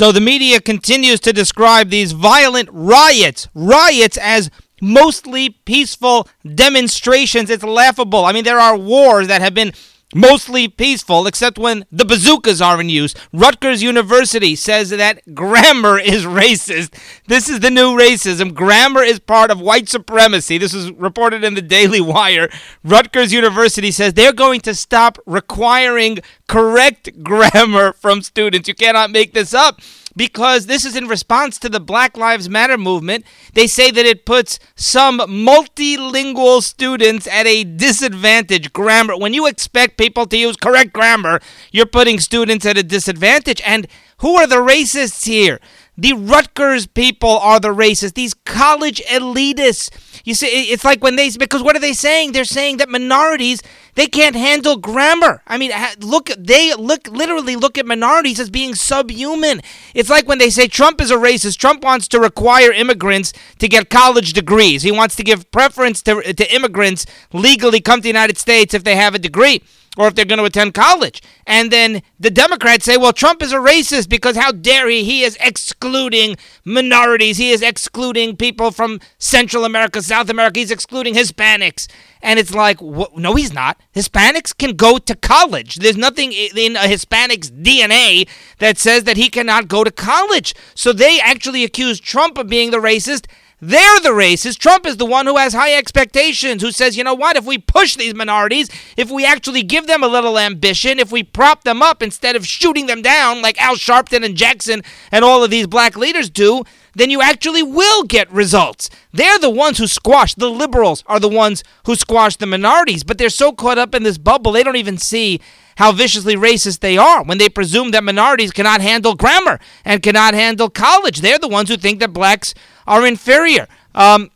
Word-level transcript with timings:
So 0.00 0.12
the 0.12 0.20
media 0.22 0.62
continues 0.62 1.20
to 1.20 1.30
describe 1.30 1.90
these 1.90 2.12
violent 2.12 2.70
riots, 2.72 3.48
riots 3.54 4.16
as 4.16 4.50
mostly 4.80 5.50
peaceful 5.50 6.26
demonstrations. 6.54 7.50
It's 7.50 7.62
laughable. 7.62 8.24
I 8.24 8.32
mean, 8.32 8.44
there 8.44 8.58
are 8.58 8.78
wars 8.78 9.26
that 9.28 9.42
have 9.42 9.52
been 9.52 9.74
mostly 10.14 10.68
peaceful, 10.68 11.26
except 11.26 11.58
when 11.58 11.84
the 11.90 12.04
bazookas 12.04 12.60
are 12.60 12.80
in 12.80 12.88
use. 12.88 13.14
Rutgers 13.32 13.82
University 13.82 14.56
says 14.56 14.90
that 14.90 15.34
grammar 15.34 15.98
is 15.98 16.24
racist. 16.24 16.94
This 17.26 17.48
is 17.48 17.60
the 17.60 17.70
new 17.70 17.96
racism. 17.96 18.54
Grammar 18.54 19.02
is 19.02 19.18
part 19.18 19.50
of 19.50 19.60
white 19.60 19.88
supremacy. 19.88 20.58
This 20.58 20.74
was 20.74 20.92
reported 20.92 21.44
in 21.44 21.54
the 21.54 21.62
Daily 21.62 22.00
Wire. 22.00 22.48
Rutgers 22.82 23.32
University 23.32 23.90
says 23.90 24.14
they're 24.14 24.32
going 24.32 24.60
to 24.62 24.74
stop 24.74 25.18
requiring 25.26 26.18
correct 26.48 27.22
grammar 27.22 27.92
from 27.92 28.22
students. 28.22 28.68
You 28.68 28.74
cannot 28.74 29.10
make 29.10 29.32
this 29.32 29.54
up 29.54 29.80
because 30.16 30.66
this 30.66 30.84
is 30.84 30.96
in 30.96 31.08
response 31.08 31.58
to 31.58 31.68
the 31.68 31.80
Black 31.80 32.16
Lives 32.16 32.48
Matter 32.48 32.78
movement. 32.78 33.24
They 33.54 33.66
say 33.66 33.90
that 33.90 34.06
it 34.06 34.26
puts 34.26 34.58
some 34.74 35.18
multilingual 35.18 36.62
students 36.62 37.26
at 37.26 37.46
a 37.46 37.64
disadvantage. 37.64 38.72
Grammar, 38.72 39.16
when 39.16 39.34
you 39.34 39.46
expect 39.46 39.96
people 39.98 40.26
to 40.26 40.36
use 40.36 40.56
correct 40.56 40.92
grammar, 40.92 41.40
you're 41.72 41.86
putting 41.86 42.20
students 42.20 42.66
at 42.66 42.78
a 42.78 42.82
disadvantage. 42.82 43.62
And 43.64 43.86
who 44.18 44.36
are 44.36 44.46
the 44.46 44.56
racists 44.56 45.26
here? 45.26 45.60
The 45.96 46.14
Rutgers 46.14 46.86
people 46.86 47.38
are 47.38 47.60
the 47.60 47.74
racists. 47.74 48.14
These 48.14 48.34
college 48.34 49.02
elitists. 49.10 49.90
You 50.24 50.34
see, 50.34 50.70
it's 50.72 50.84
like 50.84 51.02
when 51.02 51.16
they 51.16 51.30
because 51.30 51.62
what 51.62 51.76
are 51.76 51.80
they 51.80 51.92
saying? 51.92 52.32
They're 52.32 52.44
saying 52.44 52.78
that 52.78 52.88
minorities 52.88 53.62
they 53.94 54.06
can't 54.06 54.36
handle 54.36 54.76
grammar. 54.76 55.42
I 55.46 55.58
mean, 55.58 55.72
look, 56.00 56.30
they 56.38 56.74
look 56.74 57.08
literally 57.08 57.56
look 57.56 57.78
at 57.78 57.86
minorities 57.86 58.40
as 58.40 58.50
being 58.50 58.74
subhuman. 58.74 59.60
It's 59.94 60.10
like 60.10 60.28
when 60.28 60.38
they 60.38 60.50
say 60.50 60.68
Trump 60.68 61.00
is 61.00 61.10
a 61.10 61.16
racist. 61.16 61.58
Trump 61.58 61.82
wants 61.82 62.08
to 62.08 62.20
require 62.20 62.72
immigrants 62.72 63.32
to 63.58 63.68
get 63.68 63.90
college 63.90 64.32
degrees. 64.32 64.82
He 64.82 64.92
wants 64.92 65.16
to 65.16 65.22
give 65.22 65.50
preference 65.50 66.02
to, 66.02 66.22
to 66.32 66.54
immigrants 66.54 67.06
legally 67.32 67.80
come 67.80 67.98
to 67.98 68.02
the 68.02 68.08
United 68.08 68.38
States 68.38 68.74
if 68.74 68.84
they 68.84 68.96
have 68.96 69.14
a 69.14 69.18
degree 69.18 69.62
or 69.96 70.06
if 70.06 70.14
they're 70.14 70.24
going 70.24 70.38
to 70.38 70.44
attend 70.44 70.72
college. 70.72 71.20
And 71.46 71.70
then 71.72 72.02
the 72.18 72.30
Democrats 72.30 72.84
say, 72.84 72.96
well, 72.96 73.12
Trump 73.12 73.42
is 73.42 73.52
a 73.52 73.56
racist 73.56 74.08
because 74.08 74.36
how 74.36 74.52
dare 74.52 74.88
he? 74.88 75.02
He 75.02 75.22
is 75.22 75.36
excluding 75.40 76.36
minorities. 76.64 77.38
He 77.38 77.50
is 77.50 77.60
excluding 77.60 78.36
people 78.36 78.70
from 78.70 79.00
Central 79.18 79.64
America, 79.64 80.00
South 80.00 80.30
America. 80.30 80.60
He's 80.60 80.70
excluding 80.70 81.14
Hispanics. 81.14 81.88
And 82.22 82.38
it's 82.38 82.54
like, 82.54 82.78
wh- 82.78 83.16
no, 83.16 83.34
he's 83.34 83.52
not. 83.52 83.80
Hispanics 83.94 84.56
can 84.56 84.76
go 84.76 84.98
to 84.98 85.14
college. 85.16 85.76
There's 85.76 85.96
nothing 85.96 86.32
in 86.32 86.76
a 86.76 86.86
Hispanic's 86.86 87.50
DNA 87.50 88.28
that 88.58 88.78
says 88.78 89.04
that 89.04 89.16
he 89.16 89.28
cannot 89.28 89.66
go 89.66 89.82
to 89.82 89.90
college. 89.90 90.54
So 90.74 90.92
they 90.92 91.18
actually 91.20 91.64
accuse 91.64 91.98
Trump 91.98 92.38
of 92.38 92.48
being 92.48 92.70
the 92.70 92.78
racist 92.78 93.26
they're 93.60 94.00
the 94.00 94.10
racist. 94.10 94.58
Trump 94.58 94.86
is 94.86 94.96
the 94.96 95.06
one 95.06 95.26
who 95.26 95.36
has 95.36 95.52
high 95.52 95.74
expectations, 95.74 96.62
who 96.62 96.72
says, 96.72 96.96
you 96.96 97.04
know 97.04 97.14
what, 97.14 97.36
if 97.36 97.44
we 97.44 97.58
push 97.58 97.96
these 97.96 98.14
minorities, 98.14 98.70
if 98.96 99.10
we 99.10 99.24
actually 99.24 99.62
give 99.62 99.86
them 99.86 100.02
a 100.02 100.08
little 100.08 100.38
ambition, 100.38 100.98
if 100.98 101.12
we 101.12 101.22
prop 101.22 101.64
them 101.64 101.82
up 101.82 102.02
instead 102.02 102.36
of 102.36 102.46
shooting 102.46 102.86
them 102.86 103.02
down 103.02 103.42
like 103.42 103.60
Al 103.60 103.76
Sharpton 103.76 104.24
and 104.24 104.36
Jackson 104.36 104.82
and 105.12 105.24
all 105.24 105.44
of 105.44 105.50
these 105.50 105.66
black 105.66 105.96
leaders 105.96 106.30
do, 106.30 106.64
then 106.94 107.10
you 107.10 107.20
actually 107.22 107.62
will 107.62 108.04
get 108.04 108.30
results. 108.32 108.90
They're 109.12 109.38
the 109.38 109.50
ones 109.50 109.78
who 109.78 109.86
squash, 109.86 110.34
the 110.34 110.50
liberals 110.50 111.04
are 111.06 111.20
the 111.20 111.28
ones 111.28 111.62
who 111.86 111.94
squash 111.94 112.36
the 112.36 112.46
minorities, 112.46 113.04
but 113.04 113.18
they're 113.18 113.28
so 113.28 113.52
caught 113.52 113.78
up 113.78 113.94
in 113.94 114.02
this 114.02 114.18
bubble, 114.18 114.52
they 114.52 114.62
don't 114.62 114.76
even 114.76 114.98
see 114.98 115.40
how 115.80 115.92
viciously 115.92 116.36
racist 116.36 116.80
they 116.80 116.98
are 116.98 117.24
when 117.24 117.38
they 117.38 117.48
presume 117.48 117.90
that 117.90 118.04
minorities 118.04 118.50
cannot 118.52 118.82
handle 118.82 119.14
grammar 119.14 119.58
and 119.82 120.02
cannot 120.02 120.34
handle 120.34 120.68
college. 120.68 121.22
They're 121.22 121.38
the 121.38 121.48
ones 121.48 121.70
who 121.70 121.78
think 121.78 122.00
that 122.00 122.12
blacks 122.12 122.52
are 122.86 123.06
inferior. 123.06 123.66
Um, 123.94 124.30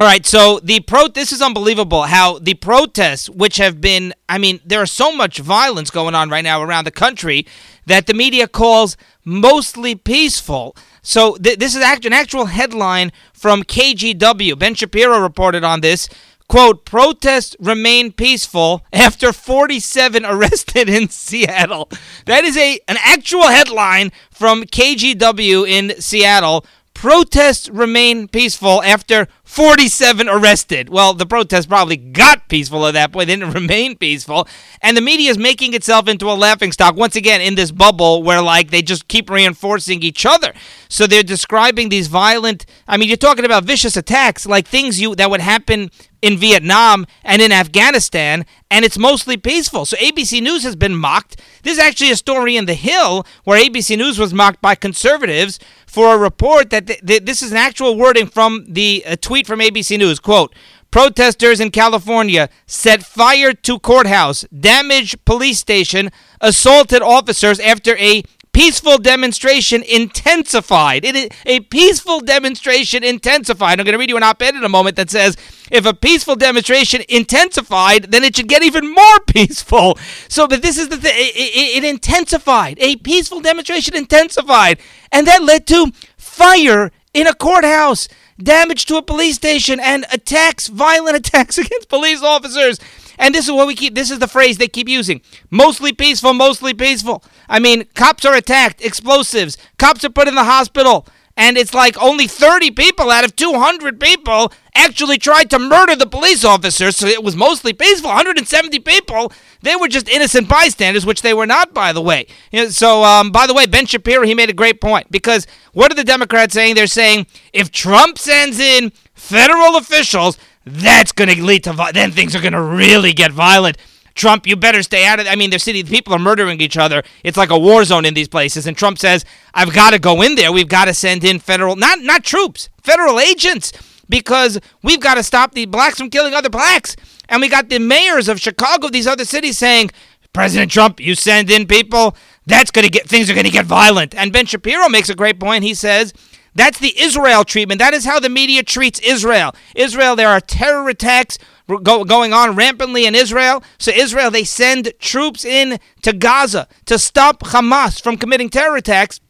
all 0.00 0.06
right, 0.06 0.24
so 0.24 0.60
the 0.60 0.80
pro 0.80 1.08
this 1.08 1.30
is 1.30 1.42
unbelievable 1.42 2.04
how 2.04 2.38
the 2.38 2.54
protests 2.54 3.28
which 3.28 3.58
have 3.58 3.82
been 3.82 4.14
I 4.30 4.38
mean 4.38 4.60
there 4.64 4.82
is 4.82 4.90
so 4.90 5.14
much 5.14 5.40
violence 5.40 5.90
going 5.90 6.14
on 6.14 6.30
right 6.30 6.42
now 6.42 6.62
around 6.62 6.84
the 6.84 6.90
country 6.90 7.46
that 7.84 8.06
the 8.06 8.14
media 8.14 8.48
calls 8.48 8.96
mostly 9.26 9.94
peaceful. 9.94 10.74
So 11.02 11.36
th- 11.36 11.58
this 11.58 11.74
is 11.74 11.82
act- 11.82 12.06
an 12.06 12.14
actual 12.14 12.46
headline 12.46 13.12
from 13.34 13.62
KGW. 13.62 14.58
Ben 14.58 14.74
Shapiro 14.74 15.20
reported 15.20 15.64
on 15.64 15.82
this 15.82 16.08
quote, 16.52 16.84
protests 16.84 17.56
remain 17.58 18.12
peaceful 18.12 18.84
after 18.92 19.32
47 19.32 20.22
arrested 20.26 20.86
in 20.86 21.08
Seattle. 21.08 21.88
That 22.26 22.44
is 22.44 22.58
a 22.58 22.78
an 22.86 22.98
actual 23.00 23.48
headline 23.48 24.12
from 24.30 24.64
KGW 24.64 25.66
in 25.66 25.98
Seattle. 25.98 26.66
Protests 26.92 27.70
remain 27.70 28.28
peaceful 28.28 28.82
after 28.82 29.28
47 29.44 30.28
arrested. 30.28 30.90
Well, 30.90 31.14
the 31.14 31.24
protests 31.24 31.64
probably 31.64 31.96
got 31.96 32.50
peaceful 32.50 32.86
at 32.86 32.92
that 32.92 33.12
point. 33.12 33.28
They 33.28 33.36
didn't 33.36 33.54
remain 33.62 33.96
peaceful. 33.96 34.46
And 34.82 34.94
the 34.94 35.00
media 35.00 35.30
is 35.30 35.38
making 35.38 35.72
itself 35.72 36.06
into 36.06 36.30
a 36.30 36.34
laughingstock 36.34 36.96
once 36.96 37.16
again 37.16 37.40
in 37.40 37.54
this 37.54 37.72
bubble 37.72 38.22
where, 38.22 38.42
like, 38.42 38.70
they 38.70 38.82
just 38.82 39.08
keep 39.08 39.30
reinforcing 39.30 40.02
each 40.02 40.26
other. 40.26 40.52
So 40.90 41.06
they're 41.06 41.22
describing 41.22 41.88
these 41.88 42.08
violent, 42.08 42.66
I 42.86 42.98
mean, 42.98 43.08
you're 43.08 43.16
talking 43.16 43.46
about 43.46 43.64
vicious 43.64 43.96
attacks, 43.96 44.44
like 44.44 44.68
things 44.68 45.00
you 45.00 45.14
that 45.14 45.30
would 45.30 45.40
happen 45.40 45.90
in 46.22 46.38
Vietnam 46.38 47.04
and 47.24 47.42
in 47.42 47.52
Afghanistan, 47.52 48.46
and 48.70 48.84
it's 48.84 48.96
mostly 48.96 49.36
peaceful. 49.36 49.84
So 49.84 49.96
ABC 49.98 50.40
News 50.40 50.62
has 50.62 50.76
been 50.76 50.94
mocked. 50.94 51.40
This 51.64 51.74
is 51.74 51.78
actually 51.78 52.12
a 52.12 52.16
story 52.16 52.56
in 52.56 52.66
The 52.66 52.74
Hill 52.74 53.26
where 53.44 53.60
ABC 53.60 53.98
News 53.98 54.18
was 54.18 54.32
mocked 54.32 54.62
by 54.62 54.76
conservatives 54.76 55.58
for 55.86 56.14
a 56.14 56.18
report 56.18 56.70
that 56.70 56.86
th- 56.86 57.00
th- 57.04 57.24
this 57.24 57.42
is 57.42 57.50
an 57.50 57.58
actual 57.58 57.96
wording 57.96 58.26
from 58.26 58.64
the 58.68 59.04
tweet 59.20 59.46
from 59.46 59.58
ABC 59.58 59.98
News. 59.98 60.20
Quote, 60.20 60.54
Protesters 60.92 61.58
in 61.58 61.70
California 61.70 62.50
set 62.66 63.02
fire 63.02 63.54
to 63.54 63.78
courthouse, 63.78 64.44
damaged 64.48 65.24
police 65.24 65.58
station, 65.58 66.10
assaulted 66.40 67.00
officers 67.02 67.58
after 67.58 67.96
a 67.96 68.22
peaceful 68.52 68.98
demonstration 68.98 69.82
intensified. 69.82 71.04
It 71.04 71.16
is 71.16 71.28
a 71.46 71.60
peaceful 71.60 72.20
demonstration 72.20 73.02
intensified. 73.02 73.80
I'm 73.80 73.84
going 73.84 73.92
to 73.94 73.98
read 73.98 74.10
you 74.10 74.16
an 74.16 74.22
op-ed 74.22 74.54
in 74.54 74.64
a 74.64 74.68
moment 74.68 74.96
that 74.96 75.10
says 75.10 75.36
if 75.70 75.86
a 75.86 75.94
peaceful 75.94 76.36
demonstration 76.36 77.02
intensified, 77.08 78.12
then 78.12 78.24
it 78.24 78.36
should 78.36 78.48
get 78.48 78.62
even 78.62 78.92
more 78.92 79.20
peaceful. 79.26 79.98
So, 80.28 80.46
but 80.46 80.62
this 80.62 80.78
is 80.78 80.88
the 80.88 80.96
thing. 80.98 81.14
It, 81.14 81.34
it, 81.34 81.82
it 81.82 81.88
intensified. 81.88 82.78
A 82.78 82.96
peaceful 82.96 83.40
demonstration 83.40 83.96
intensified, 83.96 84.78
and 85.10 85.26
that 85.26 85.42
led 85.42 85.66
to 85.68 85.92
fire 86.16 86.92
in 87.14 87.26
a 87.26 87.34
courthouse, 87.34 88.08
damage 88.38 88.86
to 88.86 88.96
a 88.96 89.02
police 89.02 89.36
station, 89.36 89.80
and 89.80 90.04
attacks, 90.12 90.68
violent 90.68 91.16
attacks 91.26 91.58
against 91.58 91.88
police 91.88 92.22
officers. 92.22 92.78
And 93.22 93.32
this 93.32 93.46
is 93.46 93.52
what 93.52 93.68
we 93.68 93.76
keep, 93.76 93.94
this 93.94 94.10
is 94.10 94.18
the 94.18 94.26
phrase 94.26 94.58
they 94.58 94.66
keep 94.66 94.88
using. 94.88 95.20
Mostly 95.48 95.92
peaceful, 95.92 96.34
mostly 96.34 96.74
peaceful. 96.74 97.22
I 97.48 97.60
mean, 97.60 97.84
cops 97.94 98.24
are 98.24 98.34
attacked, 98.34 98.84
explosives, 98.84 99.56
cops 99.78 100.04
are 100.04 100.10
put 100.10 100.26
in 100.26 100.34
the 100.34 100.42
hospital. 100.42 101.06
And 101.36 101.56
it's 101.56 101.72
like 101.72 101.96
only 102.02 102.26
30 102.26 102.72
people 102.72 103.10
out 103.10 103.24
of 103.24 103.36
200 103.36 104.00
people 104.00 104.52
actually 104.74 105.18
tried 105.18 105.50
to 105.50 105.60
murder 105.60 105.94
the 105.94 106.06
police 106.06 106.44
officers. 106.44 106.96
So 106.96 107.06
it 107.06 107.22
was 107.22 107.36
mostly 107.36 107.72
peaceful. 107.72 108.10
170 108.10 108.80
people, 108.80 109.32
they 109.62 109.76
were 109.76 109.88
just 109.88 110.08
innocent 110.08 110.48
bystanders, 110.48 111.06
which 111.06 111.22
they 111.22 111.32
were 111.32 111.46
not, 111.46 111.72
by 111.72 111.92
the 111.92 112.02
way. 112.02 112.26
So, 112.70 113.04
um, 113.04 113.30
by 113.30 113.46
the 113.46 113.54
way, 113.54 113.66
Ben 113.66 113.86
Shapiro, 113.86 114.26
he 114.26 114.34
made 114.34 114.50
a 114.50 114.52
great 114.52 114.80
point 114.80 115.12
because 115.12 115.46
what 115.72 115.92
are 115.92 115.94
the 115.94 116.04
Democrats 116.04 116.54
saying? 116.54 116.74
They're 116.74 116.88
saying 116.88 117.28
if 117.52 117.70
Trump 117.70 118.18
sends 118.18 118.58
in 118.58 118.90
federal 119.14 119.76
officials, 119.76 120.36
that's 120.64 121.12
going 121.12 121.28
to 121.28 121.42
lead 121.42 121.64
to 121.64 121.90
then 121.92 122.12
things 122.12 122.34
are 122.36 122.40
going 122.40 122.52
to 122.52 122.62
really 122.62 123.12
get 123.12 123.32
violent. 123.32 123.76
Trump, 124.14 124.46
you 124.46 124.56
better 124.56 124.82
stay 124.82 125.06
out 125.06 125.20
of. 125.20 125.26
It. 125.26 125.30
I 125.30 125.36
mean, 125.36 125.50
their 125.50 125.58
city 125.58 125.82
the 125.82 125.90
people 125.90 126.14
are 126.14 126.18
murdering 126.18 126.60
each 126.60 126.76
other. 126.76 127.02
It's 127.24 127.36
like 127.36 127.50
a 127.50 127.58
war 127.58 127.84
zone 127.84 128.04
in 128.04 128.14
these 128.14 128.28
places. 128.28 128.66
And 128.66 128.76
Trump 128.76 128.98
says, 128.98 129.24
"I've 129.54 129.72
got 129.72 129.90
to 129.90 129.98
go 129.98 130.22
in 130.22 130.34
there. 130.34 130.52
We've 130.52 130.68
got 130.68 130.84
to 130.86 130.94
send 130.94 131.24
in 131.24 131.38
federal, 131.38 131.76
not 131.76 132.00
not 132.00 132.22
troops, 132.24 132.68
federal 132.82 133.18
agents, 133.18 133.72
because 134.08 134.60
we've 134.82 135.00
got 135.00 135.14
to 135.14 135.22
stop 135.22 135.54
the 135.54 135.64
blacks 135.66 135.98
from 135.98 136.10
killing 136.10 136.34
other 136.34 136.50
blacks." 136.50 136.94
And 137.28 137.40
we 137.40 137.48
got 137.48 137.70
the 137.70 137.78
mayors 137.78 138.28
of 138.28 138.40
Chicago, 138.40 138.88
these 138.88 139.06
other 139.06 139.24
cities, 139.24 139.56
saying, 139.56 139.90
"President 140.34 140.70
Trump, 140.70 141.00
you 141.00 141.14
send 141.14 141.50
in 141.50 141.66
people, 141.66 142.14
that's 142.46 142.70
going 142.70 142.84
to 142.84 142.90
get 142.90 143.08
things 143.08 143.30
are 143.30 143.34
going 143.34 143.46
to 143.46 143.50
get 143.50 143.64
violent." 143.64 144.14
And 144.14 144.30
Ben 144.30 144.44
Shapiro 144.44 144.90
makes 144.90 145.08
a 145.08 145.14
great 145.14 145.40
point. 145.40 145.64
He 145.64 145.72
says 145.72 146.12
that's 146.54 146.78
the 146.78 147.00
Israel 147.00 147.44
treatment. 147.44 147.78
That 147.78 147.94
is 147.94 148.04
how 148.04 148.20
the 148.20 148.28
media 148.28 148.62
treats 148.62 149.00
Israel. 149.00 149.54
Israel, 149.74 150.16
there 150.16 150.28
are 150.28 150.40
terror 150.40 150.88
attacks 150.88 151.38
go, 151.82 152.04
going 152.04 152.32
on 152.32 152.56
rampantly 152.56 153.06
in 153.06 153.14
Israel. 153.14 153.62
So, 153.78 153.90
Israel, 153.90 154.30
they 154.30 154.44
send 154.44 154.92
troops 154.98 155.44
in 155.44 155.78
to 156.02 156.12
Gaza 156.12 156.68
to 156.86 156.98
stop 156.98 157.40
Hamas 157.40 158.02
from 158.02 158.16
committing 158.16 158.50
terror 158.50 158.76
attacks. 158.76 159.20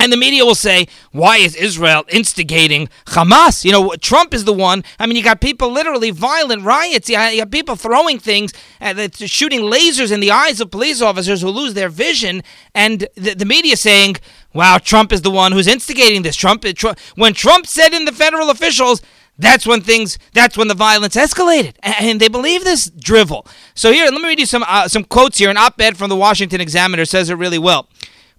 And 0.00 0.12
the 0.12 0.16
media 0.18 0.44
will 0.44 0.56
say, 0.56 0.88
why 1.12 1.38
is 1.38 1.54
Israel 1.54 2.04
instigating 2.10 2.88
Hamas? 3.06 3.64
You 3.64 3.72
know, 3.72 3.94
Trump 4.00 4.34
is 4.34 4.44
the 4.44 4.52
one. 4.52 4.84
I 4.98 5.06
mean, 5.06 5.16
you 5.16 5.22
got 5.22 5.40
people 5.40 5.70
literally 5.70 6.10
violent 6.10 6.62
riots. 6.62 7.08
You 7.08 7.16
got 7.16 7.50
people 7.50 7.74
throwing 7.74 8.18
things, 8.18 8.52
uh, 8.82 9.08
shooting 9.14 9.60
lasers 9.60 10.12
in 10.12 10.20
the 10.20 10.30
eyes 10.30 10.60
of 10.60 10.70
police 10.70 11.00
officers 11.00 11.40
who 11.40 11.48
lose 11.48 11.72
their 11.72 11.88
vision. 11.88 12.42
And 12.74 13.08
the, 13.14 13.34
the 13.34 13.46
media 13.46 13.76
saying, 13.76 14.16
Wow, 14.54 14.78
Trump 14.78 15.12
is 15.12 15.22
the 15.22 15.30
one 15.30 15.52
who's 15.52 15.66
instigating 15.66 16.22
this. 16.22 16.36
Trump, 16.36 16.62
Trump 16.62 16.98
when 17.16 17.34
Trump 17.34 17.66
said 17.66 17.92
in 17.92 18.04
the 18.04 18.12
federal 18.12 18.50
officials, 18.50 19.02
that's 19.36 19.66
when 19.66 19.80
things, 19.80 20.16
that's 20.32 20.56
when 20.56 20.68
the 20.68 20.74
violence 20.74 21.16
escalated, 21.16 21.74
and 21.82 22.20
they 22.20 22.28
believe 22.28 22.62
this 22.62 22.88
drivel. 22.88 23.46
So 23.74 23.92
here, 23.92 24.04
let 24.04 24.14
me 24.20 24.28
read 24.28 24.38
you 24.38 24.46
some 24.46 24.64
uh, 24.66 24.86
some 24.86 25.02
quotes 25.02 25.38
here. 25.38 25.50
An 25.50 25.56
op-ed 25.56 25.96
from 25.96 26.08
the 26.08 26.16
Washington 26.16 26.60
Examiner 26.60 27.04
says 27.04 27.30
it 27.30 27.34
really 27.34 27.58
well. 27.58 27.88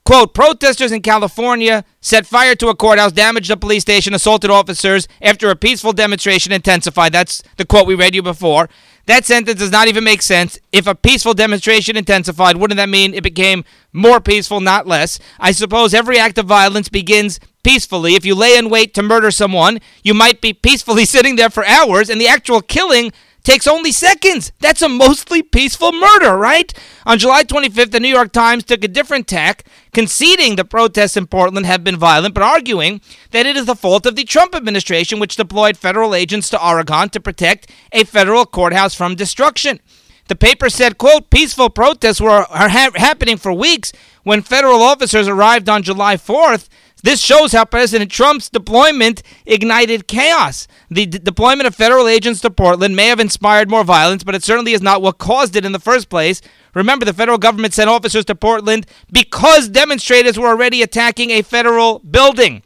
Quote, 0.06 0.36
protesters 0.36 0.92
in 0.92 1.02
California 1.02 1.84
set 2.00 2.28
fire 2.28 2.54
to 2.54 2.68
a 2.68 2.76
courthouse, 2.76 3.12
damaged 3.12 3.50
a 3.50 3.58
police 3.58 3.82
station, 3.82 4.14
assaulted 4.14 4.52
officers 4.52 5.08
after 5.20 5.50
a 5.50 5.56
peaceful 5.56 5.94
demonstration 5.94 6.52
intensified. 6.52 7.12
That's 7.12 7.42
the 7.58 7.66
quote 7.66 7.88
we 7.88 7.96
read 7.96 8.14
you 8.14 8.22
before. 8.22 8.70
That 9.08 9.26
sentence 9.26 9.60
does 9.60 9.72
not 9.72 9.88
even 9.88 10.04
make 10.04 10.22
sense. 10.22 10.60
If 10.72 10.86
a 10.86 10.94
peaceful 10.94 11.34
demonstration 11.34 11.98
intensified, 11.98 12.58
wouldn't 12.58 12.78
that 12.78 12.90
mean 12.90 13.16
it 13.16 13.24
became 13.24 13.66
more 13.94 14.20
peaceful, 14.22 14.60
not 14.60 14.86
less? 14.86 15.20
I 15.40 15.52
suppose 15.52 15.96
every 15.96 16.20
act 16.20 16.38
of 16.38 16.46
violence 16.46 16.88
begins 16.88 17.40
peacefully. 17.64 18.14
If 18.14 18.26
you 18.26 18.36
lay 18.36 18.58
in 18.58 18.70
wait 18.70 18.94
to 18.94 19.02
murder 19.02 19.32
someone, 19.32 19.80
you 20.04 20.14
might 20.14 20.40
be 20.40 20.54
peacefully 20.54 21.06
sitting 21.06 21.36
there 21.36 21.50
for 21.50 21.66
hours, 21.66 22.12
and 22.12 22.22
the 22.22 22.28
actual 22.28 22.62
killing 22.62 23.12
takes 23.46 23.68
only 23.68 23.92
seconds. 23.92 24.52
That's 24.60 24.82
a 24.82 24.90
mostly 24.90 25.42
peaceful 25.42 25.94
murder, 25.94 26.36
right? 26.36 26.74
On 27.06 27.18
July 27.18 27.44
25th, 27.44 27.92
the 27.92 28.00
New 28.00 28.10
York 28.10 28.34
Times 28.34 28.66
took 28.66 28.84
a 28.84 28.90
different 28.90 29.28
tack, 29.28 29.64
conceding 29.94 30.56
the 30.56 30.66
protests 30.66 31.16
in 31.16 31.28
Portland 31.28 31.66
have 31.66 31.84
been 31.84 31.96
violent, 31.96 32.34
but 32.34 32.44
arguing 32.44 33.00
that 33.32 33.46
it 33.46 33.56
is 33.56 33.66
the 33.66 33.76
fault 33.76 34.06
of 34.06 34.16
the 34.16 34.26
Trump 34.26 34.56
administration, 34.56 35.20
which 35.20 35.38
deployed 35.38 35.78
federal 35.78 36.14
agents 36.14 36.50
to 36.50 36.68
Oregon 36.68 37.10
to 37.10 37.22
protect 37.22 37.72
a 37.94 38.04
federal 38.04 38.46
courthouse 38.46 38.96
from 38.96 39.16
destruction. 39.16 39.80
The 40.28 40.36
paper 40.36 40.70
said, 40.70 40.98
quote, 40.98 41.30
peaceful 41.30 41.70
protests 41.70 42.20
were 42.20 42.48
ha- 42.50 42.92
happening 42.96 43.38
for 43.38 43.54
weeks 43.54 43.94
when 44.24 44.42
federal 44.42 44.82
officers 44.82 45.28
arrived 45.28 45.70
on 45.70 45.84
July 45.84 46.18
4th 46.18 46.68
this 47.06 47.22
shows 47.22 47.52
how 47.52 47.66
President 47.66 48.10
Trump's 48.10 48.50
deployment 48.50 49.22
ignited 49.46 50.08
chaos. 50.08 50.68
The 50.90 51.06
d- 51.06 51.20
deployment 51.20 51.68
of 51.68 51.76
federal 51.76 52.08
agents 52.08 52.42
to 52.42 52.50
Portland 52.50 52.96
may 52.96 53.10
have 53.10 53.20
inspired 53.20 53.70
more 53.70 53.84
violence, 53.84 54.24
but 54.24 54.34
it 54.34 54.44
certainly 54.44 54.74
is 54.74 54.82
not 54.82 55.04
what 55.04 55.20
caused 55.20 55.56
it 55.56 55.66
in 55.66 55.72
the 55.72 55.78
first 55.80 56.10
place. 56.10 56.42
Remember, 56.74 57.06
the 57.06 57.14
federal 57.14 57.38
government 57.38 57.76
sent 57.76 57.92
officers 57.92 58.26
to 58.26 58.34
Portland 58.34 58.88
because 59.12 59.70
demonstrators 59.70 60.40
were 60.40 60.48
already 60.48 60.82
attacking 60.82 61.30
a 61.30 61.44
federal 61.44 62.00
building. 62.00 62.64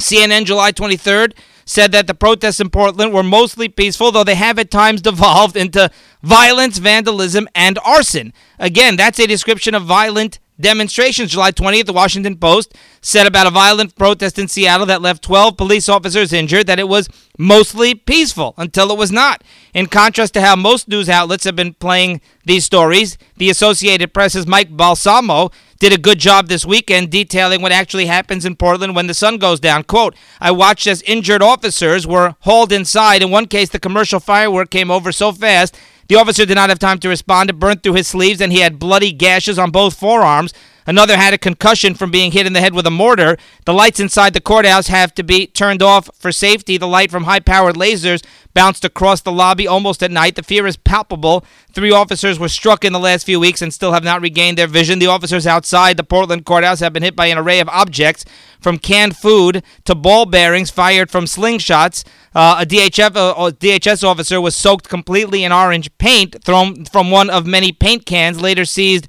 CNN, 0.00 0.44
July 0.44 0.72
23rd, 0.72 1.34
said 1.64 1.92
that 1.92 2.08
the 2.08 2.14
protests 2.14 2.58
in 2.58 2.70
Portland 2.70 3.12
were 3.12 3.22
mostly 3.22 3.68
peaceful, 3.68 4.10
though 4.10 4.24
they 4.24 4.34
have 4.34 4.58
at 4.58 4.72
times 4.72 5.02
devolved 5.02 5.56
into 5.56 5.88
violence, 6.20 6.78
vandalism, 6.78 7.46
and 7.54 7.78
arson. 7.84 8.32
Again, 8.58 8.96
that's 8.96 9.20
a 9.20 9.26
description 9.28 9.76
of 9.76 9.84
violent 9.84 10.40
demonstrations. 10.60 11.30
July 11.30 11.52
20th, 11.52 11.86
the 11.86 11.92
Washington 11.92 12.36
Post 12.36 12.74
said 13.00 13.26
about 13.26 13.46
a 13.46 13.50
violent 13.50 13.94
protest 13.96 14.38
in 14.38 14.48
Seattle 14.48 14.86
that 14.86 15.02
left 15.02 15.22
12 15.22 15.56
police 15.56 15.88
officers 15.88 16.32
injured 16.32 16.66
that 16.66 16.78
it 16.78 16.88
was 16.88 17.08
mostly 17.38 17.94
peaceful 17.94 18.54
until 18.56 18.90
it 18.90 18.98
was 18.98 19.12
not. 19.12 19.42
In 19.72 19.86
contrast 19.86 20.34
to 20.34 20.40
how 20.40 20.56
most 20.56 20.88
news 20.88 21.08
outlets 21.08 21.44
have 21.44 21.56
been 21.56 21.74
playing 21.74 22.20
these 22.44 22.64
stories, 22.64 23.16
the 23.36 23.50
Associated 23.50 24.12
Press's 24.12 24.46
Mike 24.46 24.76
Balsamo 24.76 25.50
did 25.78 25.92
a 25.92 25.98
good 25.98 26.18
job 26.18 26.48
this 26.48 26.66
weekend 26.66 27.10
detailing 27.10 27.62
what 27.62 27.70
actually 27.70 28.06
happens 28.06 28.44
in 28.44 28.56
Portland 28.56 28.96
when 28.96 29.06
the 29.06 29.14
sun 29.14 29.38
goes 29.38 29.60
down. 29.60 29.84
Quote, 29.84 30.16
I 30.40 30.50
watched 30.50 30.88
as 30.88 31.02
injured 31.02 31.42
officers 31.42 32.06
were 32.06 32.34
hauled 32.40 32.72
inside. 32.72 33.22
In 33.22 33.30
one 33.30 33.46
case, 33.46 33.68
the 33.68 33.78
commercial 33.78 34.18
firework 34.18 34.70
came 34.70 34.90
over 34.90 35.12
so 35.12 35.30
fast 35.30 35.78
the 36.08 36.16
officer 36.16 36.46
did 36.46 36.54
not 36.54 36.70
have 36.70 36.78
time 36.78 36.98
to 37.00 37.08
respond. 37.08 37.50
It 37.50 37.58
burned 37.58 37.82
through 37.82 37.94
his 37.94 38.08
sleeves, 38.08 38.40
and 38.40 38.52
he 38.52 38.60
had 38.60 38.78
bloody 38.78 39.12
gashes 39.12 39.58
on 39.58 39.70
both 39.70 39.94
forearms. 39.94 40.52
Another 40.88 41.18
had 41.18 41.34
a 41.34 41.38
concussion 41.38 41.94
from 41.94 42.10
being 42.10 42.32
hit 42.32 42.46
in 42.46 42.54
the 42.54 42.62
head 42.62 42.72
with 42.72 42.86
a 42.86 42.90
mortar. 42.90 43.36
The 43.66 43.74
lights 43.74 44.00
inside 44.00 44.32
the 44.32 44.40
courthouse 44.40 44.86
have 44.86 45.14
to 45.16 45.22
be 45.22 45.46
turned 45.46 45.82
off 45.82 46.08
for 46.14 46.32
safety. 46.32 46.78
The 46.78 46.88
light 46.88 47.10
from 47.10 47.24
high 47.24 47.40
powered 47.40 47.74
lasers 47.74 48.24
bounced 48.54 48.86
across 48.86 49.20
the 49.20 49.30
lobby 49.30 49.68
almost 49.68 50.02
at 50.02 50.10
night. 50.10 50.34
The 50.34 50.42
fear 50.42 50.66
is 50.66 50.78
palpable. 50.78 51.44
Three 51.74 51.92
officers 51.92 52.38
were 52.38 52.48
struck 52.48 52.86
in 52.86 52.94
the 52.94 52.98
last 52.98 53.26
few 53.26 53.38
weeks 53.38 53.60
and 53.60 53.72
still 53.72 53.92
have 53.92 54.02
not 54.02 54.22
regained 54.22 54.56
their 54.56 54.66
vision. 54.66 54.98
The 54.98 55.08
officers 55.08 55.46
outside 55.46 55.98
the 55.98 56.04
Portland 56.04 56.46
courthouse 56.46 56.80
have 56.80 56.94
been 56.94 57.02
hit 57.02 57.14
by 57.14 57.26
an 57.26 57.36
array 57.36 57.60
of 57.60 57.68
objects 57.68 58.24
from 58.58 58.78
canned 58.78 59.14
food 59.14 59.62
to 59.84 59.94
ball 59.94 60.24
bearings 60.24 60.70
fired 60.70 61.10
from 61.10 61.26
slingshots. 61.26 62.02
Uh, 62.34 62.60
a 62.62 62.66
DHF, 62.66 63.14
uh, 63.14 63.50
DHS 63.50 64.02
officer 64.02 64.40
was 64.40 64.56
soaked 64.56 64.88
completely 64.88 65.44
in 65.44 65.52
orange 65.52 65.96
paint 65.98 66.42
thrown 66.42 66.86
from 66.86 67.10
one 67.10 67.28
of 67.28 67.46
many 67.46 67.72
paint 67.72 68.06
cans 68.06 68.40
later 68.40 68.64
seized 68.64 69.06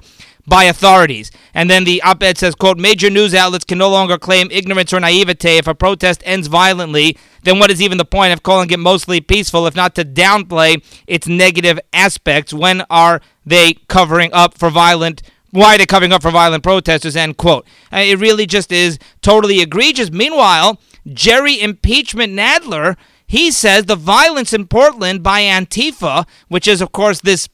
by 0.49 0.65
authorities. 0.65 1.31
And 1.53 1.69
then 1.69 1.83
the 1.83 2.01
op 2.01 2.21
ed 2.23 2.37
says, 2.37 2.55
quote, 2.55 2.77
major 2.77 3.09
news 3.09 3.33
outlets 3.33 3.63
can 3.63 3.77
no 3.77 3.89
longer 3.89 4.17
claim 4.17 4.49
ignorance 4.51 4.91
or 4.91 4.99
naivete. 4.99 5.57
If 5.57 5.67
a 5.67 5.75
protest 5.75 6.21
ends 6.25 6.47
violently, 6.47 7.17
then 7.43 7.59
what 7.59 7.71
is 7.71 7.81
even 7.81 7.97
the 7.97 8.05
point 8.05 8.33
of 8.33 8.43
calling 8.43 8.69
it 8.71 8.79
mostly 8.79 9.21
peaceful, 9.21 9.67
if 9.67 9.75
not 9.75 9.95
to 9.95 10.03
downplay 10.03 10.83
its 11.07 11.27
negative 11.27 11.79
aspects? 11.93 12.53
When 12.53 12.81
are 12.89 13.21
they 13.45 13.73
covering 13.87 14.33
up 14.33 14.57
for 14.57 14.69
violent 14.69 15.21
why 15.51 15.73
are 15.73 15.77
they 15.79 15.85
covering 15.85 16.13
up 16.13 16.21
for 16.21 16.29
violent 16.31 16.61
protesters? 16.63 17.15
End 17.15 17.37
quote. 17.37 17.65
Uh, 17.91 17.97
it 17.97 18.19
really 18.19 18.45
just 18.45 18.71
is 18.71 18.99
totally 19.21 19.61
egregious. 19.61 20.11
Meanwhile, 20.11 20.79
Jerry 21.11 21.59
impeachment 21.59 22.33
Nadler, 22.33 22.97
he 23.25 23.51
says 23.51 23.85
the 23.85 23.95
violence 23.95 24.53
in 24.53 24.67
Portland 24.67 25.23
by 25.23 25.41
Antifa, 25.41 26.27
which 26.49 26.67
is 26.67 26.81
of 26.81 26.91
course 26.91 27.21
this 27.21 27.49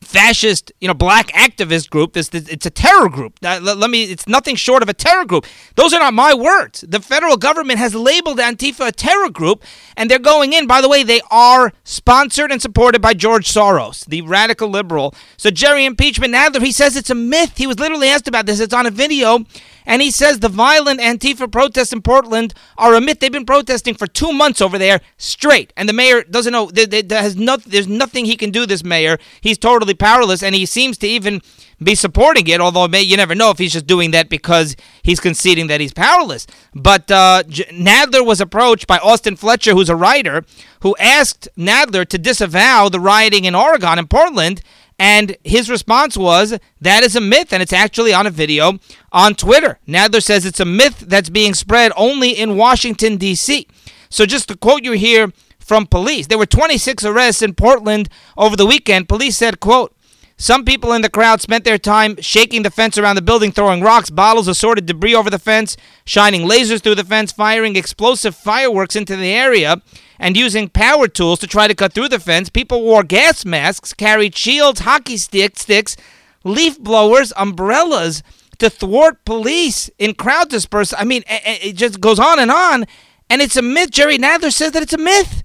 fascist, 0.00 0.72
you 0.80 0.88
know, 0.88 0.94
black 0.94 1.28
activist 1.28 1.90
group. 1.90 2.14
This, 2.14 2.28
this 2.28 2.48
it's 2.48 2.66
a 2.66 2.70
terror 2.70 3.08
group. 3.08 3.38
Uh, 3.44 3.60
let, 3.62 3.76
let, 3.76 3.90
me. 3.90 4.04
It's 4.04 4.26
nothing 4.26 4.56
short 4.56 4.82
of 4.82 4.88
a 4.88 4.94
terror 4.94 5.24
group. 5.24 5.46
Those 5.76 5.92
are 5.92 6.00
not 6.00 6.14
my 6.14 6.34
words. 6.34 6.84
The 6.86 7.00
federal 7.00 7.36
government 7.36 7.78
has 7.78 7.94
labeled 7.94 8.38
Antifa 8.38 8.88
a 8.88 8.92
terror 8.92 9.30
group, 9.30 9.62
and 9.96 10.10
they're 10.10 10.18
going 10.18 10.52
in. 10.52 10.66
By 10.66 10.80
the 10.80 10.88
way, 10.88 11.02
they 11.02 11.20
are 11.30 11.72
sponsored 11.84 12.50
and 12.50 12.60
supported 12.60 13.02
by 13.02 13.14
George 13.14 13.48
Soros, 13.48 14.06
the 14.06 14.22
radical 14.22 14.68
liberal. 14.68 15.14
So 15.36 15.50
Jerry 15.50 15.84
impeachment 15.84 16.34
Nadler, 16.34 16.62
he 16.62 16.72
says 16.72 16.96
it's 16.96 17.10
a 17.10 17.14
myth. 17.14 17.56
He 17.56 17.66
was 17.66 17.78
literally 17.78 18.08
asked 18.08 18.28
about 18.28 18.46
this. 18.46 18.60
It's 18.60 18.74
on 18.74 18.86
a 18.86 18.90
video. 18.90 19.44
And 19.90 20.00
he 20.00 20.12
says 20.12 20.38
the 20.38 20.48
violent 20.48 21.00
Antifa 21.00 21.50
protests 21.50 21.92
in 21.92 22.00
Portland 22.00 22.54
are 22.78 22.94
a 22.94 23.00
myth. 23.00 23.18
They've 23.18 23.32
been 23.32 23.44
protesting 23.44 23.94
for 23.94 24.06
two 24.06 24.32
months 24.32 24.60
over 24.60 24.78
there 24.78 25.00
straight. 25.16 25.72
And 25.76 25.88
the 25.88 25.92
mayor 25.92 26.22
doesn't 26.22 26.52
know, 26.52 26.70
has 27.10 27.34
no, 27.34 27.56
there's 27.56 27.88
nothing 27.88 28.24
he 28.24 28.36
can 28.36 28.52
do, 28.52 28.66
this 28.66 28.84
mayor. 28.84 29.18
He's 29.40 29.58
totally 29.58 29.94
powerless, 29.94 30.44
and 30.44 30.54
he 30.54 30.64
seems 30.64 30.96
to 30.98 31.08
even 31.08 31.42
be 31.82 31.96
supporting 31.96 32.46
it, 32.46 32.60
although 32.60 32.86
may, 32.86 33.02
you 33.02 33.16
never 33.16 33.34
know 33.34 33.50
if 33.50 33.58
he's 33.58 33.72
just 33.72 33.88
doing 33.88 34.12
that 34.12 34.28
because 34.28 34.76
he's 35.02 35.18
conceding 35.18 35.66
that 35.66 35.80
he's 35.80 35.92
powerless. 35.92 36.46
But 36.72 37.10
uh, 37.10 37.42
J- 37.48 37.64
Nadler 37.72 38.24
was 38.24 38.40
approached 38.40 38.86
by 38.86 38.98
Austen 38.98 39.34
Fletcher, 39.34 39.72
who's 39.72 39.88
a 39.88 39.96
writer, 39.96 40.44
who 40.82 40.94
asked 41.00 41.48
Nadler 41.58 42.06
to 42.06 42.16
disavow 42.16 42.88
the 42.88 43.00
rioting 43.00 43.44
in 43.44 43.56
Oregon 43.56 43.98
and 43.98 44.08
Portland 44.08 44.62
and 45.00 45.38
his 45.42 45.70
response 45.70 46.14
was, 46.14 46.58
that 46.82 47.02
is 47.02 47.16
a 47.16 47.22
myth, 47.22 47.54
and 47.54 47.62
it's 47.62 47.72
actually 47.72 48.12
on 48.12 48.26
a 48.26 48.30
video 48.30 48.78
on 49.12 49.34
Twitter. 49.34 49.78
Nadler 49.88 50.22
says 50.22 50.44
it's 50.44 50.60
a 50.60 50.66
myth 50.66 50.98
that's 51.08 51.30
being 51.30 51.54
spread 51.54 51.90
only 51.96 52.32
in 52.32 52.58
Washington, 52.58 53.16
D.C. 53.16 53.66
So 54.10 54.26
just 54.26 54.48
to 54.48 54.58
quote 54.58 54.84
you 54.84 54.92
here 54.92 55.32
from 55.58 55.86
police, 55.86 56.26
there 56.26 56.36
were 56.36 56.44
26 56.44 57.02
arrests 57.06 57.40
in 57.40 57.54
Portland 57.54 58.10
over 58.36 58.56
the 58.56 58.66
weekend. 58.66 59.08
Police 59.08 59.38
said, 59.38 59.58
quote, 59.58 59.96
some 60.36 60.66
people 60.66 60.92
in 60.92 61.00
the 61.00 61.08
crowd 61.08 61.40
spent 61.40 61.64
their 61.64 61.78
time 61.78 62.20
shaking 62.20 62.62
the 62.62 62.70
fence 62.70 62.98
around 62.98 63.16
the 63.16 63.22
building, 63.22 63.52
throwing 63.52 63.80
rocks, 63.80 64.10
bottles, 64.10 64.48
assorted 64.48 64.84
debris 64.84 65.14
over 65.14 65.30
the 65.30 65.38
fence, 65.38 65.78
shining 66.04 66.42
lasers 66.42 66.82
through 66.82 66.96
the 66.96 67.04
fence, 67.04 67.32
firing 67.32 67.74
explosive 67.74 68.36
fireworks 68.36 68.96
into 68.96 69.16
the 69.16 69.32
area, 69.32 69.80
and 70.20 70.36
using 70.36 70.68
power 70.68 71.08
tools 71.08 71.40
to 71.40 71.46
try 71.46 71.66
to 71.66 71.74
cut 71.74 71.94
through 71.94 72.10
the 72.10 72.20
fence. 72.20 72.50
People 72.50 72.82
wore 72.82 73.02
gas 73.02 73.44
masks, 73.44 73.94
carried 73.94 74.36
shields, 74.36 74.80
hockey 74.80 75.16
stick, 75.16 75.58
sticks, 75.58 75.96
leaf 76.44 76.78
blowers, 76.78 77.32
umbrellas 77.36 78.22
to 78.58 78.68
thwart 78.68 79.24
police 79.24 79.90
in 79.98 80.14
crowd 80.14 80.50
dispersal. 80.50 80.98
I 81.00 81.04
mean, 81.04 81.24
it 81.26 81.72
just 81.72 82.00
goes 82.00 82.18
on 82.20 82.38
and 82.38 82.50
on. 82.50 82.84
And 83.30 83.40
it's 83.40 83.56
a 83.56 83.62
myth. 83.62 83.90
Jerry 83.90 84.18
Nadler 84.18 84.52
says 84.52 84.72
that 84.72 84.82
it's 84.82 84.92
a 84.92 84.98
myth. 84.98 85.42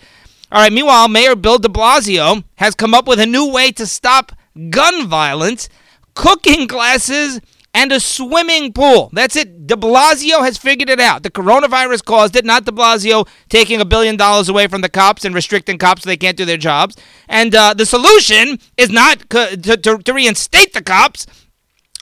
All 0.51 0.61
right, 0.61 0.73
meanwhile, 0.73 1.07
Mayor 1.07 1.35
Bill 1.35 1.57
de 1.57 1.69
Blasio 1.69 2.43
has 2.55 2.75
come 2.75 2.93
up 2.93 3.07
with 3.07 3.19
a 3.19 3.25
new 3.25 3.49
way 3.49 3.71
to 3.71 3.87
stop 3.87 4.33
gun 4.69 5.07
violence, 5.07 5.69
cooking 6.13 6.67
classes, 6.67 7.39
and 7.75 7.91
a 7.91 7.99
swimming 7.99 8.71
pool. 8.71 9.09
That's 9.11 9.35
it. 9.35 9.67
De 9.67 9.75
Blasio 9.75 10.39
has 10.39 10.57
figured 10.57 10.89
it 10.89 11.01
out. 11.01 11.23
The 11.23 11.29
coronavirus 11.29 12.05
caused 12.05 12.37
it, 12.37 12.45
not 12.45 12.63
de 12.63 12.71
Blasio 12.71 13.27
taking 13.49 13.81
a 13.81 13.85
billion 13.85 14.15
dollars 14.15 14.47
away 14.47 14.67
from 14.67 14.79
the 14.79 14.87
cops 14.87 15.25
and 15.25 15.35
restricting 15.35 15.77
cops 15.77 16.03
so 16.03 16.09
they 16.09 16.15
can't 16.15 16.37
do 16.37 16.45
their 16.45 16.55
jobs. 16.55 16.95
And 17.27 17.53
uh, 17.53 17.73
the 17.73 17.85
solution 17.85 18.59
is 18.77 18.89
not 18.89 19.29
to, 19.29 19.57
to, 19.57 19.97
to 19.97 20.13
reinstate 20.13 20.71
the 20.71 20.81
cops 20.81 21.27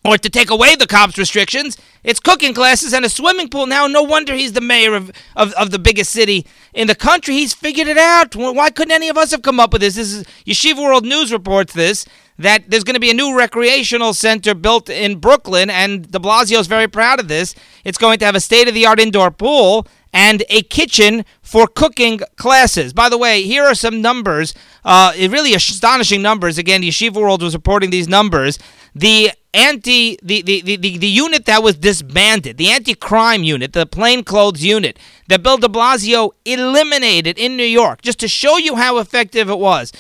or 0.05 0.17
to 0.17 0.29
take 0.29 0.49
away 0.49 0.75
the 0.75 0.87
cops' 0.87 1.17
restrictions. 1.17 1.77
It's 2.03 2.19
cooking 2.19 2.53
classes 2.53 2.93
and 2.93 3.05
a 3.05 3.09
swimming 3.09 3.49
pool. 3.49 3.65
Now, 3.65 3.87
no 3.87 4.03
wonder 4.03 4.33
he's 4.33 4.53
the 4.53 4.61
mayor 4.61 4.93
of, 4.95 5.11
of, 5.35 5.53
of 5.53 5.71
the 5.71 5.79
biggest 5.79 6.11
city 6.11 6.45
in 6.73 6.87
the 6.87 6.95
country. 6.95 7.35
He's 7.35 7.53
figured 7.53 7.87
it 7.87 7.97
out. 7.97 8.35
Why 8.35 8.69
couldn't 8.69 8.91
any 8.91 9.09
of 9.09 9.17
us 9.17 9.31
have 9.31 9.41
come 9.41 9.59
up 9.59 9.71
with 9.71 9.81
this? 9.81 9.95
This 9.95 10.11
is 10.11 10.25
Yeshiva 10.45 10.77
World 10.77 11.05
News 11.05 11.31
reports 11.31 11.73
this 11.73 12.05
that 12.39 12.69
there's 12.69 12.83
going 12.83 12.95
to 12.95 12.99
be 12.99 13.11
a 13.11 13.13
new 13.13 13.37
recreational 13.37 14.13
center 14.13 14.55
built 14.55 14.89
in 14.89 15.19
Brooklyn, 15.19 15.69
and 15.69 16.11
de 16.11 16.19
Blasio 16.19 16.59
is 16.59 16.67
very 16.67 16.87
proud 16.87 17.19
of 17.19 17.27
this. 17.27 17.53
It's 17.83 17.97
going 17.97 18.17
to 18.19 18.25
have 18.25 18.35
a 18.35 18.39
state 18.39 18.67
of 18.67 18.73
the 18.73 18.87
art 18.87 18.99
indoor 18.99 19.29
pool 19.29 19.87
and 20.13 20.43
a 20.49 20.61
kitchen 20.63 21.25
for 21.41 21.67
cooking 21.67 22.19
classes. 22.35 22.93
By 22.93 23.09
the 23.09 23.17
way, 23.17 23.43
here 23.43 23.63
are 23.63 23.75
some 23.75 24.01
numbers, 24.01 24.53
uh, 24.85 25.13
really 25.17 25.53
astonishing 25.53 26.21
numbers. 26.21 26.57
Again, 26.57 26.81
Yeshiva 26.81 27.15
World 27.15 27.41
was 27.41 27.55
reporting 27.55 27.89
these 27.89 28.07
numbers. 28.07 28.59
The 28.95 29.31
anti 29.53 30.17
the, 30.21 30.41
the, 30.41 30.61
the, 30.61 30.77
the, 30.77 31.07
unit 31.07 31.45
that 31.45 31.63
was 31.63 31.75
disbanded, 31.75 32.57
the 32.57 32.69
anti-crime 32.69 33.43
unit, 33.43 33.73
the 33.73 33.85
plainclothes 33.85 34.63
unit 34.63 34.97
that 35.27 35.43
Bill 35.43 35.57
de 35.57 35.67
Blasio 35.67 36.31
eliminated 36.45 37.37
in 37.37 37.55
New 37.55 37.63
York, 37.63 38.01
just 38.01 38.19
to 38.19 38.27
show 38.27 38.57
you 38.57 38.75
how 38.75 38.97
effective 38.97 39.49
it 39.49 39.59
was. 39.59 39.91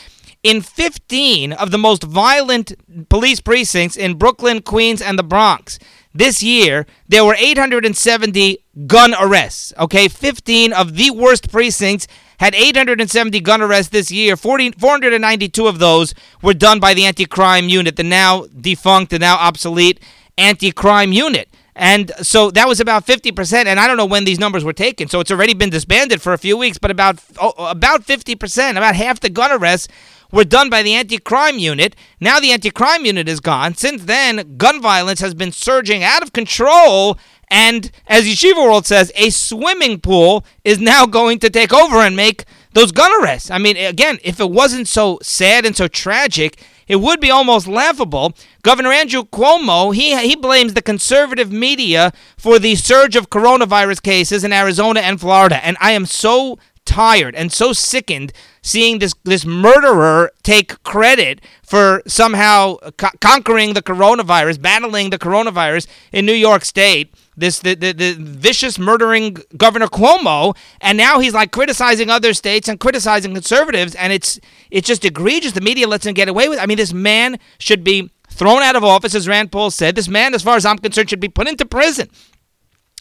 In 0.43 0.61
15 0.61 1.53
of 1.53 1.71
the 1.71 1.77
most 1.77 2.03
violent 2.03 2.73
police 3.09 3.39
precincts 3.39 3.95
in 3.95 4.15
Brooklyn, 4.15 4.61
Queens, 4.61 5.01
and 5.01 5.17
the 5.17 5.23
Bronx, 5.23 5.79
this 6.13 6.43
year, 6.43 6.85
there 7.07 7.25
were 7.25 7.35
870 7.35 8.59
gun 8.85 9.15
arrests. 9.19 9.73
Okay, 9.79 10.07
15 10.07 10.73
of 10.73 10.95
the 10.95 11.11
worst 11.11 11.51
precincts 11.51 12.07
had 12.43 12.55
870 12.55 13.39
gun 13.39 13.61
arrests 13.61 13.89
this 13.89 14.11
year. 14.11 14.35
40, 14.35 14.71
492 14.71 15.67
of 15.67 15.79
those 15.79 16.13
were 16.41 16.53
done 16.53 16.79
by 16.79 16.93
the 16.93 17.05
anti 17.05 17.25
crime 17.25 17.69
unit, 17.69 17.95
the 17.95 18.03
now 18.03 18.45
defunct, 18.59 19.11
the 19.11 19.19
now 19.19 19.37
obsolete 19.37 19.99
anti 20.37 20.71
crime 20.71 21.13
unit. 21.13 21.49
And 21.75 22.11
so 22.21 22.51
that 22.51 22.67
was 22.67 22.79
about 22.79 23.05
50%. 23.05 23.65
And 23.65 23.79
I 23.79 23.87
don't 23.87 23.97
know 23.97 24.05
when 24.05 24.25
these 24.25 24.39
numbers 24.39 24.63
were 24.63 24.73
taken. 24.73 25.07
So 25.07 25.19
it's 25.19 25.31
already 25.31 25.53
been 25.53 25.69
disbanded 25.71 26.21
for 26.21 26.33
a 26.33 26.37
few 26.37 26.55
weeks, 26.55 26.77
but 26.77 26.91
about, 26.91 27.23
oh, 27.41 27.53
about 27.57 28.05
50%, 28.05 28.71
about 28.71 28.95
half 28.95 29.19
the 29.19 29.29
gun 29.29 29.51
arrests 29.51 29.87
were 30.31 30.43
done 30.43 30.69
by 30.69 30.83
the 30.83 30.93
anti 30.93 31.17
crime 31.19 31.59
unit. 31.59 31.95
Now 32.19 32.39
the 32.39 32.51
anti 32.51 32.71
crime 32.71 33.05
unit 33.05 33.29
is 33.29 33.39
gone. 33.39 33.75
Since 33.75 34.05
then, 34.05 34.57
gun 34.57 34.81
violence 34.81 35.21
has 35.21 35.33
been 35.33 35.51
surging 35.51 36.03
out 36.03 36.21
of 36.21 36.33
control. 36.33 37.17
And 37.53 37.91
as 38.07 38.25
Yeshiva 38.25 38.55
World 38.55 38.87
says, 38.87 39.11
a 39.13 39.29
swimming 39.29 39.99
pool 39.99 40.43
is 40.63 40.79
now 40.79 41.05
going 41.05 41.37
to 41.37 41.51
take 41.51 41.71
over 41.71 41.97
and 41.97 42.15
make 42.15 42.45
those 42.73 42.91
gun 42.91 43.11
arrests. 43.21 43.51
I 43.51 43.59
mean, 43.59 43.77
again, 43.77 44.17
if 44.23 44.39
it 44.39 44.49
wasn't 44.49 44.87
so 44.87 45.19
sad 45.21 45.63
and 45.63 45.77
so 45.77 45.87
tragic, 45.87 46.59
it 46.87 46.95
would 46.95 47.21
be 47.21 47.29
almost 47.29 47.67
laughable. 47.67 48.33
Governor 48.63 48.91
Andrew 48.91 49.21
Cuomo, 49.21 49.93
he, 49.93 50.17
he 50.27 50.35
blames 50.35 50.73
the 50.73 50.81
conservative 50.81 51.51
media 51.51 52.11
for 52.39 52.57
the 52.57 52.73
surge 52.73 53.15
of 53.15 53.29
coronavirus 53.29 54.01
cases 54.01 54.43
in 54.43 54.51
Arizona 54.51 55.01
and 55.01 55.21
Florida. 55.21 55.63
And 55.63 55.77
I 55.79 55.91
am 55.91 56.07
so 56.07 56.57
tired 56.85 57.35
and 57.35 57.51
so 57.51 57.71
sickened 57.71 58.33
seeing 58.63 58.97
this 58.97 59.13
this 59.23 59.45
murderer 59.45 60.31
take 60.41 60.81
credit 60.83 61.39
for 61.61 62.01
somehow 62.07 62.77
co- 62.97 63.15
conquering 63.21 63.73
the 63.73 63.81
coronavirus, 63.83 64.59
battling 64.59 65.11
the 65.11 65.19
coronavirus 65.19 65.85
in 66.11 66.25
New 66.25 66.33
York 66.33 66.65
State. 66.65 67.13
This 67.35 67.59
the, 67.59 67.75
the 67.75 67.93
the 67.93 68.15
vicious 68.19 68.77
murdering 68.77 69.37
Governor 69.57 69.87
Cuomo, 69.87 70.55
and 70.81 70.97
now 70.97 71.19
he's 71.19 71.33
like 71.33 71.51
criticizing 71.51 72.09
other 72.09 72.33
states 72.33 72.67
and 72.67 72.79
criticizing 72.79 73.33
conservatives, 73.33 73.95
and 73.95 74.13
it's 74.13 74.39
it's 74.69 74.87
just 74.87 75.03
egregious. 75.03 75.53
The 75.53 75.61
media 75.61 75.87
lets 75.87 76.05
him 76.05 76.13
get 76.13 76.27
away 76.27 76.47
with. 76.47 76.59
It. 76.59 76.61
I 76.61 76.65
mean, 76.67 76.77
this 76.77 76.93
man 76.93 77.39
should 77.57 77.83
be 77.83 78.11
thrown 78.29 78.61
out 78.61 78.75
of 78.75 78.83
office, 78.83 79.15
as 79.15 79.27
Rand 79.27 79.51
Paul 79.51 79.71
said. 79.71 79.95
This 79.95 80.07
man, 80.07 80.33
as 80.33 80.43
far 80.43 80.55
as 80.55 80.65
I'm 80.65 80.77
concerned, 80.77 81.09
should 81.09 81.19
be 81.19 81.29
put 81.29 81.47
into 81.47 81.65
prison. 81.65 82.09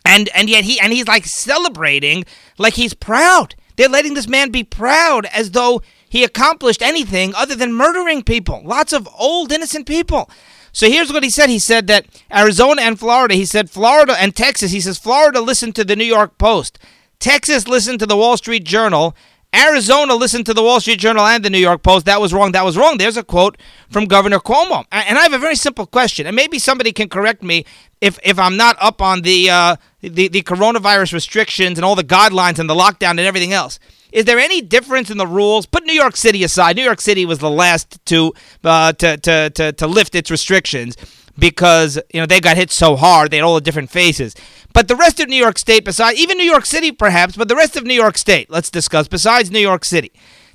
And 0.04 0.28
and 0.34 0.48
yet 0.48 0.64
he 0.64 0.80
and 0.80 0.92
he's 0.92 1.06
like 1.06 1.26
celebrating 1.26 2.24
like 2.58 2.74
he's 2.74 2.94
proud. 2.94 3.54
They're 3.76 3.88
letting 3.88 4.14
this 4.14 4.28
man 4.28 4.50
be 4.50 4.64
proud 4.64 5.26
as 5.26 5.52
though 5.52 5.82
he 6.08 6.24
accomplished 6.24 6.82
anything 6.82 7.34
other 7.34 7.54
than 7.54 7.72
murdering 7.72 8.22
people. 8.22 8.62
Lots 8.64 8.92
of 8.92 9.08
old, 9.18 9.52
innocent 9.52 9.86
people. 9.86 10.30
So 10.72 10.88
here's 10.88 11.12
what 11.12 11.22
he 11.22 11.30
said. 11.30 11.50
He 11.50 11.58
said 11.58 11.86
that 11.88 12.06
Arizona 12.34 12.82
and 12.82 12.98
Florida, 12.98 13.34
he 13.34 13.44
said 13.44 13.70
Florida 13.70 14.16
and 14.18 14.34
Texas, 14.34 14.72
he 14.72 14.80
says 14.80 14.98
Florida 14.98 15.40
listened 15.40 15.74
to 15.76 15.84
the 15.84 15.96
New 15.96 16.04
York 16.04 16.38
Post. 16.38 16.78
Texas 17.20 17.68
listened 17.68 18.00
to 18.00 18.06
the 18.06 18.16
Wall 18.16 18.36
Street 18.36 18.64
Journal. 18.64 19.14
Arizona 19.54 20.14
listened 20.14 20.46
to 20.46 20.54
the 20.54 20.62
Wall 20.62 20.80
Street 20.80 20.98
Journal 20.98 21.26
and 21.26 21.44
the 21.44 21.50
New 21.50 21.58
York 21.58 21.82
Post. 21.82 22.06
That 22.06 22.22
was 22.22 22.32
wrong. 22.32 22.52
That 22.52 22.64
was 22.64 22.78
wrong. 22.78 22.96
There's 22.96 23.18
a 23.18 23.22
quote 23.22 23.58
from 23.90 24.06
Governor 24.06 24.38
Cuomo. 24.38 24.86
And 24.90 25.18
I 25.18 25.22
have 25.22 25.34
a 25.34 25.38
very 25.38 25.56
simple 25.56 25.84
question, 25.84 26.26
and 26.26 26.34
maybe 26.34 26.58
somebody 26.58 26.90
can 26.90 27.10
correct 27.10 27.42
me 27.42 27.66
if, 28.00 28.18
if 28.24 28.38
I'm 28.38 28.56
not 28.56 28.76
up 28.80 29.02
on 29.02 29.22
the, 29.22 29.50
uh, 29.50 29.76
the, 30.00 30.28
the 30.28 30.42
coronavirus 30.42 31.12
restrictions 31.12 31.78
and 31.78 31.84
all 31.84 31.94
the 31.94 32.02
guidelines 32.02 32.58
and 32.58 32.68
the 32.68 32.74
lockdown 32.74 33.10
and 33.10 33.20
everything 33.20 33.52
else. 33.52 33.78
Is 34.12 34.26
there 34.26 34.38
any 34.38 34.60
difference 34.60 35.10
in 35.10 35.16
the 35.16 35.26
rules? 35.26 35.66
Put 35.66 35.84
New 35.84 35.94
York 35.94 36.16
City 36.16 36.44
aside. 36.44 36.76
New 36.76 36.84
York 36.84 37.00
City 37.00 37.24
was 37.24 37.38
the 37.38 37.50
last 37.50 38.04
to 38.06 38.32
uh, 38.62 38.92
to, 38.92 39.16
to, 39.16 39.50
to, 39.50 39.72
to 39.72 39.86
lift 39.86 40.14
its 40.14 40.30
restrictions 40.30 40.96
because 41.38 41.98
you 42.12 42.20
know 42.20 42.26
they 42.26 42.40
got 42.40 42.56
hit 42.56 42.70
so 42.70 42.96
hard. 42.96 43.30
They 43.30 43.38
had 43.38 43.44
all 43.44 43.54
the 43.54 43.60
different 43.60 43.90
faces. 43.90 44.34
But 44.72 44.88
the 44.88 44.96
rest 44.96 45.20
of 45.20 45.28
New 45.28 45.36
York 45.36 45.58
State, 45.58 45.84
besides 45.84 46.18
even 46.18 46.38
New 46.38 46.44
York 46.44 46.64
City, 46.66 46.92
perhaps, 46.92 47.36
but 47.36 47.48
the 47.48 47.56
rest 47.56 47.76
of 47.76 47.84
New 47.84 47.94
York 47.94 48.16
State, 48.16 48.50
let's 48.50 48.70
discuss. 48.70 49.08
Besides 49.08 49.50
New 49.50 49.58
York 49.58 49.84
City, 49.84 50.12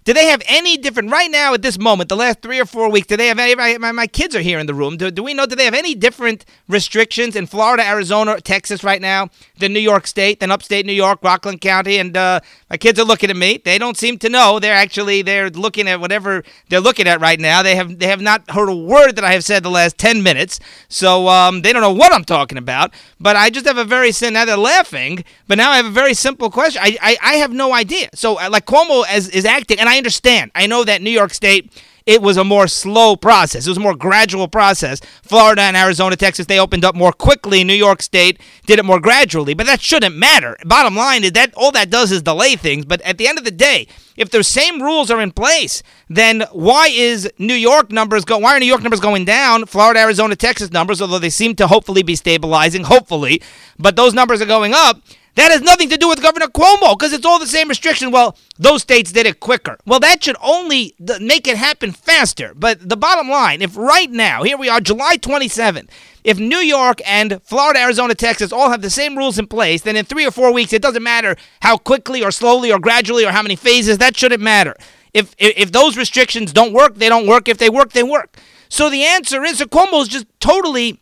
do 0.08 0.14
they 0.14 0.28
have 0.28 0.42
any 0.48 0.78
different 0.78 1.12
right 1.12 1.30
now 1.30 1.54
at 1.54 1.62
this 1.62 1.78
moment, 1.78 2.08
the 2.08 2.16
last 2.16 2.42
three 2.42 2.62
or 2.62 2.66
four 2.66 2.90
weeks? 2.90 3.08
Do 3.08 3.18
they 3.18 3.28
have 3.28 3.40
any? 3.40 3.78
My, 3.78 3.92
my 3.92 4.08
kids 4.08 4.38
are 4.38 4.40
here 4.40 4.58
in 4.58 4.66
the 4.66 4.74
room. 4.74 4.96
Do, 4.96 5.12
do 5.12 5.22
we 5.22 5.34
know? 5.34 5.46
Do 5.46 5.54
they 5.54 5.66
have 5.66 5.74
any 5.74 5.96
different 5.96 6.46
restrictions 6.70 7.36
in 7.36 7.46
Florida, 7.46 7.86
Arizona, 7.86 8.40
Texas 8.40 8.86
right 8.86 9.02
now 9.02 9.28
than 9.58 9.74
New 9.74 9.82
York 9.82 10.08
State, 10.08 10.40
than 10.40 10.50
upstate 10.50 10.86
New 10.86 10.94
York, 10.94 11.20
Rockland 11.24 11.60
County? 11.60 11.98
And 11.98 12.16
uh, 12.16 12.40
my 12.70 12.78
kids 12.78 12.98
are 13.02 13.04
looking 13.04 13.30
at 13.30 13.36
me. 13.36 13.62
They 13.66 13.78
don't 13.78 13.98
seem 13.98 14.18
to 14.20 14.30
know. 14.30 14.60
They're 14.60 14.74
actually 14.74 15.24
they're 15.24 15.50
looking 15.50 15.90
at 15.90 16.00
whatever 16.00 16.42
they're 16.70 16.80
looking 16.80 17.06
at 17.06 17.20
right 17.20 17.38
now. 17.38 17.62
They 17.62 17.76
have 17.76 18.00
they 18.00 18.08
have 18.08 18.22
not 18.22 18.50
heard 18.50 18.70
a 18.70 18.76
word 18.78 19.18
that 19.18 19.26
I 19.26 19.34
have 19.34 19.44
said 19.44 19.62
the 19.62 19.70
last 19.70 19.98
ten 19.98 20.24
minutes, 20.24 20.62
so 20.88 21.28
um, 21.28 21.64
they 21.64 21.74
don't 21.74 21.82
know 21.82 21.92
what 21.92 22.14
I'm 22.14 22.24
talking 22.24 22.58
about. 22.58 22.94
But 23.20 23.36
I 23.36 23.50
just 23.50 23.66
have 23.66 23.78
a 23.78 23.84
very 23.84 24.14
now 24.22 24.46
they're 24.46 24.56
laughing, 24.56 25.26
but 25.50 25.58
now 25.58 25.72
I 25.72 25.76
have 25.76 25.86
a 25.86 25.90
very 25.90 26.14
simple 26.14 26.50
question. 26.50 26.82
I 26.82 26.98
I, 27.02 27.18
I 27.22 27.34
have 27.34 27.52
no 27.52 27.74
idea. 27.74 28.08
So 28.14 28.40
uh, 28.40 28.48
like 28.50 28.66
Cuomo 28.66 29.04
as, 29.10 29.28
is 29.28 29.44
acting, 29.44 29.82
and 29.82 29.90
I 29.90 29.97
I 29.98 30.00
understand. 30.00 30.52
I 30.54 30.68
know 30.68 30.84
that 30.84 31.02
New 31.02 31.10
York 31.10 31.34
State 31.34 31.72
it 32.06 32.22
was 32.22 32.38
a 32.38 32.44
more 32.46 32.68
slow 32.68 33.18
process. 33.18 33.66
It 33.66 33.70
was 33.70 33.78
a 33.78 33.82
more 33.82 33.96
gradual 33.96 34.48
process. 34.48 35.02
Florida 35.24 35.64
and 35.64 35.76
Arizona, 35.76 36.16
Texas, 36.16 36.46
they 36.46 36.58
opened 36.58 36.86
up 36.86 36.96
more 36.96 37.12
quickly. 37.12 37.66
New 37.66 37.74
York 37.74 38.02
State 38.02 38.40
did 38.66 38.80
it 38.80 38.86
more 38.86 39.02
gradually, 39.02 39.54
but 39.54 39.66
that 39.66 39.82
shouldn't 39.82 40.16
matter. 40.16 40.56
Bottom 40.64 40.96
line 40.96 41.26
is 41.26 41.34
that 41.34 41.54
all 41.56 41.72
that 41.74 41.90
does 41.90 42.14
is 42.14 42.22
delay 42.22 42.56
things. 42.56 42.86
But 42.86 43.02
at 43.02 43.18
the 43.18 43.28
end 43.28 43.38
of 43.38 43.44
the 43.44 43.52
day, 43.52 43.88
if 44.16 44.30
the 44.30 44.42
same 44.42 44.82
rules 44.82 45.12
are 45.12 45.20
in 45.20 45.32
place, 45.32 45.84
then 46.08 46.46
why 46.54 46.88
is 46.88 47.30
New 47.40 47.54
York 47.54 47.92
numbers 47.92 48.24
go? 48.24 48.38
Why 48.38 48.56
are 48.56 48.60
New 48.60 48.68
York 48.68 48.84
numbers 48.84 49.02
going 49.02 49.26
down? 49.26 49.66
Florida, 49.66 50.00
Arizona, 50.00 50.38
Texas 50.38 50.72
numbers, 50.72 51.02
although 51.02 51.20
they 51.20 51.30
seem 51.30 51.56
to 51.56 51.68
hopefully 51.68 52.04
be 52.04 52.16
stabilizing, 52.16 52.86
hopefully, 52.86 53.42
but 53.78 53.98
those 53.98 54.14
numbers 54.14 54.42
are 54.42 54.46
going 54.46 54.74
up. 54.74 55.02
That 55.38 55.52
has 55.52 55.62
nothing 55.62 55.90
to 55.90 55.98
do 55.98 56.10
with 56.10 56.20
Governor 56.20 56.48
Cuomo 56.48 56.98
because 56.98 57.14
it's 57.14 57.26
all 57.26 57.38
the 57.38 57.46
same 57.46 57.70
restriction. 57.70 58.10
Well, 58.10 58.36
those 58.58 58.82
states 58.82 59.12
did 59.12 59.28
it 59.28 59.40
quicker. 59.40 59.78
Well, 59.86 60.00
that 60.00 60.24
should 60.24 60.36
only 60.42 60.96
make 61.22 61.48
it 61.48 61.58
happen 61.58 61.92
faster. 61.92 62.54
But 62.56 62.90
the 62.90 62.98
bottom 62.98 63.30
line, 63.30 63.62
if 63.62 63.78
right 63.78 64.10
now, 64.10 64.42
here 64.42 64.58
we 64.58 64.68
are, 64.68 64.82
July 64.82 65.18
27th, 65.18 65.90
if 66.24 66.40
New 66.40 66.58
York 66.58 67.02
and 67.06 67.40
Florida, 67.44 67.80
Arizona, 67.82 68.16
Texas 68.16 68.52
all 68.52 68.72
have 68.72 68.82
the 68.82 68.90
same 68.90 69.16
rules 69.16 69.38
in 69.38 69.46
place, 69.46 69.84
then 69.84 69.96
in 69.96 70.06
three 70.06 70.26
or 70.26 70.32
four 70.32 70.52
weeks, 70.52 70.74
it 70.74 70.82
doesn't 70.82 71.04
matter 71.04 71.36
how 71.62 71.78
quickly 71.78 72.24
or 72.24 72.32
slowly 72.32 72.72
or 72.72 72.80
gradually 72.80 73.24
or 73.24 73.32
how 73.32 73.44
many 73.44 73.56
phases, 73.56 74.00
that 74.00 74.18
shouldn't 74.18 74.42
matter. 74.42 74.76
If, 75.14 75.36
if, 75.38 75.72
those 75.72 75.98
restrictions 75.98 76.52
don't 76.52 76.74
work, 76.74 76.96
they 76.96 77.10
don't 77.10 77.28
work. 77.28 77.48
If 77.48 77.60
they 77.60 77.70
work, 77.70 77.94
they 77.94 78.02
work. 78.02 78.38
So 78.70 78.90
the 78.90 79.04
answer 79.04 79.44
is 79.44 79.60
that 79.60 79.70
Cuomo's 79.70 80.08
just 80.08 80.26
totally 80.40 81.00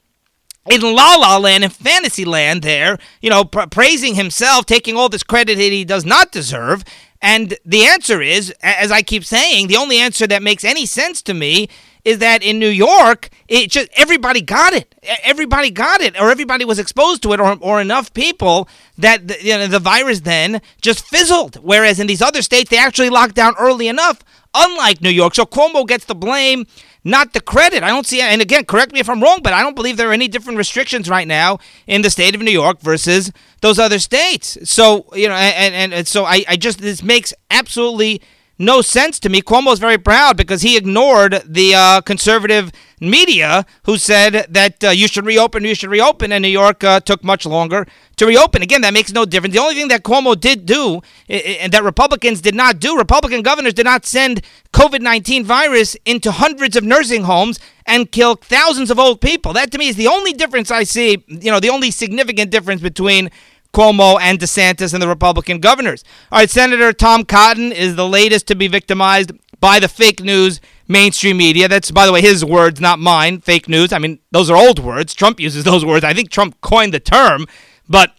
in 0.69 0.81
La 0.81 1.15
La 1.15 1.37
Land 1.37 1.63
and 1.63 1.73
Fantasy 1.73 2.25
Land 2.25 2.63
there, 2.63 2.97
you 3.21 3.29
know, 3.29 3.43
pra- 3.43 3.67
praising 3.67 4.15
himself, 4.15 4.65
taking 4.65 4.95
all 4.95 5.09
this 5.09 5.23
credit 5.23 5.55
that 5.57 5.61
he 5.61 5.85
does 5.85 6.05
not 6.05 6.31
deserve. 6.31 6.83
And 7.21 7.57
the 7.65 7.83
answer 7.85 8.21
is, 8.21 8.51
as 8.61 8.91
I 8.91 9.01
keep 9.01 9.23
saying, 9.23 9.67
the 9.67 9.77
only 9.77 9.97
answer 9.97 10.27
that 10.27 10.43
makes 10.43 10.63
any 10.63 10.85
sense 10.85 11.21
to 11.23 11.33
me 11.33 11.69
is 12.03 12.19
that 12.19 12.43
in 12.43 12.59
New 12.59 12.69
York, 12.69 13.29
it 13.47 13.71
just 13.71 13.89
everybody 13.95 14.41
got 14.41 14.73
it. 14.73 14.93
Everybody 15.23 15.71
got 15.71 16.01
it, 16.01 16.19
or 16.19 16.29
everybody 16.29 16.63
was 16.63 16.77
exposed 16.77 17.23
to 17.23 17.33
it, 17.33 17.39
or, 17.39 17.57
or 17.61 17.81
enough 17.81 18.13
people 18.13 18.69
that 18.97 19.27
the, 19.27 19.43
you 19.43 19.57
know, 19.57 19.67
the 19.67 19.79
virus 19.79 20.19
then 20.21 20.61
just 20.81 21.03
fizzled. 21.05 21.55
Whereas 21.63 21.99
in 21.99 22.05
these 22.05 22.21
other 22.21 22.43
states, 22.43 22.69
they 22.69 22.77
actually 22.77 23.09
locked 23.09 23.33
down 23.33 23.55
early 23.59 23.87
enough, 23.87 24.19
unlike 24.53 25.01
New 25.01 25.09
York. 25.09 25.33
So 25.33 25.45
Cuomo 25.45 25.87
gets 25.87 26.05
the 26.05 26.15
blame 26.15 26.67
not 27.05 27.33
the 27.33 27.39
credit. 27.39 27.83
I 27.83 27.89
don't 27.89 28.05
see, 28.05 28.19
and 28.19 28.41
again, 28.41 28.65
correct 28.65 28.91
me 28.91 28.99
if 28.99 29.07
I'm 29.07 29.21
wrong, 29.21 29.39
but 29.43 29.53
I 29.53 29.61
don't 29.61 29.75
believe 29.75 29.95
there 29.95 30.09
are 30.09 30.13
any 30.13 30.27
different 30.27 30.57
restrictions 30.57 31.07
right 31.07 31.27
now 31.27 31.59
in 31.87 32.01
the 32.01 32.09
state 32.09 32.35
of 32.35 32.41
New 32.41 32.51
York 32.51 32.81
versus 32.81 33.31
those 33.61 33.79
other 33.79 33.99
states. 33.99 34.57
So, 34.63 35.05
you 35.13 35.29
know, 35.29 35.35
and, 35.35 35.73
and, 35.73 35.93
and 35.93 36.07
so 36.07 36.25
I, 36.25 36.43
I 36.49 36.57
just, 36.57 36.79
this 36.79 37.03
makes 37.03 37.33
absolutely 37.51 38.21
no 38.57 38.81
sense 38.81 39.19
to 39.19 39.29
me. 39.29 39.41
Cuomo's 39.41 39.79
very 39.79 39.97
proud 39.97 40.37
because 40.37 40.61
he 40.61 40.77
ignored 40.77 41.41
the 41.45 41.75
uh, 41.75 42.01
conservative 42.01 42.71
media 43.01 43.65
who 43.83 43.97
said 43.97 44.45
that 44.49 44.83
uh, 44.83 44.89
you 44.89 45.07
should 45.07 45.25
reopen, 45.25 45.65
you 45.65 45.75
should 45.75 45.89
reopen, 45.89 46.31
and 46.31 46.41
New 46.41 46.47
York 46.49 46.83
uh, 46.83 46.99
took 47.01 47.23
much 47.23 47.45
longer 47.45 47.85
to 48.15 48.25
reopen. 48.25 48.61
Again, 48.61 48.81
that 48.81 48.93
makes 48.93 49.11
no 49.11 49.25
difference. 49.25 49.53
The 49.53 49.61
only 49.61 49.75
thing 49.75 49.89
that 49.89 50.03
Cuomo 50.03 50.39
did 50.39 50.65
do 50.65 51.01
and 51.27 51.71
that 51.73 51.83
Republicans 51.83 52.39
did 52.39 52.55
not 52.55 52.79
do, 52.79 52.97
Republican 52.97 53.41
governors 53.41 53.73
did 53.73 53.85
not 53.85 54.05
send 54.05 54.41
COVID 54.73 55.01
19 55.01 55.43
virus 55.43 55.97
into 56.05 56.31
hundreds 56.31 56.75
of 56.75 56.83
nursing 56.83 57.23
homes 57.23 57.59
and 57.85 58.11
kill 58.11 58.35
thousands 58.35 58.89
of 58.89 58.97
old 58.97 59.21
people. 59.21 59.53
That 59.53 59.71
to 59.71 59.77
me 59.77 59.89
is 59.89 59.95
the 59.95 60.07
only 60.07 60.33
difference 60.33 60.71
I 60.71 60.83
see, 60.83 61.23
you 61.27 61.51
know, 61.51 61.59
the 61.59 61.69
only 61.69 61.91
significant 61.91 62.51
difference 62.51 62.81
between 62.81 63.29
Cuomo 63.75 64.17
and 64.21 64.39
DeSantis 64.39 64.93
and 64.93 65.03
the 65.03 65.07
Republican 65.07 65.59
governors. 65.59 66.05
All 66.31 66.39
right, 66.39 66.49
Senator 66.49 66.93
Tom 66.93 67.25
Cotton 67.25 67.73
is 67.73 67.97
the 67.97 68.07
latest 68.07 68.47
to 68.47 68.55
be 68.55 68.69
victimized 68.69 69.33
by 69.59 69.81
the 69.81 69.89
fake 69.89 70.21
news 70.21 70.61
mainstream 70.87 71.35
media. 71.35 71.67
That's, 71.67 71.91
by 71.91 72.05
the 72.05 72.13
way, 72.13 72.21
his 72.21 72.45
words, 72.45 72.79
not 72.79 72.99
mine. 72.99 73.41
Fake 73.41 73.67
news. 73.67 73.91
I 73.91 73.99
mean, 73.99 74.19
those 74.31 74.49
are 74.49 74.55
old 74.55 74.79
words. 74.79 75.13
Trump 75.13 75.41
uses 75.41 75.65
those 75.65 75.83
words. 75.83 76.05
I 76.05 76.13
think 76.13 76.29
Trump 76.29 76.61
coined 76.61 76.93
the 76.93 77.01
term, 77.01 77.47
but 77.89 78.13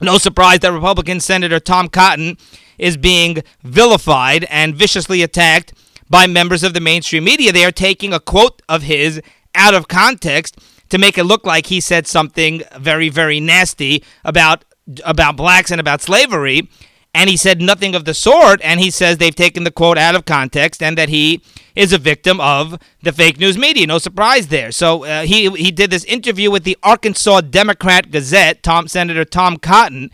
no 0.00 0.18
surprise 0.18 0.58
that 0.60 0.72
Republican 0.72 1.20
Senator 1.20 1.60
Tom 1.60 1.88
Cotton 1.88 2.36
is 2.76 2.96
being 2.96 3.44
vilified 3.62 4.44
and 4.50 4.74
viciously 4.74 5.22
attacked 5.22 5.72
by 6.08 6.26
members 6.26 6.64
of 6.64 6.74
the 6.74 6.80
mainstream 6.80 7.22
media. 7.22 7.52
They 7.52 7.64
are 7.64 7.70
taking 7.70 8.12
a 8.12 8.18
quote 8.18 8.60
of 8.68 8.82
his 8.82 9.22
out 9.54 9.74
of 9.74 9.86
context 9.86 10.58
to 10.88 10.98
make 10.98 11.16
it 11.16 11.24
look 11.24 11.46
like 11.46 11.66
he 11.66 11.80
said 11.80 12.08
something 12.08 12.62
very, 12.76 13.08
very 13.08 13.38
nasty 13.38 14.02
about 14.24 14.64
about 15.04 15.36
blacks 15.36 15.70
and 15.70 15.80
about 15.80 16.00
slavery 16.02 16.68
and 17.14 17.28
he 17.28 17.36
said 17.36 17.60
nothing 17.60 17.94
of 17.94 18.04
the 18.04 18.14
sort. 18.14 18.60
And 18.62 18.80
he 18.80 18.90
says 18.90 19.18
they've 19.18 19.34
taken 19.34 19.64
the 19.64 19.70
quote 19.70 19.98
out 19.98 20.14
of 20.14 20.24
context 20.24 20.82
and 20.82 20.96
that 20.96 21.08
he 21.08 21.42
is 21.74 21.92
a 21.92 21.98
victim 21.98 22.40
of 22.40 22.78
the 23.02 23.12
fake 23.12 23.38
news 23.38 23.58
media. 23.58 23.86
No 23.86 23.98
surprise 23.98 24.48
there. 24.48 24.72
So 24.72 25.04
uh, 25.04 25.22
he 25.22 25.50
he 25.50 25.70
did 25.70 25.90
this 25.90 26.04
interview 26.04 26.50
with 26.50 26.64
the 26.64 26.78
Arkansas 26.82 27.42
Democrat 27.42 28.10
Gazette, 28.10 28.62
Tom 28.62 28.88
Senator 28.88 29.24
Tom 29.24 29.56
Cotton, 29.56 30.10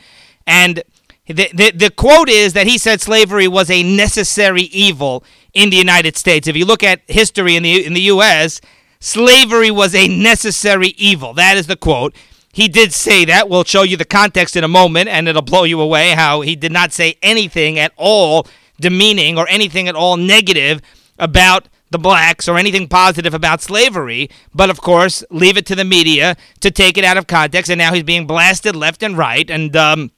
and. 0.47 0.83
The, 1.29 1.51
the, 1.53 1.73
the 1.73 1.91
quote 1.91 2.29
is 2.29 2.53
that 2.53 2.69
he 2.69 2.79
said 2.79 3.01
slavery 3.01 3.49
was 3.49 3.69
a 3.69 3.83
necessary 3.83 4.63
evil 4.63 5.25
in 5.55 5.71
the 5.71 5.77
United 5.77 6.17
States. 6.17 6.47
If 6.47 6.55
you 6.55 6.65
look 6.65 6.85
at 6.85 7.01
history 7.09 7.57
in 7.57 7.65
the 7.65 7.85
in 7.85 7.95
the 7.95 8.03
U.S., 8.03 8.61
slavery 9.01 9.73
was 9.73 9.93
a 9.93 10.07
necessary 10.07 10.95
evil. 10.97 11.35
That 11.35 11.57
is 11.57 11.67
the 11.67 11.75
quote. 11.75 12.15
He 12.57 12.69
did 12.69 12.95
say 12.95 13.27
that. 13.27 13.51
We'll 13.51 13.65
show 13.65 13.83
you 13.83 13.99
the 13.99 14.07
context 14.07 14.57
in 14.57 14.65
a 14.65 14.69
moment, 14.69 15.11
and 15.11 15.29
it'll 15.29 15.43
blow 15.43 15.65
you 15.65 15.79
away 15.79 16.13
how 16.13 16.41
he 16.41 16.57
did 16.57 16.73
not 16.73 16.91
say 16.91 17.19
anything 17.23 17.79
at 17.79 17.93
all 17.99 18.47
demeaning 18.81 19.37
or 19.37 19.47
anything 19.51 19.89
at 19.89 19.95
all 19.95 20.17
negative 20.17 20.81
about 21.19 21.69
the 21.91 21.99
blacks 21.99 22.49
or 22.49 22.57
anything 22.57 22.89
positive 22.89 23.35
about 23.35 23.61
slavery, 23.61 24.31
but 24.55 24.71
of 24.71 24.81
course, 24.81 25.23
leave 25.31 25.59
it 25.59 25.67
to 25.67 25.75
the 25.75 25.85
media 25.85 26.35
to 26.61 26.71
take 26.71 26.97
it 26.97 27.05
out 27.05 27.19
of 27.19 27.27
context, 27.27 27.71
and 27.71 27.79
now 27.79 27.93
he's 27.93 28.03
being 28.03 28.27
blasted 28.27 28.75
left 28.75 29.03
and 29.03 29.19
right, 29.19 29.51
and 29.51 29.77
um, 29.77 30.11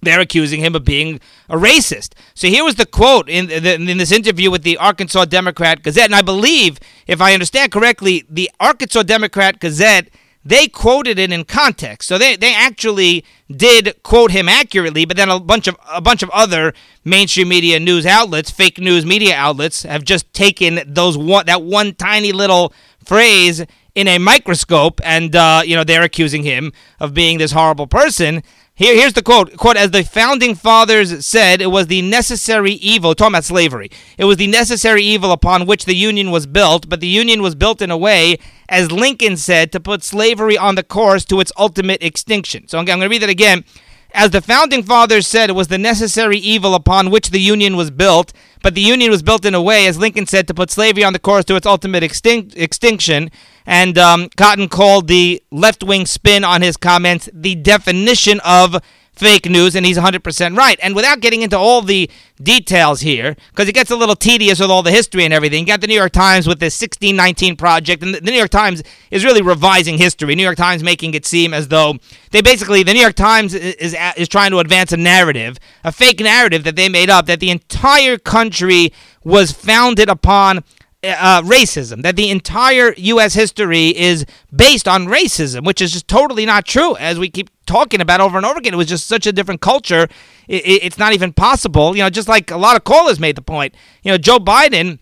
they're 0.00 0.20
accusing 0.20 0.60
him 0.60 0.74
of 0.74 0.86
being 0.86 1.20
a 1.50 1.56
racist. 1.56 2.14
So 2.32 2.48
here 2.48 2.64
was 2.64 2.76
the 2.76 2.86
quote 2.86 3.28
in, 3.28 3.48
the, 3.48 3.74
in 3.74 3.98
this 3.98 4.10
interview 4.10 4.50
with 4.50 4.62
the 4.62 4.78
Arkansas 4.78 5.26
Democrat 5.26 5.82
Gazette, 5.82 6.06
and 6.06 6.14
I 6.14 6.22
believe, 6.22 6.80
if 7.06 7.20
I 7.20 7.34
understand 7.34 7.72
correctly, 7.72 8.24
the 8.26 8.50
Arkansas 8.58 9.02
Democrat 9.02 9.60
Gazette 9.60 10.08
they 10.44 10.68
quoted 10.68 11.18
it 11.18 11.32
in 11.32 11.44
context. 11.44 12.08
So 12.08 12.18
they, 12.18 12.36
they 12.36 12.54
actually 12.54 13.24
did 13.50 14.02
quote 14.02 14.30
him 14.30 14.48
accurately, 14.48 15.04
but 15.04 15.16
then 15.16 15.30
a 15.30 15.40
bunch 15.40 15.66
of 15.66 15.76
a 15.90 16.00
bunch 16.00 16.22
of 16.22 16.30
other 16.30 16.74
mainstream 17.04 17.48
media 17.48 17.80
news 17.80 18.06
outlets, 18.06 18.50
fake 18.50 18.78
news 18.78 19.06
media 19.06 19.34
outlets, 19.34 19.82
have 19.84 20.04
just 20.04 20.32
taken 20.32 20.80
those 20.86 21.16
one 21.16 21.46
that 21.46 21.62
one 21.62 21.94
tiny 21.94 22.32
little 22.32 22.72
phrase 23.04 23.64
in 23.94 24.08
a 24.08 24.18
microscope, 24.18 25.00
and 25.04 25.34
uh, 25.36 25.62
you 25.64 25.76
know 25.76 25.84
they're 25.84 26.02
accusing 26.02 26.42
him 26.42 26.72
of 27.00 27.14
being 27.14 27.38
this 27.38 27.52
horrible 27.52 27.86
person. 27.86 28.42
Here, 28.76 28.96
here's 28.96 29.12
the 29.12 29.22
quote. 29.22 29.56
Quote, 29.56 29.76
as 29.76 29.92
the 29.92 30.02
founding 30.02 30.56
fathers 30.56 31.24
said, 31.24 31.62
it 31.62 31.68
was 31.68 31.86
the 31.86 32.02
necessary 32.02 32.72
evil, 32.72 33.14
talking 33.14 33.34
about 33.34 33.44
slavery. 33.44 33.88
It 34.18 34.24
was 34.24 34.36
the 34.36 34.48
necessary 34.48 35.04
evil 35.04 35.30
upon 35.30 35.66
which 35.66 35.84
the 35.84 35.94
Union 35.94 36.32
was 36.32 36.44
built, 36.48 36.88
but 36.88 36.98
the 36.98 37.06
Union 37.06 37.40
was 37.40 37.54
built 37.54 37.80
in 37.80 37.92
a 37.92 37.96
way, 37.96 38.36
as 38.68 38.90
Lincoln 38.90 39.36
said, 39.36 39.70
to 39.70 39.78
put 39.78 40.02
slavery 40.02 40.58
on 40.58 40.74
the 40.74 40.82
course 40.82 41.24
to 41.26 41.38
its 41.38 41.52
ultimate 41.56 42.02
extinction. 42.02 42.66
So 42.66 42.76
I'm 42.76 42.84
going 42.84 42.98
to 42.98 43.06
read 43.06 43.22
that 43.22 43.30
again. 43.30 43.64
As 44.10 44.30
the 44.30 44.40
founding 44.40 44.82
fathers 44.82 45.28
said, 45.28 45.50
it 45.50 45.54
was 45.54 45.68
the 45.68 45.78
necessary 45.78 46.38
evil 46.38 46.74
upon 46.74 47.10
which 47.10 47.30
the 47.30 47.40
Union 47.40 47.76
was 47.76 47.92
built, 47.92 48.32
but 48.60 48.74
the 48.74 48.80
Union 48.80 49.08
was 49.08 49.22
built 49.22 49.44
in 49.44 49.54
a 49.54 49.62
way, 49.62 49.86
as 49.86 49.98
Lincoln 49.98 50.26
said, 50.26 50.48
to 50.48 50.54
put 50.54 50.72
slavery 50.72 51.04
on 51.04 51.12
the 51.12 51.20
course 51.20 51.44
to 51.44 51.54
its 51.54 51.66
ultimate 51.66 52.02
extinct, 52.02 52.56
extinction. 52.56 53.30
And 53.66 53.96
um, 53.96 54.28
Cotton 54.36 54.68
called 54.68 55.08
the 55.08 55.42
left 55.50 55.82
wing 55.82 56.06
spin 56.06 56.44
on 56.44 56.62
his 56.62 56.76
comments 56.76 57.28
the 57.32 57.54
definition 57.54 58.40
of 58.44 58.76
fake 59.14 59.48
news, 59.48 59.74
and 59.74 59.86
he's 59.86 59.96
100% 59.96 60.56
right. 60.56 60.78
And 60.82 60.94
without 60.94 61.20
getting 61.20 61.42
into 61.42 61.56
all 61.56 61.82
the 61.82 62.10
details 62.42 63.00
here, 63.00 63.36
because 63.50 63.68
it 63.68 63.74
gets 63.74 63.90
a 63.90 63.96
little 63.96 64.16
tedious 64.16 64.58
with 64.60 64.70
all 64.70 64.82
the 64.82 64.90
history 64.90 65.24
and 65.24 65.32
everything, 65.32 65.60
you 65.60 65.66
got 65.66 65.80
the 65.80 65.86
New 65.86 65.94
York 65.94 66.12
Times 66.12 66.46
with 66.46 66.58
this 66.58 66.74
1619 66.80 67.56
project, 67.56 68.02
and 68.02 68.14
the 68.14 68.20
New 68.20 68.36
York 68.36 68.50
Times 68.50 68.82
is 69.10 69.24
really 69.24 69.42
revising 69.42 69.98
history. 69.98 70.34
New 70.34 70.42
York 70.42 70.56
Times 70.56 70.82
making 70.82 71.14
it 71.14 71.24
seem 71.24 71.54
as 71.54 71.68
though 71.68 71.94
they 72.32 72.42
basically, 72.42 72.82
the 72.82 72.92
New 72.92 73.00
York 73.00 73.14
Times 73.14 73.54
is, 73.54 73.74
is, 73.76 73.96
is 74.16 74.28
trying 74.28 74.50
to 74.50 74.58
advance 74.58 74.92
a 74.92 74.96
narrative, 74.96 75.58
a 75.84 75.92
fake 75.92 76.20
narrative 76.20 76.64
that 76.64 76.76
they 76.76 76.88
made 76.88 77.10
up, 77.10 77.26
that 77.26 77.40
the 77.40 77.50
entire 77.50 78.18
country 78.18 78.92
was 79.22 79.52
founded 79.52 80.08
upon 80.08 80.64
uh, 81.04 81.42
racism, 81.42 82.02
that 82.02 82.16
the 82.16 82.30
entire 82.30 82.94
U.S. 82.96 83.34
history 83.34 83.96
is 83.96 84.24
based 84.54 84.88
on 84.88 85.06
racism, 85.06 85.64
which 85.64 85.80
is 85.80 85.92
just 85.92 86.08
totally 86.08 86.46
not 86.46 86.64
true, 86.64 86.96
as 86.96 87.18
we 87.18 87.30
keep 87.30 87.50
talking 87.66 88.00
about 88.00 88.20
over 88.20 88.36
and 88.36 88.46
over 88.46 88.58
again. 88.58 88.74
It 88.74 88.76
was 88.76 88.88
just 88.88 89.06
such 89.06 89.26
a 89.26 89.32
different 89.32 89.60
culture. 89.60 90.08
It, 90.48 90.64
it, 90.66 90.84
it's 90.84 90.98
not 90.98 91.12
even 91.12 91.32
possible. 91.32 91.96
You 91.96 92.02
know, 92.02 92.10
just 92.10 92.28
like 92.28 92.50
a 92.50 92.56
lot 92.56 92.76
of 92.76 92.84
callers 92.84 93.20
made 93.20 93.36
the 93.36 93.42
point. 93.42 93.74
You 94.02 94.12
know, 94.12 94.18
Joe 94.18 94.38
Biden 94.38 94.98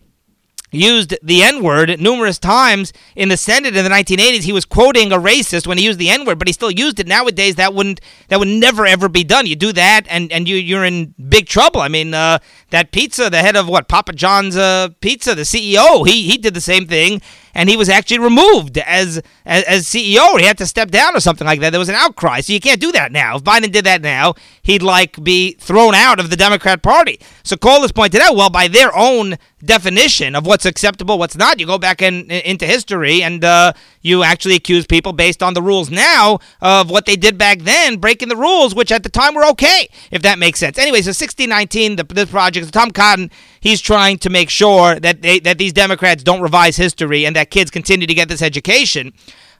used 0.78 1.16
the 1.22 1.42
N 1.42 1.62
word 1.62 2.00
numerous 2.00 2.38
times 2.38 2.92
in 3.14 3.28
the 3.28 3.37
Senate 3.37 3.76
in 3.76 3.85
the 3.85 3.90
1980s. 3.90 4.42
He 4.42 4.52
was 4.52 4.64
quoting 4.64 5.12
a 5.12 5.18
racist 5.18 5.66
when 5.66 5.78
he 5.78 5.85
used 5.85 5.98
the 5.98 6.11
N 6.11 6.24
word, 6.24 6.38
but 6.38 6.48
he 6.48 6.52
still 6.52 6.70
used 6.70 6.98
it. 6.98 7.06
Nowadays, 7.06 7.56
that 7.56 7.74
wouldn't 7.74 8.00
that 8.28 8.38
would 8.38 8.48
never 8.48 8.87
ever 8.87 9.08
be 9.08 9.24
done. 9.24 9.46
You 9.46 9.56
do 9.56 9.72
that, 9.72 10.06
and 10.08 10.32
and 10.32 10.48
you 10.48 10.56
you're 10.56 10.85
in 10.85 11.14
big 11.28 11.46
trouble. 11.46 11.80
I 11.80 11.88
mean, 11.88 12.14
uh, 12.14 12.38
that 12.70 12.92
pizza, 12.92 13.30
the 13.30 13.38
head 13.38 13.56
of 13.56 13.68
what 13.68 13.88
Papa 13.88 14.12
John's 14.12 14.56
uh, 14.56 14.88
Pizza, 15.00 15.35
the 15.35 15.42
CEO, 15.42 16.06
he 16.06 16.28
he 16.28 16.38
did 16.38 16.54
the 16.54 16.61
same 16.61 16.87
thing, 16.87 17.20
and 17.55 17.69
he 17.69 17.77
was 17.77 17.88
actually 17.88 18.19
removed 18.19 18.79
as, 18.79 19.21
as, 19.45 19.65
as 19.65 19.87
CEO. 19.87 20.38
He 20.38 20.47
had 20.47 20.59
to 20.59 20.67
step 20.67 20.91
down 20.91 21.17
or 21.17 21.21
something 21.21 21.47
like 21.47 21.61
that. 21.61 21.71
There 21.71 21.81
was 21.81 21.88
an 21.88 21.95
outcry, 21.95 22.41
so 22.41 22.53
you 22.53 22.61
can't 22.61 22.81
do 22.81 22.93
that 22.93 23.12
now. 23.12 23.37
If 23.37 23.45
Biden 23.45 23.73
did 23.73 23.85
that 23.85 24.03
now, 24.03 24.35
he'd 24.62 24.83
like 24.83 25.23
be 25.23 25.53
thrown 25.55 25.95
out 25.95 26.21
of 26.21 26.31
the 26.31 26.37
Democrat 26.37 26.83
Party. 26.83 27.21
So 27.43 27.57
callers 27.57 27.93
pointed 27.93 28.21
out, 28.21 28.37
well, 28.37 28.51
by 28.51 28.69
their 28.69 28.97
own 28.97 29.37
definition 29.65 30.35
of 30.35 30.47
what's 30.47 30.67
acceptable, 30.67 31.19
what's 31.19 31.37
not, 31.37 31.61
you 31.61 31.67
go 31.67 31.79
back 31.79 32.03
in, 32.03 32.31
in 32.31 32.53
into 32.53 32.67
history 32.67 33.23
and 33.23 33.45
uh, 33.45 33.73
you 34.01 34.23
actually 34.23 34.55
accuse 34.55 34.87
people 34.87 35.12
based 35.12 35.43
on 35.43 35.55
the 35.55 35.62
rules 35.62 35.91
now 35.91 36.38
of 36.61 36.91
what 36.91 37.07
they 37.07 37.17
did 37.17 37.38
back 37.38 37.61
then, 37.61 37.97
breaking 37.97 38.29
the 38.29 38.37
rules, 38.37 38.75
which 38.75 38.93
at 38.93 39.03
the 39.03 39.09
time 39.09 39.35
were 39.35 39.45
okay, 39.47 39.88
if 40.11 40.23
that 40.23 40.38
makes 40.38 40.61
sense. 40.61 40.79
Anyway, 40.79 41.01
so 41.03 41.09
1619, 41.09 41.97
the, 41.97 42.05
this 42.05 42.31
project, 42.31 42.73
Tom 42.73 42.91
Cotton, 42.91 43.31
he's 43.62 43.81
trying 43.81 44.18
to 44.18 44.29
make 44.29 44.51
sure 44.51 45.01
that 45.01 45.22
they, 45.22 45.38
that 45.40 45.57
these 45.57 45.72
Democrats 45.72 46.22
don't 46.22 46.42
revise 46.42 46.77
history 46.77 47.25
and 47.25 47.35
that 47.35 47.51
kids 47.51 47.70
continue 47.70 48.07
to 48.07 48.14
get 48.14 48.29
this 48.29 48.42
education. 48.42 49.14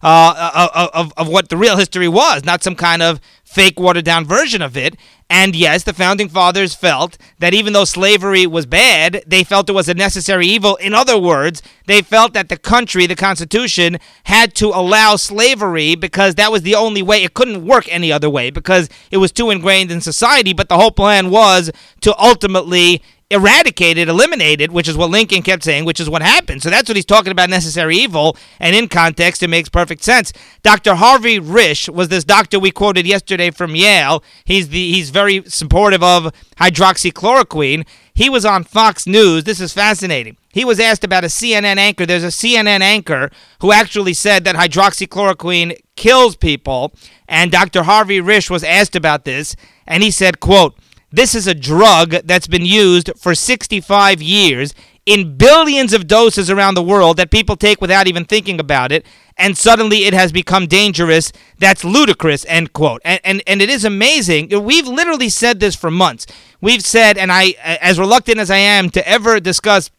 Uh, 0.05 0.91
of, 0.93 1.13
of 1.17 1.29
what 1.29 1.49
the 1.49 1.57
real 1.57 1.77
history 1.77 2.09
was, 2.09 2.45
not 2.45 2.61
some 2.61 2.75
kind 2.75 3.03
of 3.03 3.21
fake 3.45 3.79
watered 3.79 4.05
down 4.05 4.25
version 4.25 4.61
of 4.61 4.77
it. 4.77 4.97
And 5.31 5.55
yes, 5.55 5.85
the 5.85 5.93
founding 5.93 6.29
fathers 6.29 6.75
felt 6.75 7.17
that 7.39 7.55
even 7.55 7.73
though 7.73 7.85
slavery 7.85 8.45
was 8.45 8.67
bad, 8.67 9.23
they 9.29 9.45
felt 9.45 9.69
it 9.69 9.75
was 9.75 9.89
a 9.89 9.95
necessary 9.95 10.49
evil. 10.49 10.75
In 10.77 10.93
other 10.93 11.17
words, 11.17 11.63
they 11.87 12.03
felt 12.03 12.33
that 12.33 12.49
the 12.49 12.57
country, 12.57 13.07
the 13.07 13.15
Constitution, 13.15 13.99
had 14.25 14.57
to 14.57 14.71
allow 14.71 15.15
slavery 15.15 15.95
because 15.95 16.35
that 16.35 16.51
was 16.51 16.63
the 16.63 16.75
only 16.75 17.01
way. 17.01 17.23
It 17.23 17.35
couldn't 17.35 17.65
work 17.65 17.87
any 17.89 18.11
other 18.11 18.29
way 18.29 18.51
because 18.51 18.89
it 19.13 19.19
was 19.19 19.31
too 19.31 19.51
ingrained 19.51 19.93
in 19.93 20.01
society. 20.01 20.53
But 20.53 20.69
the 20.69 20.77
whole 20.77 20.91
plan 20.91 21.31
was 21.31 21.71
to 22.01 22.19
ultimately 22.21 23.03
eradicated, 23.33 24.09
eliminated, 24.09 24.71
which 24.71 24.89
is 24.89 24.97
what 24.97 25.11
Lincoln 25.11 25.43
kept 25.43 25.65
saying, 25.65 25.85
which 25.85 25.99
is 25.99 26.09
what 26.09 26.23
happened. 26.23 26.63
So 26.63 26.71
that's 26.71 26.89
what 26.89 26.97
he's 26.97 27.05
talking 27.05 27.33
about 27.33 27.51
necessary 27.51 27.97
evil. 27.97 28.37
And 28.61 28.77
in 28.77 28.89
context, 28.89 29.43
it 29.43 29.49
makes 29.49 29.69
perfect 29.69 30.03
sense. 30.03 30.33
Dr. 30.63 30.95
Harvey 30.95 31.41
Risch 31.41 31.89
was 31.89 32.09
this 32.09 32.25
doctor 32.25 32.61
we 32.61 32.71
quoted 32.71 33.07
yesterday 33.07 33.51
from 33.51 33.75
Yale. 33.75 34.23
He's 34.45 34.69
the 34.69 34.93
he's 34.93 35.11
very 35.11 35.43
supportive 35.49 36.03
of 36.03 36.33
hydroxychloroquine. 36.59 37.87
He 38.15 38.29
was 38.29 38.45
on 38.45 38.65
Fox 38.65 39.07
News. 39.07 39.45
This 39.45 39.61
is 39.61 39.73
fascinating. 39.73 40.37
He 40.53 40.67
was 40.67 40.79
asked 40.79 41.03
about 41.03 41.25
a 41.25 41.29
CNN 41.29 41.79
anchor. 41.79 42.05
There's 42.05 42.25
a 42.25 42.27
CNN 42.27 42.83
anchor 42.83 43.31
who 43.61 43.73
actually 43.73 44.13
said 44.13 44.45
that 44.45 44.55
hydroxychloroquine 44.55 45.79
kills 45.97 46.37
people. 46.37 46.93
And 47.27 47.51
Dr. 47.51 47.85
Harvey 47.85 48.21
Risch 48.21 48.51
was 48.51 48.63
asked 48.63 48.95
about 48.95 49.25
this, 49.25 49.57
and 49.87 50.03
he 50.03 50.11
said, 50.11 50.41
quote, 50.41 50.77
This 51.13 51.35
is 51.35 51.47
a 51.47 51.55
drug 51.55 52.11
that's 52.25 52.47
been 52.47 52.65
used 52.65 53.11
for 53.19 53.35
65 53.35 54.23
years 54.23 54.75
in 55.05 55.37
billions 55.37 55.93
of 55.93 56.07
doses 56.07 56.49
around 56.49 56.75
the 56.75 56.83
world 56.83 57.17
that 57.17 57.31
people 57.31 57.57
take 57.57 57.81
without 57.81 58.07
even 58.07 58.25
thinking 58.25 58.59
about 58.59 58.93
it, 58.93 59.05
and 59.37 59.59
suddenly 59.59 60.05
it 60.05 60.15
has 60.15 60.33
become 60.33 60.67
dangerous. 60.67 61.33
That's 61.59 61.85
ludicrous, 61.85 62.47
end 62.49 62.73
quote. 62.73 63.03
And, 63.05 63.21
and, 63.25 63.43
and 63.47 63.61
it 63.61 63.69
is 63.69 63.85
amazing. 63.85 64.49
We've 64.65 64.87
literally 64.87 65.29
said 65.29 65.61
this 65.61 65.75
for 65.75 65.91
months. 65.91 66.27
We've 66.61 66.85
said, 66.85 67.19
and 67.19 67.31
I, 67.33 67.55
as 67.63 67.99
reluctant 67.99 68.39
as 68.39 68.51
I 68.51 68.59
am 68.59 68.91
to 68.91 69.07
ever 69.07 69.41
discuss 69.41 69.91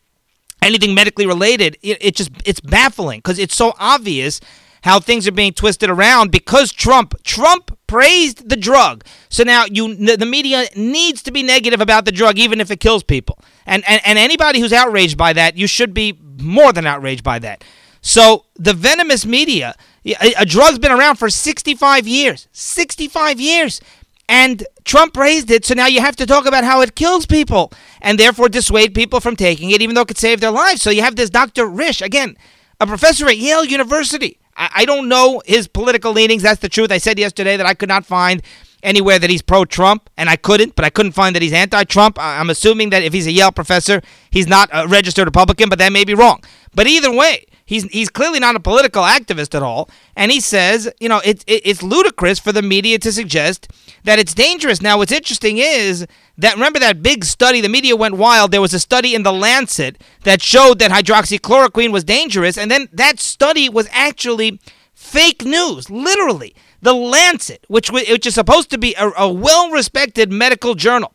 anything 0.62 0.96
medically 0.96 1.28
related, 1.28 1.78
it, 1.84 1.98
it 2.02 2.16
just, 2.16 2.32
it's 2.46 2.62
baffling 2.62 3.20
because 3.20 3.38
it's 3.38 3.56
so 3.56 3.74
obvious 3.78 4.40
how 4.84 5.00
things 5.00 5.28
are 5.28 5.32
being 5.32 5.54
twisted 5.54 5.90
around 5.90 6.32
because 6.32 6.72
Trump 6.72 7.16
Trump 7.24 7.78
praised 7.94 8.50
the 8.50 8.56
drug. 8.56 9.06
So 9.30 9.44
now 9.44 9.66
you 9.70 9.94
the 9.94 10.26
media 10.26 10.66
needs 10.76 11.22
to 11.24 11.32
be 11.32 11.44
negative 11.44 11.80
about 11.80 12.06
the 12.06 12.12
drug 12.12 12.40
even 12.40 12.60
if 12.60 12.72
it 12.72 12.80
kills 12.80 13.04
people. 13.04 13.38
And 13.68 13.84
and, 13.88 14.02
and 14.04 14.18
anybody 14.18 14.60
who's 14.60 14.74
outraged 14.74 15.16
by 15.16 15.34
that, 15.34 15.58
you 15.58 15.68
should 15.68 15.94
be 15.94 16.18
more 16.42 16.74
than 16.74 16.88
outraged 16.88 17.24
by 17.24 17.38
that. 17.40 17.64
So 18.02 18.46
the 18.56 18.74
venomous 18.74 19.28
media, 19.28 19.76
a, 20.06 20.34
a 20.40 20.46
drug's 20.46 20.80
been 20.80 20.92
around 20.92 21.18
for 21.18 21.30
65 21.30 22.08
years. 22.08 22.48
65 22.52 23.40
years. 23.40 23.80
And 24.28 24.66
Trump 24.84 25.14
praised 25.14 25.52
it, 25.52 25.64
so 25.66 25.76
now 25.76 25.86
you 25.86 26.02
have 26.02 26.16
to 26.16 26.26
talk 26.26 26.48
about 26.48 26.64
how 26.64 26.82
it 26.82 26.96
kills 26.96 27.28
people 27.28 27.72
and 28.02 28.18
therefore 28.18 28.50
dissuade 28.50 28.96
people 28.96 29.20
from 29.20 29.36
taking 29.36 29.70
it, 29.70 29.82
even 29.82 29.94
though 29.94 30.02
it 30.02 30.08
could 30.08 30.18
save 30.18 30.40
their 30.40 30.52
lives. 30.52 30.82
So 30.82 30.90
you 30.90 31.04
have 31.04 31.16
this 31.16 31.30
Dr. 31.30 31.66
Risch, 31.68 32.02
again, 32.02 32.38
a 32.80 32.88
professor 32.88 33.28
at 33.28 33.38
Yale 33.38 33.66
University, 33.66 34.40
I, 34.56 34.70
I 34.78 34.86
don't 34.86 35.08
know 35.08 35.42
his 35.46 35.68
political 35.68 36.12
leanings. 36.12 36.44
That's 36.44 36.62
the 36.62 36.70
truth. 36.70 36.92
I 36.92 36.98
said 36.98 37.20
yesterday 37.20 37.58
that 37.58 37.66
I 37.66 37.74
could 37.74 37.90
not 37.90 38.06
find 38.06 38.42
anywhere 38.84 39.18
that 39.18 39.30
he's 39.30 39.42
pro 39.42 39.66
Trump, 39.66 40.10
and 40.18 40.30
I 40.30 40.36
couldn't, 40.36 40.76
but 40.76 40.86
I 40.86 40.90
couldn't 40.90 41.14
find 41.14 41.36
that 41.36 41.42
he's 41.42 41.54
anti 41.54 41.84
Trump. 41.86 42.18
I'm 42.20 42.50
assuming 42.50 42.90
that 42.92 43.04
if 43.04 43.14
he's 43.14 43.28
a 43.28 43.32
Yale 43.32 43.52
professor, 43.52 44.02
he's 44.30 44.48
not 44.48 44.70
a 44.74 44.88
registered 44.88 45.26
Republican, 45.26 45.70
but 45.70 45.80
that 45.80 45.92
may 45.92 46.04
be 46.04 46.14
wrong. 46.14 46.44
But 46.76 46.88
either 46.88 47.12
way, 47.12 47.46
he's 47.66 47.84
he's 47.86 48.10
clearly 48.10 48.40
not 48.40 48.56
a 48.56 48.60
political 48.60 49.04
activist 49.04 49.56
at 49.56 49.64
all, 49.64 49.90
and 50.16 50.32
he 50.32 50.40
says, 50.40 50.92
you 51.00 51.10
know, 51.10 51.22
it, 51.24 51.44
it, 51.48 51.62
it's 51.66 51.84
ludicrous 51.84 52.40
for 52.40 52.52
the 52.52 52.62
media 52.62 53.00
to 53.00 53.12
suggest 53.12 53.68
that 54.04 54.20
it's 54.20 54.34
dangerous. 54.34 54.82
Now, 54.82 54.98
what's 54.98 55.12
interesting 55.12 55.58
is 55.58 56.06
that 56.38 56.56
remember 56.56 56.80
that 56.80 57.02
big 57.02 57.24
study, 57.26 57.62
the 57.62 57.70
media 57.70 57.96
went 57.96 58.16
wild. 58.16 58.52
There 58.52 58.62
was 58.62 58.74
a 58.74 58.80
study 58.80 59.16
in 59.16 59.24
the 59.24 59.34
Lancet 59.34 60.02
that 60.24 60.42
showed 60.42 60.80
that 60.80 60.92
hydroxychloroquine 60.92 61.92
was 61.92 62.04
dangerous, 62.04 62.58
and 62.58 62.70
then 62.70 62.90
that 62.94 63.20
study 63.20 63.70
was 63.70 63.88
actually 63.92 64.60
fake 64.94 65.44
news, 65.44 65.90
literally. 65.90 66.56
The 66.82 66.94
Lancet, 66.94 67.66
which 67.70 67.92
which 67.92 68.26
is 68.26 68.34
supposed 68.36 68.70
to 68.72 68.78
be 68.78 68.94
a, 68.96 69.10
a 69.18 69.32
well-respected 69.32 70.32
medical 70.32 70.76
journal, 70.76 71.14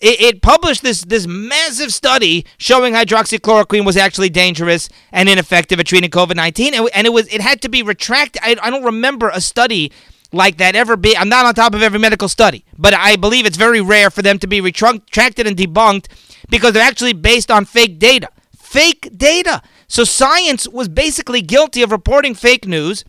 it, 0.00 0.20
it, 0.20 0.42
published 0.42 0.82
this 0.82 1.02
this 1.02 1.26
massive 1.26 1.92
study 1.92 2.46
showing 2.56 2.94
hydroxychloroquine 2.94 3.84
was 3.84 3.96
actually 3.96 4.30
dangerous 4.30 4.88
and 5.12 5.28
ineffective 5.28 5.78
at 5.78 5.86
treating 5.86 6.10
COVID 6.10 6.36
nineteen, 6.36 6.74
and, 6.74 6.88
and, 6.94 7.06
it 7.06 7.10
was 7.10 7.32
it 7.32 7.40
had 7.40 7.60
to 7.62 7.68
be 7.68 7.82
retracted. 7.82 8.42
I, 8.42 8.56
I 8.62 8.70
don't 8.70 8.84
remember 8.84 9.28
a 9.28 9.40
study 9.40 9.92
like 10.32 10.56
that 10.58 10.74
ever 10.74 10.96
be. 10.96 11.16
I'm 11.16 11.28
not 11.28 11.44
on 11.44 11.54
top 11.54 11.74
of 11.74 11.82
every 11.82 11.98
medical 11.98 12.28
study, 12.28 12.64
but 12.78 12.94
I 12.94 13.16
believe 13.16 13.46
it's 13.46 13.56
very 13.56 13.80
rare 13.80 14.10
for 14.10 14.22
them 14.22 14.38
to 14.38 14.46
be 14.46 14.60
retracted 14.60 15.46
and 15.46 15.56
debunked 15.56 16.06
because 16.48 16.72
they're 16.72 16.82
actually 16.82 17.12
based 17.12 17.50
on 17.50 17.64
fake 17.64 17.98
data. 17.98 18.28
Fake 18.56 19.10
data. 19.16 19.62
So 19.86 20.02
science 20.02 20.66
was 20.66 20.88
basically 20.88 21.42
guilty 21.42 21.82
of 21.82 21.92
reporting 21.92 22.34
fake 22.34 22.66
news 22.66 23.04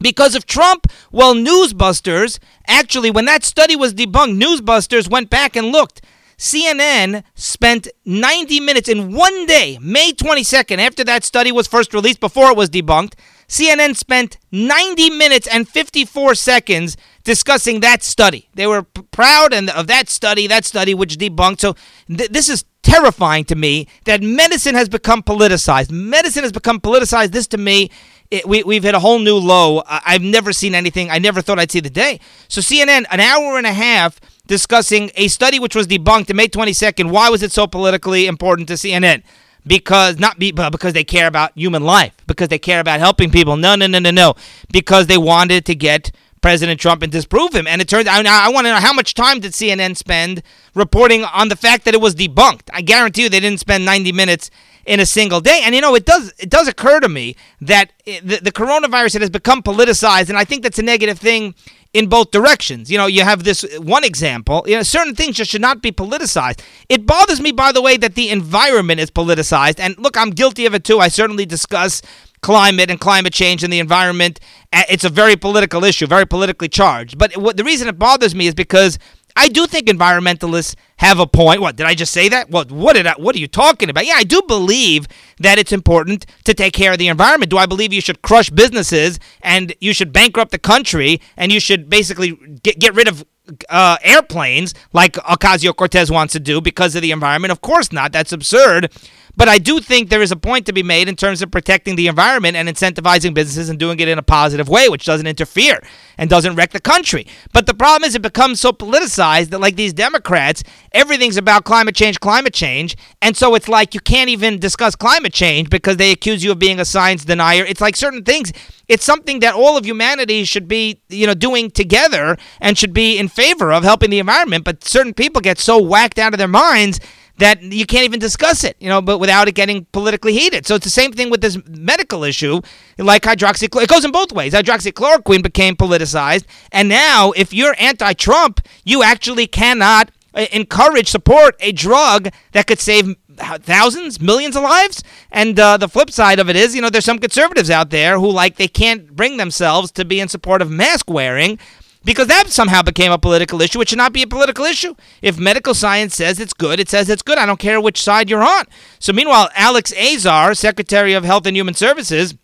because 0.00 0.34
of 0.34 0.46
Trump. 0.46 0.86
Well, 1.12 1.34
Newsbusters 1.34 2.38
actually, 2.66 3.10
when 3.10 3.26
that 3.26 3.44
study 3.44 3.76
was 3.76 3.94
debunked, 3.94 4.40
Newsbusters 4.40 5.10
went 5.10 5.30
back 5.30 5.56
and 5.56 5.68
looked. 5.68 6.02
CNN 6.38 7.22
spent 7.34 7.86
90 8.06 8.60
minutes 8.60 8.88
in 8.88 9.12
one 9.12 9.44
day, 9.44 9.78
May 9.78 10.12
22nd, 10.12 10.78
after 10.78 11.04
that 11.04 11.22
study 11.22 11.52
was 11.52 11.66
first 11.66 11.92
released, 11.92 12.18
before 12.18 12.50
it 12.50 12.56
was 12.56 12.70
debunked. 12.70 13.12
CNN 13.46 13.94
spent 13.94 14.38
90 14.50 15.10
minutes 15.10 15.46
and 15.48 15.68
54 15.68 16.34
seconds 16.36 16.96
discussing 17.24 17.80
that 17.80 18.02
study. 18.02 18.48
They 18.54 18.66
were 18.66 18.84
p- 18.84 19.02
proud 19.10 19.52
and 19.52 19.68
of 19.68 19.86
that 19.88 20.08
study, 20.08 20.46
that 20.46 20.64
study 20.64 20.94
which 20.94 21.18
debunked. 21.18 21.60
So 21.60 21.74
th- 22.08 22.30
this 22.30 22.48
is 22.48 22.64
terrifying 22.82 23.44
to 23.44 23.54
me 23.56 23.86
that 24.04 24.22
medicine 24.22 24.74
has 24.76 24.88
become 24.88 25.22
politicized. 25.22 25.90
Medicine 25.90 26.44
has 26.44 26.52
become 26.52 26.80
politicized. 26.80 27.32
This 27.32 27.48
to 27.48 27.58
me, 27.58 27.90
it, 28.30 28.46
we, 28.46 28.62
we've 28.62 28.82
hit 28.82 28.94
a 28.94 29.00
whole 29.00 29.18
new 29.18 29.36
low. 29.36 29.82
I, 29.86 30.12
have 30.12 30.22
never 30.22 30.52
seen 30.52 30.74
anything. 30.74 31.10
I 31.10 31.18
never 31.18 31.42
thought 31.42 31.58
I'd 31.58 31.70
see 31.70 31.80
the 31.80 31.90
day. 31.90 32.20
So 32.48 32.60
CNN, 32.60 33.04
an 33.10 33.20
hour 33.20 33.58
and 33.58 33.66
a 33.66 33.72
half 33.72 34.20
discussing 34.46 35.10
a 35.16 35.28
study 35.28 35.58
which 35.58 35.74
was 35.74 35.86
debunked 35.86 36.30
on 36.30 36.36
May 36.36 36.48
22nd. 36.48 37.10
Why 37.10 37.28
was 37.28 37.42
it 37.42 37.52
so 37.52 37.66
politically 37.66 38.26
important 38.26 38.68
to 38.68 38.74
CNN? 38.74 39.22
because 39.66 40.18
not 40.18 40.38
be, 40.38 40.52
because 40.52 40.92
they 40.92 41.04
care 41.04 41.26
about 41.26 41.52
human 41.56 41.82
life, 41.82 42.14
because 42.26 42.48
they 42.48 42.58
care 42.58 42.80
about 42.80 43.00
helping 43.00 43.30
people. 43.30 43.56
No, 43.56 43.74
no, 43.74 43.86
no, 43.86 43.98
no, 43.98 44.10
no. 44.10 44.34
Because 44.72 45.06
they 45.06 45.18
wanted 45.18 45.66
to 45.66 45.74
get 45.74 46.10
President 46.40 46.80
Trump 46.80 47.02
and 47.02 47.12
disprove 47.12 47.54
him. 47.54 47.66
And 47.66 47.82
it 47.82 47.88
turns 47.88 48.06
out, 48.06 48.24
I, 48.26 48.46
I 48.46 48.48
want 48.48 48.66
to 48.66 48.72
know 48.72 48.80
how 48.80 48.92
much 48.92 49.14
time 49.14 49.40
did 49.40 49.52
CNN 49.52 49.96
spend 49.96 50.42
reporting 50.74 51.24
on 51.24 51.48
the 51.48 51.56
fact 51.56 51.84
that 51.84 51.94
it 51.94 52.00
was 52.00 52.14
debunked? 52.14 52.70
I 52.72 52.80
guarantee 52.82 53.24
you 53.24 53.28
they 53.28 53.40
didn't 53.40 53.60
spend 53.60 53.84
90 53.84 54.12
minutes 54.12 54.50
in 54.90 54.98
a 54.98 55.06
single 55.06 55.40
day. 55.40 55.60
And 55.64 55.72
you 55.72 55.80
know, 55.80 55.94
it 55.94 56.04
does 56.04 56.34
it 56.38 56.50
does 56.50 56.66
occur 56.66 56.98
to 56.98 57.08
me 57.08 57.36
that 57.60 57.92
the, 58.04 58.40
the 58.42 58.52
coronavirus 58.52 59.20
has 59.20 59.30
become 59.30 59.62
politicized, 59.62 60.28
and 60.28 60.36
I 60.36 60.44
think 60.44 60.64
that's 60.64 60.80
a 60.80 60.82
negative 60.82 61.18
thing 61.18 61.54
in 61.94 62.08
both 62.08 62.32
directions. 62.32 62.90
You 62.90 62.98
know, 62.98 63.06
you 63.06 63.22
have 63.22 63.44
this 63.44 63.64
one 63.78 64.04
example. 64.04 64.64
You 64.66 64.76
know, 64.76 64.82
certain 64.82 65.14
things 65.14 65.36
just 65.36 65.52
should 65.52 65.60
not 65.60 65.80
be 65.80 65.92
politicized. 65.92 66.60
It 66.88 67.06
bothers 67.06 67.40
me, 67.40 67.52
by 67.52 67.70
the 67.70 67.80
way, 67.80 67.96
that 67.98 68.16
the 68.16 68.30
environment 68.30 68.98
is 68.98 69.12
politicized. 69.12 69.78
And 69.78 69.96
look, 69.96 70.16
I'm 70.16 70.30
guilty 70.30 70.66
of 70.66 70.74
it 70.74 70.82
too. 70.82 70.98
I 70.98 71.06
certainly 71.08 71.46
discuss 71.46 72.02
climate 72.42 72.90
and 72.90 72.98
climate 72.98 73.32
change 73.32 73.62
and 73.62 73.72
the 73.72 73.78
environment. 73.78 74.40
It's 74.72 75.04
a 75.04 75.08
very 75.08 75.36
political 75.36 75.84
issue, 75.84 76.06
very 76.06 76.26
politically 76.26 76.68
charged. 76.68 77.16
But 77.16 77.36
what, 77.36 77.56
the 77.56 77.64
reason 77.64 77.86
it 77.86 77.98
bothers 77.98 78.34
me 78.34 78.48
is 78.48 78.54
because 78.54 78.98
I 79.36 79.48
do 79.48 79.66
think 79.66 79.86
environmentalists 79.86 80.74
have 80.96 81.18
a 81.18 81.26
point. 81.26 81.60
What 81.60 81.76
did 81.76 81.86
I 81.86 81.94
just 81.94 82.12
say 82.12 82.28
that? 82.28 82.50
What 82.50 82.70
what 82.70 82.94
did 82.94 83.06
I, 83.06 83.14
what 83.14 83.34
are 83.34 83.38
you 83.38 83.48
talking 83.48 83.88
about? 83.88 84.06
Yeah, 84.06 84.14
I 84.16 84.24
do 84.24 84.42
believe 84.42 85.06
that 85.38 85.58
it's 85.58 85.72
important 85.72 86.26
to 86.44 86.54
take 86.54 86.74
care 86.74 86.92
of 86.92 86.98
the 86.98 87.08
environment. 87.08 87.50
Do 87.50 87.58
I 87.58 87.66
believe 87.66 87.92
you 87.92 88.00
should 88.00 88.22
crush 88.22 88.50
businesses 88.50 89.18
and 89.40 89.74
you 89.80 89.94
should 89.94 90.12
bankrupt 90.12 90.50
the 90.50 90.58
country 90.58 91.20
and 91.36 91.52
you 91.52 91.60
should 91.60 91.88
basically 91.88 92.32
get 92.62 92.78
get 92.78 92.94
rid 92.94 93.08
of 93.08 93.24
uh, 93.68 93.96
airplanes 94.02 94.74
like 94.92 95.14
Ocasio 95.14 95.74
Cortez 95.74 96.10
wants 96.10 96.32
to 96.32 96.40
do 96.40 96.60
because 96.60 96.94
of 96.94 97.02
the 97.02 97.10
environment? 97.10 97.52
Of 97.52 97.60
course 97.60 97.92
not. 97.92 98.12
That's 98.12 98.32
absurd. 98.32 98.92
But 99.36 99.48
I 99.48 99.58
do 99.58 99.80
think 99.80 100.10
there 100.10 100.22
is 100.22 100.32
a 100.32 100.36
point 100.36 100.66
to 100.66 100.72
be 100.72 100.82
made 100.82 101.08
in 101.08 101.16
terms 101.16 101.42
of 101.42 101.50
protecting 101.50 101.96
the 101.96 102.08
environment 102.08 102.56
and 102.56 102.68
incentivizing 102.68 103.34
businesses 103.34 103.68
and 103.68 103.78
doing 103.78 104.00
it 104.00 104.08
in 104.08 104.18
a 104.18 104.22
positive 104.22 104.68
way, 104.68 104.88
which 104.88 105.04
doesn't 105.04 105.26
interfere 105.26 105.80
and 106.18 106.28
doesn't 106.28 106.56
wreck 106.56 106.70
the 106.70 106.80
country. 106.80 107.26
But 107.52 107.66
the 107.66 107.74
problem 107.74 108.06
is 108.06 108.14
it 108.14 108.22
becomes 108.22 108.60
so 108.60 108.72
politicized 108.72 109.50
that, 109.50 109.60
like 109.60 109.76
these 109.76 109.92
Democrats, 109.92 110.62
everything's 110.92 111.36
about 111.36 111.64
climate 111.64 111.94
change, 111.94 112.20
climate 112.20 112.54
change. 112.54 112.96
And 113.22 113.36
so 113.36 113.54
it's 113.54 113.68
like 113.68 113.94
you 113.94 114.00
can't 114.00 114.30
even 114.30 114.58
discuss 114.58 114.96
climate 114.96 115.32
change 115.32 115.70
because 115.70 115.96
they 115.96 116.12
accuse 116.12 116.44
you 116.44 116.52
of 116.52 116.58
being 116.58 116.80
a 116.80 116.84
science 116.84 117.24
denier. 117.24 117.64
It's 117.64 117.80
like 117.80 117.96
certain 117.96 118.24
things. 118.24 118.52
It's 118.88 119.04
something 119.04 119.40
that 119.40 119.54
all 119.54 119.76
of 119.76 119.86
humanity 119.86 120.44
should 120.44 120.66
be, 120.66 121.00
you 121.08 121.26
know, 121.26 121.34
doing 121.34 121.70
together 121.70 122.36
and 122.60 122.76
should 122.76 122.92
be 122.92 123.18
in 123.18 123.28
favor 123.28 123.72
of 123.72 123.84
helping 123.84 124.10
the 124.10 124.18
environment. 124.18 124.64
But 124.64 124.84
certain 124.84 125.14
people 125.14 125.40
get 125.40 125.58
so 125.58 125.80
whacked 125.80 126.18
out 126.18 126.34
of 126.34 126.38
their 126.38 126.48
minds 126.48 126.98
that 127.40 127.62
you 127.62 127.84
can't 127.84 128.04
even 128.04 128.20
discuss 128.20 128.64
it, 128.64 128.76
you 128.80 128.88
know, 128.88 129.02
but 129.02 129.18
without 129.18 129.48
it 129.48 129.54
getting 129.54 129.86
politically 129.92 130.32
heated. 130.32 130.66
So 130.66 130.76
it's 130.76 130.84
the 130.84 130.90
same 130.90 131.12
thing 131.12 131.30
with 131.30 131.40
this 131.40 131.58
medical 131.66 132.24
issue, 132.24 132.60
like 132.98 133.22
hydroxychloroquine. 133.22 133.82
It 133.82 133.88
goes 133.88 134.04
in 134.04 134.12
both 134.12 134.32
ways. 134.32 134.54
Hydroxychloroquine 134.54 135.42
became 135.42 135.76
politicized, 135.76 136.44
and 136.72 136.88
now 136.88 137.32
if 137.32 137.52
you're 137.52 137.74
anti-Trump, 137.78 138.60
you 138.84 139.02
actually 139.02 139.46
cannot 139.46 140.10
uh, 140.34 140.46
encourage, 140.52 141.08
support 141.08 141.56
a 141.60 141.72
drug 141.72 142.28
that 142.52 142.66
could 142.66 142.78
save 142.78 143.16
thousands, 143.36 144.20
millions 144.20 144.54
of 144.54 144.62
lives. 144.62 145.02
And 145.32 145.58
uh, 145.58 145.76
the 145.76 145.88
flip 145.88 146.10
side 146.10 146.38
of 146.38 146.48
it 146.48 146.56
is, 146.56 146.74
you 146.74 146.82
know, 146.82 146.90
there's 146.90 147.04
some 147.04 147.18
conservatives 147.18 147.70
out 147.70 147.90
there 147.90 148.18
who 148.18 148.30
like 148.30 148.56
they 148.56 148.68
can't 148.68 149.16
bring 149.16 149.38
themselves 149.38 149.90
to 149.92 150.04
be 150.04 150.20
in 150.20 150.28
support 150.28 150.62
of 150.62 150.70
mask 150.70 151.10
wearing 151.10 151.58
because 152.04 152.28
that 152.28 152.48
somehow 152.48 152.82
became 152.82 153.12
a 153.12 153.18
political 153.18 153.60
issue. 153.60 153.80
It 153.80 153.88
should 153.88 153.98
not 153.98 154.12
be 154.12 154.22
a 154.22 154.26
political 154.26 154.64
issue. 154.64 154.94
If 155.22 155.38
medical 155.38 155.74
science 155.74 156.14
says 156.14 156.40
it's 156.40 156.52
good, 156.52 156.80
it 156.80 156.88
says 156.88 157.10
it's 157.10 157.22
good. 157.22 157.38
I 157.38 157.46
don't 157.46 157.60
care 157.60 157.80
which 157.80 158.00
side 158.00 158.30
you're 158.30 158.42
on. 158.42 158.64
So, 158.98 159.12
meanwhile, 159.12 159.50
Alex 159.54 159.92
Azar, 159.96 160.54
Secretary 160.54 161.12
of 161.12 161.24
Health 161.24 161.46
and 161.46 161.56
Human 161.56 161.74
Services, 161.74 162.34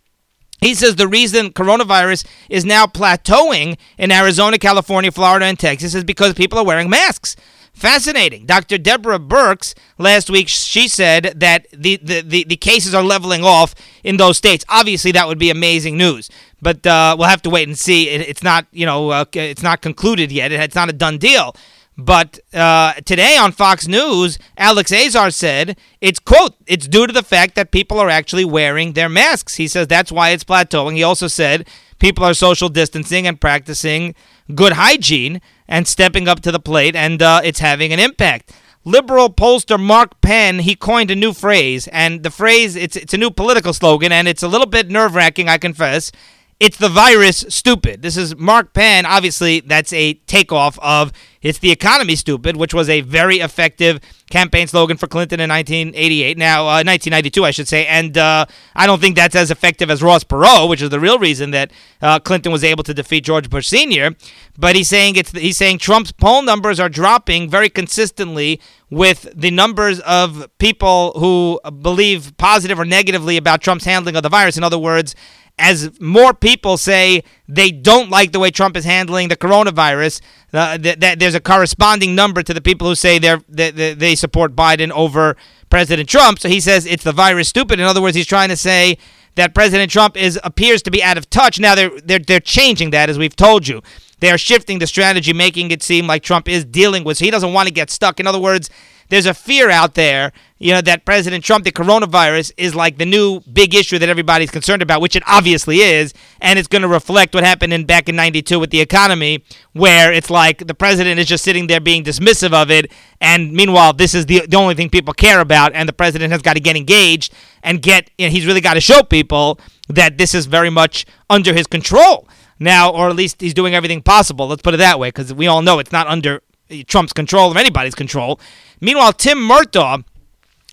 he 0.61 0.75
says 0.75 0.97
the 0.97 1.09
reason 1.09 1.53
coronavirus 1.53 2.27
is 2.49 2.65
now 2.65 2.87
plateauing 2.87 3.79
in 3.99 4.11
Arizona, 4.11 4.59
California, 4.59 5.13
Florida, 5.13 5.47
and 5.47 5.59
Texas 5.59 5.95
is 5.95 6.05
because 6.05 6.35
people 6.35 6.59
are 6.59 6.65
wearing 6.65 6.91
masks. 6.91 7.37
Fascinating. 7.77 8.47
Dr. 8.47 8.79
Deborah 8.79 9.19
Birx 9.19 9.75
last 9.99 10.31
week 10.31 10.49
she 10.49 10.89
said 10.89 11.35
that 11.37 11.67
the, 11.71 11.97
the, 12.03 12.23
the, 12.23 12.45
the, 12.45 12.57
cases 12.57 12.95
are 12.95 13.03
leveling 13.03 13.45
off 13.45 13.75
in 14.03 14.17
those 14.17 14.39
states. 14.39 14.65
Obviously, 14.71 15.13
that 15.13 15.29
would 15.29 15.39
be 15.39 15.51
amazing 15.51 15.99
news, 15.99 16.31
but 16.63 16.87
uh, 16.87 17.15
we'll 17.19 17.29
have 17.29 17.43
to 17.43 17.51
wait 17.51 17.69
and 17.69 17.79
see. 17.79 18.09
It, 18.09 18.23
it's 18.23 18.43
not 18.43 18.67
you 18.73 18.87
know 18.87 19.11
uh, 19.11 19.27
it's 19.35 19.63
not 19.63 19.83
concluded 19.83 20.33
yet. 20.33 20.53
It, 20.53 20.61
it's 20.61 20.75
not 20.75 20.89
a 20.89 20.95
done 20.95 21.19
deal. 21.19 21.55
But 21.99 22.39
uh, 22.55 22.95
today 23.05 23.37
on 23.37 23.53
Fox 23.53 23.87
News, 23.87 24.39
Alex 24.57 24.91
Azar 24.91 25.31
said 25.31 25.79
it's 26.01 26.19
quote 26.19 26.55
it's 26.67 26.89
due 26.89 27.07
to 27.07 27.13
the 27.13 27.23
fact 27.23 27.57
that 27.57 27.73
people 27.73 28.01
are 28.01 28.09
actually 28.09 28.47
wearing 28.47 28.95
their 28.95 29.11
masks. 29.11 29.57
He 29.57 29.69
says 29.69 29.87
that's 29.87 30.11
why 30.11 30.31
it's 30.31 30.45
plateauing. 30.45 30.95
He 30.97 31.03
also 31.03 31.29
said 31.29 31.69
people 31.99 32.25
are 32.25 32.33
social 32.33 32.71
distancing 32.71 33.27
and 33.27 33.39
practicing 33.39 34.15
good 34.55 34.73
hygiene 34.75 35.41
and 35.69 35.87
stepping 35.87 36.29
up 36.29 36.41
to 36.41 36.53
the 36.53 36.61
plate, 36.61 36.95
and 36.95 37.23
uh, 37.23 37.41
it's 37.43 37.59
having 37.59 37.93
an 37.93 37.99
impact. 37.99 38.53
Liberal 38.85 39.31
pollster 39.31 39.81
Mark 39.81 40.21
Penn 40.21 40.61
he 40.61 40.77
coined 40.77 41.11
a 41.11 41.17
new 41.17 41.33
phrase, 41.33 41.89
and 41.89 42.23
the 42.23 42.31
phrase 42.31 42.77
it's 42.77 42.97
it's 42.97 43.15
a 43.15 43.19
new 43.19 43.31
political 43.31 43.73
slogan, 43.73 44.13
and 44.13 44.29
it's 44.29 44.45
a 44.45 44.49
little 44.49 44.67
bit 44.67 44.89
nerve 44.89 45.15
wracking, 45.15 45.49
I 45.49 45.59
confess. 45.59 46.13
It's 46.59 46.79
the 46.79 46.89
virus 46.89 47.45
stupid. 47.49 48.01
This 48.01 48.17
is 48.17 48.35
Mark 48.37 48.73
Penn. 48.73 49.05
Obviously, 49.05 49.61
that's 49.61 49.93
a 49.93 50.15
takeoff 50.15 50.79
of 50.79 51.13
It's 51.47 51.61
the 51.61 51.71
Economy 51.71 52.17
Stupid, 52.17 52.57
which 52.57 52.75
was 52.75 52.89
a 52.89 53.03
very 53.03 53.37
effective 53.37 54.01
campaign 54.31 54.67
slogan 54.67 54.97
for 54.97 55.07
Clinton 55.07 55.39
in 55.39 55.49
1988. 55.49 56.37
Now, 56.37 56.63
uh, 56.63 56.83
1992, 56.83 57.45
I 57.45 57.53
should 57.53 57.69
say. 57.69 57.87
And 57.87 58.19
uh, 58.19 58.47
I 58.75 58.85
don't 58.85 59.01
think 59.01 59.15
that's 59.15 59.37
as 59.37 59.53
effective 59.53 59.89
as 59.89 60.03
Ross 60.03 60.25
Perot, 60.25 60.69
which 60.69 60.83
is 60.83 60.91
the 60.91 60.99
real 60.99 61.21
reason 61.21 61.53
that 61.53 61.71
uh, 62.03 62.19
Clinton 62.19 62.51
was 62.51 62.65
able 62.65 62.83
to 62.83 62.93
defeat 62.93 63.23
George 63.23 63.49
Bush 63.49 63.69
Sr. 63.69 64.17
But 64.59 64.75
he's 64.75 64.89
saying 64.89 65.15
it's 65.15 65.31
he's 65.31 65.57
saying 65.57 65.79
Trump's 65.79 66.11
poll 66.11 66.43
numbers 66.43 66.81
are 66.81 66.89
dropping 66.89 67.49
very 67.49 67.69
consistently 67.69 68.61
with 68.91 69.29
the 69.33 69.53
numbers 69.53 70.01
of 70.01 70.49
people 70.59 71.13
who 71.17 71.61
believe 71.81 72.37
positive 72.39 72.77
or 72.77 72.85
negatively 72.85 73.37
about 73.37 73.61
Trump's 73.61 73.85
handling 73.85 74.17
of 74.17 74.25
the 74.25 74.29
virus. 74.29 74.57
In 74.57 74.65
other 74.65 74.79
words, 74.79 75.15
as 75.59 75.99
more 76.01 76.35
people 76.35 76.77
say 76.77 77.23
they 77.49 77.71
don't 77.71 78.11
like 78.11 78.33
the 78.33 78.39
way 78.39 78.51
Trump 78.51 78.77
is 78.77 78.85
handling 78.85 79.29
the 79.29 79.37
coronavirus, 79.37 80.21
uh, 80.53 80.77
that, 80.79 81.01
that 81.01 81.19
there's 81.19 81.35
a 81.35 81.41
corresponding 81.41 82.15
number 82.15 82.43
to 82.43 82.53
the 82.53 82.61
people 82.61 82.87
who 82.87 82.95
say 82.95 83.19
they, 83.19 83.95
they 83.95 84.15
support 84.15 84.55
Biden 84.55 84.91
over 84.91 85.37
President 85.71 86.09
Trump. 86.09 86.39
So 86.39 86.49
he 86.49 86.61
says 86.61 86.85
it's 86.87 87.05
the 87.05 87.13
virus 87.13 87.49
stupid. 87.49 87.81
In 87.81 87.87
other 87.87 88.03
words, 88.03 88.17
he's 88.17 88.27
trying 88.27 88.51
to 88.51 88.57
say 88.57 88.99
that 89.35 89.55
President 89.55 89.91
Trump 89.91 90.17
is 90.17 90.39
appears 90.45 90.83
to 90.83 90.91
be 90.91 91.03
out 91.03 91.17
of 91.17 91.29
touch. 91.31 91.59
Now 91.59 91.75
they're 91.75 92.01
they're 92.01 92.19
they're 92.19 92.41
changing 92.41 92.91
that 92.91 93.09
as 93.09 93.19
we've 93.19 93.37
told 93.37 93.67
you. 93.67 93.83
They 94.21 94.31
are 94.31 94.39
shifting 94.39 94.79
the 94.79 94.87
strategy, 94.87 95.35
making 95.35 95.71
it 95.71 95.83
seem 95.83 96.07
like 96.07 96.23
Trump 96.23 96.49
is 96.49 96.65
dealing 96.65 97.05
with. 97.05 97.19
So 97.19 97.27
he 97.27 97.31
doesn't 97.31 97.53
want 97.53 97.69
to 97.69 97.75
get 97.75 97.91
stuck. 97.91 98.19
In 98.19 98.27
other 98.27 98.41
words, 98.41 98.71
there's 99.09 99.27
a 99.27 99.35
fear 99.35 99.71
out 99.71 99.95
there, 99.95 100.33
you 100.59 100.73
know, 100.73 100.81
that 100.81 101.05
President 101.05 101.45
Trump, 101.45 101.65
the 101.65 101.73
coronavirus, 101.73 102.53
is 102.57 102.75
like 102.75 102.99
the 102.99 103.07
new 103.07 103.41
big 103.41 103.75
issue 103.75 103.99
that 103.99 104.09
everybody's 104.09 104.51
concerned 104.51 104.83
about, 104.83 105.01
which 105.01 105.15
it 105.15 105.23
obviously 105.27 105.81
is, 105.81 106.15
and 106.41 106.59
it's 106.59 106.69
going 106.69 106.83
to 106.83 106.89
reflect 106.89 107.35
what 107.35 107.45
happened 107.45 107.73
in 107.73 107.85
back 107.85 108.09
in 108.09 108.17
'92 108.17 108.59
with 108.59 108.71
the 108.71 108.81
economy, 108.81 109.45
where 109.73 110.13
it's 110.13 110.31
like 110.31 110.67
the 110.67 110.75
president 110.75 111.21
is 111.21 111.27
just 111.27 111.45
sitting 111.45 111.67
there 111.67 111.81
being 111.81 112.05
dismissive 112.05 112.53
of 112.53 112.71
it, 112.71 112.91
and 113.21 113.53
meanwhile, 113.53 113.93
this 113.93 114.15
is 114.15 114.27
the 114.27 114.47
the 114.47 114.57
only 114.57 114.75
thing 114.75 114.89
people 114.89 115.15
care 115.15 115.41
about, 115.41 115.73
and 115.75 115.89
the 115.89 115.93
president 115.93 116.33
has 116.33 116.43
got 116.43 116.55
to 116.55 116.61
get 116.61 116.77
engaged 116.77 117.33
and 117.63 117.83
get, 117.83 118.11
you 118.17 118.27
know, 118.27 118.31
he's 118.31 118.47
really 118.47 118.61
got 118.61 118.75
to 118.75 118.81
show 118.81 119.03
people 119.03 119.59
that 119.89 120.19
this 120.19 120.35
is 120.35 120.47
very 120.47 120.71
much 120.71 121.05
under 121.29 121.53
his 121.53 121.67
control 121.67 122.29
now, 122.59 122.91
or 122.91 123.09
at 123.11 123.17
least 123.17 123.41
he's 123.41 123.55
doing 123.55 123.75
everything 123.75 124.01
possible. 124.01 124.49
Let's 124.49 124.63
put 124.63 124.75
it 124.75 124.79
that 124.79 124.99
way, 124.99 125.09
because 125.09 125.35
we 125.35 125.47
all 125.47 125.63
know 125.63 125.79
it's 125.79 125.93
not 125.93 126.07
under 126.07 126.43
Trump's 126.87 127.13
control 127.13 127.55
or 127.55 127.59
anybody's 127.59 127.95
control. 127.95 128.41
Meanwhile, 128.81 129.15
Tim 129.15 129.39
Murtaugh, 129.39 130.05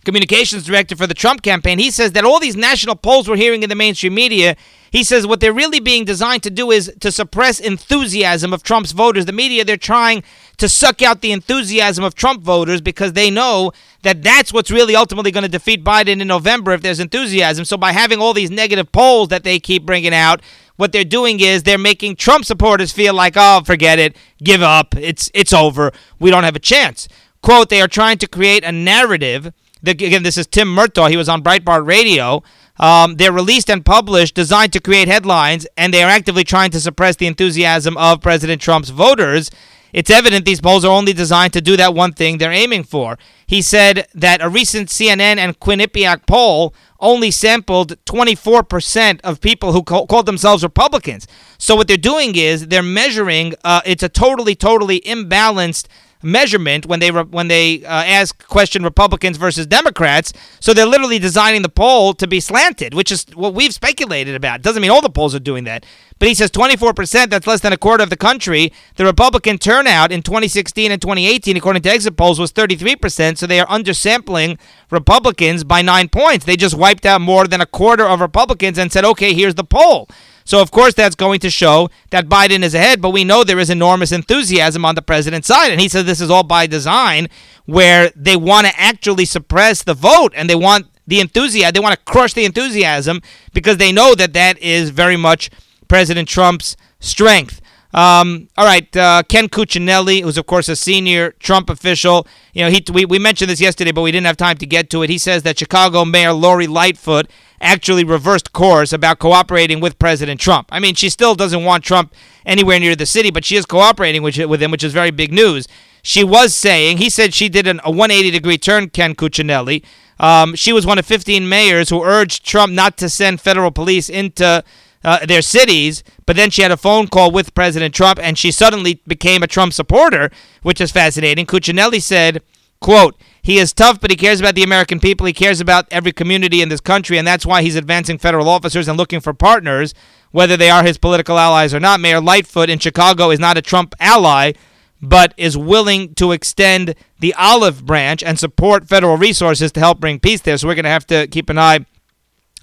communications 0.04 0.66
director 0.66 0.96
for 0.96 1.08
the 1.08 1.14
Trump 1.14 1.42
campaign, 1.42 1.80
he 1.80 1.92
says 1.92 2.12
that 2.14 2.26
all 2.26 2.40
these 2.40 2.56
national 2.56 2.96
polls 2.96 3.30
we're 3.30 3.38
hearing 3.38 3.64
in 3.64 3.70
the 3.70 3.76
mainstream 3.76 4.14
media, 4.14 4.56
he 4.92 5.04
says 5.04 5.26
what 5.26 5.40
they're 5.40 5.54
really 5.54 5.80
being 5.80 6.06
designed 6.06 6.44
to 6.44 6.50
do 6.50 6.70
is 6.72 6.92
to 7.00 7.12
suppress 7.12 7.60
enthusiasm 7.60 8.54
of 8.54 8.64
Trump's 8.64 8.92
voters. 8.92 9.26
The 9.26 9.32
media, 9.32 9.64
they're 9.64 9.78
trying 9.78 10.24
to 10.58 10.70
suck 10.70 11.02
out 11.02 11.22
the 11.22 11.32
enthusiasm 11.32 12.04
of 12.04 12.16
Trump 12.16 12.44
voters 12.44 12.82
because 12.82 13.14
they 13.14 13.32
know 13.32 13.72
that 14.04 14.22
that's 14.22 14.54
what's 14.54 14.70
really 14.70 14.96
ultimately 14.96 15.32
going 15.32 15.44
to 15.44 15.50
defeat 15.50 15.84
Biden 15.84 16.22
in 16.22 16.28
November 16.28 16.74
if 16.74 16.82
there's 16.82 17.00
enthusiasm. 17.00 17.66
So 17.66 17.78
by 17.78 17.92
having 17.92 18.20
all 18.20 18.34
these 18.34 18.52
negative 18.52 18.92
polls 18.92 19.30
that 19.30 19.44
they 19.44 19.60
keep 19.60 19.84
bringing 19.84 20.14
out, 20.14 20.42
what 20.76 20.92
they're 20.92 21.04
doing 21.04 21.40
is 21.40 21.64
they're 21.64 21.78
making 21.78 22.16
Trump 22.16 22.46
supporters 22.46 22.92
feel 22.92 23.14
like, 23.14 23.34
oh, 23.36 23.62
forget 23.66 24.00
it, 24.00 24.16
give 24.44 24.62
up, 24.62 24.96
it's 24.96 25.30
it's 25.34 25.54
over, 25.54 25.92
we 26.20 26.30
don't 26.30 26.44
have 26.44 26.56
a 26.56 26.60
chance. 26.60 27.08
Quote, 27.42 27.70
they 27.70 27.82
are 27.82 27.88
trying 27.88 28.18
to 28.20 28.28
create 28.28 28.64
a 28.64 28.72
narrative. 28.72 29.54
That, 29.82 30.02
again, 30.02 30.24
this 30.24 30.38
is 30.38 30.48
Tim 30.48 30.74
Murtaugh. 30.74 31.10
He 31.10 31.18
was 31.18 31.28
on 31.28 31.44
Breitbart 31.44 31.86
Radio. 31.86 32.42
Um, 32.78 33.16
they're 33.16 33.34
released 33.34 33.70
and 33.70 33.86
published, 33.86 34.34
designed 34.34 34.72
to 34.74 34.80
create 34.80 35.10
headlines, 35.10 35.68
and 35.76 35.94
they 35.94 36.02
are 36.04 36.10
actively 36.10 36.46
trying 36.46 36.72
to 36.72 36.80
suppress 36.80 37.18
the 37.18 37.28
enthusiasm 37.28 37.98
of 37.98 38.22
President 38.22 38.62
Trump's 38.62 38.90
voters. 38.90 39.52
It's 39.92 40.10
evident 40.10 40.46
these 40.46 40.62
polls 40.62 40.84
are 40.84 40.92
only 40.92 41.14
designed 41.14 41.54
to 41.54 41.62
do 41.62 41.78
that 41.78 41.94
one 41.94 42.14
thing 42.14 42.38
they're 42.38 42.52
aiming 42.52 42.84
for. 42.84 43.20
He 43.46 43.62
said 43.62 44.08
that 44.16 44.42
a 44.42 44.50
recent 44.50 44.90
CNN 44.90 45.38
and 45.38 45.60
Quinnipiac 45.60 46.26
poll 46.26 46.74
only 47.04 47.30
sampled 47.30 48.04
24% 48.06 49.22
of 49.22 49.42
people 49.42 49.74
who 49.74 49.84
call, 49.84 50.08
called 50.08 50.26
themselves 50.26 50.64
Republicans. 50.64 51.28
So 51.60 51.76
what 51.76 51.88
they're 51.88 51.98
doing 51.98 52.36
is 52.36 52.68
they're 52.70 52.82
measuring. 52.82 53.54
Uh, 53.64 53.82
it's 53.86 54.02
a 54.02 54.10
totally, 54.10 54.56
totally 54.56 55.02
imbalanced 55.02 55.88
measurement 56.24 56.86
when 56.86 57.00
they 57.00 57.12
re- 57.12 57.24
when 57.24 57.48
they 57.48 57.84
uh, 57.86 57.90
ask 57.90 58.48
question 58.48 58.84
Republicans 58.84 59.38
versus 59.38 59.68
Democrats. 59.68 60.34
So 60.60 60.74
they're 60.74 60.86
literally 60.86 61.20
designing 61.20 61.62
the 61.62 61.70
poll 61.70 62.14
to 62.16 62.28
be 62.28 62.40
slanted, 62.40 62.94
which 62.94 63.12
is 63.12 63.26
what 63.34 63.54
we've 63.54 63.74
speculated 63.74 64.36
about. 64.36 64.62
Doesn't 64.62 64.82
mean 64.82 64.92
all 64.92 65.02
the 65.02 65.10
polls 65.10 65.36
are 65.36 65.40
doing 65.40 65.64
that, 65.66 65.86
but 66.20 66.28
he 66.28 66.34
says 66.34 66.52
24%. 66.52 67.30
That's 67.30 67.48
less 67.48 67.60
than 67.60 67.74
a 67.74 67.78
quarter 67.78 68.04
of 68.04 68.10
the 68.10 68.18
country. 68.18 68.72
The 68.96 69.06
Republican 69.06 69.58
turnout 69.58 70.12
in 70.12 70.22
2016 70.22 70.92
and 70.92 71.02
2018, 71.02 71.58
according 71.58 71.82
to 71.84 71.90
exit 71.90 72.18
polls, 72.18 72.40
was 72.40 72.54
33%. 72.54 73.38
So 73.38 73.48
they 73.48 73.60
are 73.60 73.68
undersampling 73.68 74.58
Republicans 74.90 75.64
by 75.64 75.82
nine 75.82 76.10
points. 76.10 76.46
They 76.46 76.56
just 76.56 76.76
wiped 76.76 77.06
out 77.06 77.22
more 77.22 77.48
than 77.48 77.62
a 77.62 77.66
quarter 77.66 78.06
of 78.06 78.22
Republicans 78.22 78.78
and 78.78 78.92
said, 78.92 79.06
"Okay, 79.06 79.34
here's 79.34 79.56
the 79.56 79.64
poll." 79.64 80.08
So, 80.46 80.62
of 80.62 80.72
course, 80.72 80.94
that's 80.94 81.16
going 81.16 81.40
to 81.42 81.50
show 81.50 81.90
that 82.12 82.28
Biden 82.28 82.64
is 82.64 82.76
ahead, 82.76 83.02
but 83.02 83.12
we 83.12 83.24
know 83.24 83.44
there 83.44 83.60
is 83.60 83.70
enormous 83.70 84.12
enthusiasm 84.12 84.86
on 84.86 84.96
the 84.96 85.02
president's 85.02 85.48
side. 85.48 85.72
And 85.72 85.80
he 85.80 85.88
says 85.88 86.06
this 86.06 86.22
is 86.22 86.30
all 86.30 86.44
by 86.44 86.68
design, 86.68 87.28
where 87.66 88.12
they 88.16 88.36
want 88.36 88.68
to 88.68 88.74
actually 88.80 89.26
suppress 89.26 89.84
the 89.84 89.94
vote 89.94 90.34
and 90.36 90.50
they 90.50 90.56
want 90.56 90.88
the 91.08 91.20
enthusiasm, 91.20 91.74
they 91.74 91.80
want 91.80 91.98
to 91.98 92.12
crush 92.12 92.34
the 92.34 92.46
enthusiasm 92.46 93.22
because 93.54 93.78
they 93.78 93.92
know 93.92 94.16
that 94.16 94.34
that 94.34 94.58
is 94.60 94.90
very 94.90 95.18
much 95.18 95.50
President 95.88 96.28
Trump's 96.28 96.78
strength. 97.00 97.62
Um, 97.94 98.50
all 98.58 98.66
right, 98.66 98.96
uh, 98.98 99.22
Ken 99.30 99.48
Cuccinelli, 99.48 100.22
who's 100.24 100.38
of 100.38 100.48
course 100.48 100.68
a 100.68 100.76
senior 100.76 101.32
Trump 101.34 101.70
official. 101.70 102.26
You 102.54 102.64
know, 102.64 102.72
he 102.72 102.84
we, 102.92 103.06
we 103.06 103.20
mentioned 103.20 103.52
this 103.52 103.62
yesterday, 103.62 103.92
but 103.92 104.02
we 104.02 104.12
didn't 104.12 104.26
have 104.26 104.38
time 104.38 104.58
to 104.58 104.66
get 104.66 104.90
to 104.92 105.04
it. 105.04 105.10
He 105.10 105.18
says 105.20 105.44
that 105.44 105.60
Chicago 105.60 106.04
Mayor 106.04 106.34
Lori 106.34 106.66
Lightfoot 106.66 107.30
actually 107.62 108.04
reversed 108.04 108.52
course 108.52 108.92
about 108.94 109.20
cooperating 109.20 109.80
with 109.80 109.98
President 110.00 110.40
Trump. 110.40 110.68
I 110.72 110.80
mean, 110.80 110.96
she 110.96 111.10
still 111.10 111.36
doesn't 111.36 111.64
want 111.64 111.84
Trump 111.84 112.14
anywhere 112.46 112.80
near 112.80 112.96
the 112.96 113.06
city, 113.06 113.32
but 113.32 113.46
she 113.46 113.56
is 113.56 113.66
cooperating 113.66 114.22
with, 114.22 114.38
with 114.38 114.62
him, 114.62 114.72
which 114.72 114.84
is 114.84 114.92
very 114.92 115.12
big 115.12 115.32
news. 115.32 115.68
She 116.02 116.24
was 116.24 116.54
saying, 116.54 116.98
he 116.98 117.10
said 117.10 117.34
she 117.34 117.48
did 117.48 117.66
an, 117.66 117.80
a 117.86 117.90
180 117.90 118.32
degree 118.32 118.58
turn, 118.58 118.90
Ken 118.90 119.16
Cuccinelli. 119.16 119.84
Um, 120.20 120.56
she 120.56 120.74
was 120.74 120.86
one 120.86 121.00
of 121.00 121.06
15 121.06 121.48
mayors 121.48 121.90
who 121.90 122.04
urged 122.04 122.46
Trump 122.46 122.74
not 122.74 122.98
to 122.98 123.10
send 123.10 123.40
federal 123.40 123.72
police 123.72 124.10
into 124.10 124.64
uh, 125.04 125.26
their 125.26 125.42
cities, 125.42 126.04
but 126.26 126.36
then 126.36 126.50
she 126.50 126.62
had 126.62 126.72
a 126.72 126.78
phone 126.78 127.08
call 127.08 127.32
with 127.32 127.54
President 127.54 127.94
Trump, 127.94 128.20
and 128.22 128.38
she 128.38 128.52
suddenly 128.52 129.02
became 129.08 129.44
a 129.44 129.48
Trump 129.48 129.74
supporter, 129.74 130.32
which 130.62 130.80
is 130.80 130.92
fascinating. 130.92 131.46
Cuccinelli 131.46 132.02
said, 132.02 132.42
quote, 132.80 133.16
he 133.42 133.58
is 133.58 133.74
tough, 133.74 134.00
but 134.00 134.10
he 134.10 134.16
cares 134.16 134.40
about 134.40 134.56
the 134.56 134.64
American 134.64 135.02
people. 135.02 135.28
He 135.28 135.34
cares 135.34 135.60
about 135.60 135.86
every 135.92 136.14
community 136.14 136.62
in 136.62 136.70
this 136.70 136.80
country, 136.80 137.18
and 137.18 137.28
that's 137.28 137.46
why 137.46 137.62
he's 137.62 137.76
advancing 137.76 138.18
federal 138.18 138.48
officers 138.48 138.88
and 138.88 138.98
looking 138.98 139.20
for 139.20 139.34
partners, 139.34 139.94
whether 140.32 140.56
they 140.56 140.70
are 140.70 140.84
his 140.84 140.98
political 140.98 141.38
allies 141.38 141.74
or 141.74 141.80
not. 141.82 142.00
Mayor 142.00 142.22
Lightfoot 142.22 142.70
in 142.70 142.80
Chicago 142.80 143.32
is 143.32 143.40
not 143.40 143.58
a 143.58 143.62
Trump 143.62 143.96
ally, 144.00 144.54
but 145.02 145.34
is 145.36 145.58
willing 145.58 146.14
to 146.16 146.32
extend 146.32 146.96
the 147.20 147.34
olive 147.34 147.86
branch 147.86 148.24
and 148.24 148.40
support 148.40 148.88
federal 148.88 149.18
resources 149.18 149.74
to 149.74 149.82
help 149.82 150.00
bring 150.00 150.22
peace 150.22 150.40
there. 150.40 150.58
So 150.58 150.70
we're 150.70 150.76
going 150.76 150.86
to 150.86 150.90
have 150.90 151.08
to 151.08 151.28
keep 151.28 151.50
an 151.50 151.60
eye 151.60 151.86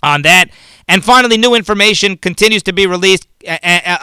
on 0.02 0.22
that. 0.22 0.50
And 0.88 1.04
finally, 1.04 1.36
new 1.36 1.54
information 1.54 2.16
continues 2.16 2.62
to 2.64 2.72
be 2.72 2.86
released 2.86 3.26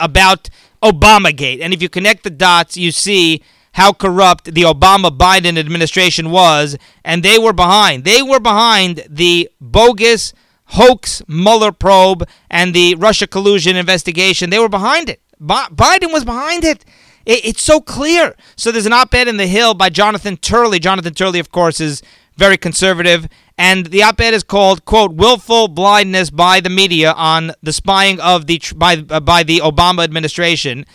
about 0.00 0.48
Obamagate. 0.82 1.60
And 1.60 1.74
if 1.74 1.82
you 1.82 1.88
connect 1.88 2.24
the 2.24 2.30
dots, 2.30 2.76
you 2.76 2.92
see 2.92 3.42
how 3.72 3.92
corrupt 3.92 4.54
the 4.54 4.62
Obama 4.62 5.10
Biden 5.16 5.58
administration 5.58 6.30
was, 6.30 6.76
and 7.04 7.22
they 7.22 7.38
were 7.38 7.52
behind. 7.52 8.04
They 8.04 8.22
were 8.22 8.40
behind 8.40 9.04
the 9.08 9.50
bogus 9.60 10.32
hoax 10.72 11.22
Mueller 11.28 11.72
probe 11.72 12.28
and 12.50 12.74
the 12.74 12.94
Russia 12.96 13.26
collusion 13.26 13.76
investigation. 13.76 14.50
They 14.50 14.58
were 14.58 14.68
behind 14.68 15.08
it. 15.08 15.20
Biden 15.40 16.12
was 16.12 16.24
behind 16.24 16.64
it. 16.64 16.84
It's 17.24 17.62
so 17.62 17.80
clear. 17.80 18.34
So 18.56 18.72
there's 18.72 18.86
an 18.86 18.92
op 18.92 19.14
ed 19.14 19.28
in 19.28 19.36
The 19.36 19.46
Hill 19.46 19.74
by 19.74 19.90
Jonathan 19.90 20.36
Turley. 20.38 20.78
Jonathan 20.78 21.14
Turley, 21.14 21.38
of 21.38 21.52
course, 21.52 21.80
is 21.80 22.02
very 22.36 22.56
conservative. 22.56 23.28
And 23.60 23.86
the 23.86 24.04
op-ed 24.04 24.34
is 24.34 24.44
called 24.44 24.84
"quote 24.84 25.14
Willful 25.14 25.66
Blindness 25.68 26.30
by 26.30 26.60
the 26.60 26.70
Media 26.70 27.12
on 27.12 27.52
the 27.60 27.72
Spying 27.72 28.20
of 28.20 28.46
the 28.46 28.62
by 28.76 29.04
uh, 29.10 29.18
by 29.20 29.42
the 29.42 29.58
Obama 29.58 30.04
Administration." 30.04 30.86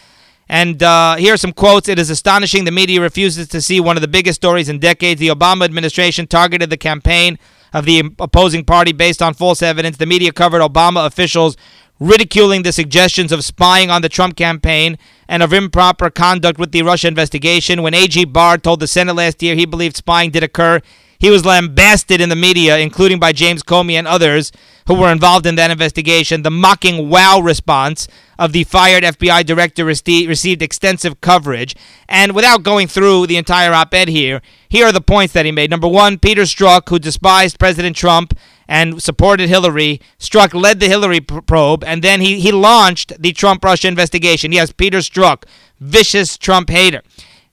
And 0.50 0.84
uh, 0.84 1.16
here 1.16 1.34
are 1.34 1.38
some 1.38 1.54
quotes. 1.54 1.90
It 1.90 2.00
is 2.00 2.10
astonishing 2.10 2.66
the 2.66 2.72
media 2.72 3.02
refuses 3.02 3.48
to 3.50 3.62
see 3.62 3.80
one 3.80 3.98
of 3.98 4.02
the 4.02 4.08
biggest 4.08 4.42
stories 4.42 4.70
in 4.70 4.80
decades. 4.80 5.20
The 5.20 5.30
Obama 5.30 5.66
administration 5.66 6.28
targeted 6.28 6.70
the 6.70 6.78
campaign 6.78 7.40
of 7.74 7.86
the 7.86 8.04
opposing 8.20 8.64
party 8.64 8.92
based 8.92 9.22
on 9.22 9.34
false 9.34 9.62
evidence. 9.62 9.98
The 9.98 10.06
media 10.06 10.32
covered 10.32 10.62
Obama 10.62 11.06
officials 11.06 11.58
ridiculing 12.00 12.64
the 12.64 12.72
suggestions 12.72 13.32
of 13.32 13.44
spying 13.44 13.90
on 13.90 14.02
the 14.02 14.10
Trump 14.10 14.36
campaign 14.36 14.98
and 15.28 15.42
of 15.42 15.54
improper 15.54 16.10
conduct 16.10 16.60
with 16.60 16.72
the 16.72 16.82
Russia 16.82 17.08
investigation. 17.08 17.82
When 17.82 17.94
A.G. 17.94 18.26
Barr 18.26 18.58
told 18.58 18.80
the 18.80 18.88
Senate 18.88 19.16
last 19.16 19.42
year 19.42 19.56
he 19.56 19.66
believed 19.66 19.96
spying 19.96 20.32
did 20.32 20.44
occur, 20.44 20.82
he 21.24 21.30
was 21.30 21.46
lambasted 21.46 22.20
in 22.20 22.28
the 22.28 22.36
media, 22.36 22.78
including 22.78 23.18
by 23.18 23.32
James 23.32 23.64
Comey 23.64 23.94
and 23.94 24.06
others 24.06 24.52
who 24.88 24.94
were 24.94 25.10
involved 25.10 25.46
in 25.46 25.56
that 25.56 25.72
investigation. 25.72 26.42
The 26.42 26.52
mocking 26.52 27.08
wow 27.08 27.40
response 27.40 28.10
of 28.38 28.52
the 28.52 28.66
fired 28.66 29.06
FBI 29.06 29.46
director 29.46 29.86
received 29.86 30.62
extensive 30.62 31.22
coverage. 31.22 31.78
And 32.10 32.36
without 32.36 32.64
going 32.64 32.90
through 32.90 33.28
the 33.28 33.38
entire 33.38 33.72
op 33.72 33.94
ed 33.94 34.10
here, 34.10 34.42
here 34.68 34.88
are 34.88 34.92
the 34.92 35.00
points 35.00 35.32
that 35.32 35.46
he 35.46 35.54
made. 35.54 35.70
Number 35.70 35.88
one, 35.88 36.20
Peter 36.20 36.42
Strzok, 36.42 36.90
who 36.90 37.00
despised 37.00 37.58
President 37.58 37.96
Trump 37.96 38.38
and 38.68 39.02
supported 39.02 39.48
Hillary. 39.48 40.02
Strzok 40.20 40.54
led 40.54 40.82
the 40.82 40.90
Hillary 40.90 41.22
probe, 41.22 41.86
and 41.86 42.04
then 42.04 42.20
he, 42.20 42.42
he 42.42 42.52
launched 42.52 43.14
the 43.18 43.32
Trump 43.32 43.64
Russia 43.64 43.88
investigation. 43.88 44.52
Yes, 44.52 44.74
Peter 44.74 44.98
Strzok, 44.98 45.46
vicious 45.80 46.38
Trump 46.38 46.70
hater. 46.70 47.02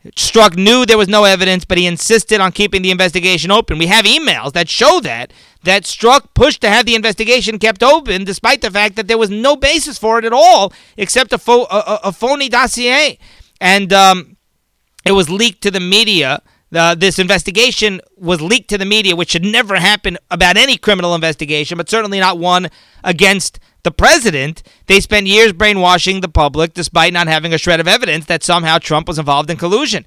Strzok 0.04 0.56
knew 0.56 0.86
there 0.86 0.96
was 0.96 1.08
no 1.08 1.24
evidence, 1.24 1.66
but 1.66 1.76
he 1.76 1.86
insisted 1.86 2.40
on 2.40 2.52
keeping 2.52 2.80
the 2.80 2.90
investigation 2.90 3.50
open. 3.50 3.76
We 3.76 3.86
have 3.86 4.06
emails 4.06 4.52
that 4.54 4.68
show 4.68 5.00
that 5.00 5.32
that 5.64 5.82
Strzok 5.82 6.32
pushed 6.32 6.62
to 6.62 6.70
have 6.70 6.86
the 6.86 6.94
investigation 6.94 7.58
kept 7.58 7.82
open, 7.82 8.24
despite 8.24 8.62
the 8.62 8.70
fact 8.70 8.96
that 8.96 9.08
there 9.08 9.18
was 9.18 9.28
no 9.28 9.56
basis 9.56 9.98
for 9.98 10.18
it 10.18 10.24
at 10.24 10.32
all, 10.32 10.72
except 10.96 11.34
a, 11.34 11.38
fo- 11.38 11.66
a, 11.70 12.00
a 12.04 12.12
phony 12.12 12.48
dossier, 12.48 13.18
and 13.60 13.92
um, 13.92 14.38
it 15.04 15.12
was 15.12 15.28
leaked 15.28 15.62
to 15.62 15.70
the 15.70 15.80
media. 15.80 16.42
Uh, 16.72 16.94
this 16.94 17.18
investigation 17.18 18.00
was 18.16 18.40
leaked 18.40 18.70
to 18.70 18.78
the 18.78 18.84
media, 18.84 19.16
which 19.16 19.30
should 19.30 19.44
never 19.44 19.76
happen 19.76 20.16
about 20.30 20.56
any 20.56 20.76
criminal 20.76 21.14
investigation, 21.14 21.76
but 21.76 21.90
certainly 21.90 22.20
not 22.20 22.38
one 22.38 22.70
against 23.02 23.58
the 23.82 23.90
president, 23.90 24.62
they 24.86 25.00
spent 25.00 25.26
years 25.26 25.52
brainwashing 25.52 26.20
the 26.20 26.28
public 26.28 26.74
despite 26.74 27.12
not 27.12 27.28
having 27.28 27.52
a 27.52 27.58
shred 27.58 27.80
of 27.80 27.88
evidence 27.88 28.26
that 28.26 28.42
somehow 28.42 28.78
Trump 28.78 29.08
was 29.08 29.18
involved 29.18 29.50
in 29.50 29.56
collusion. 29.56 30.04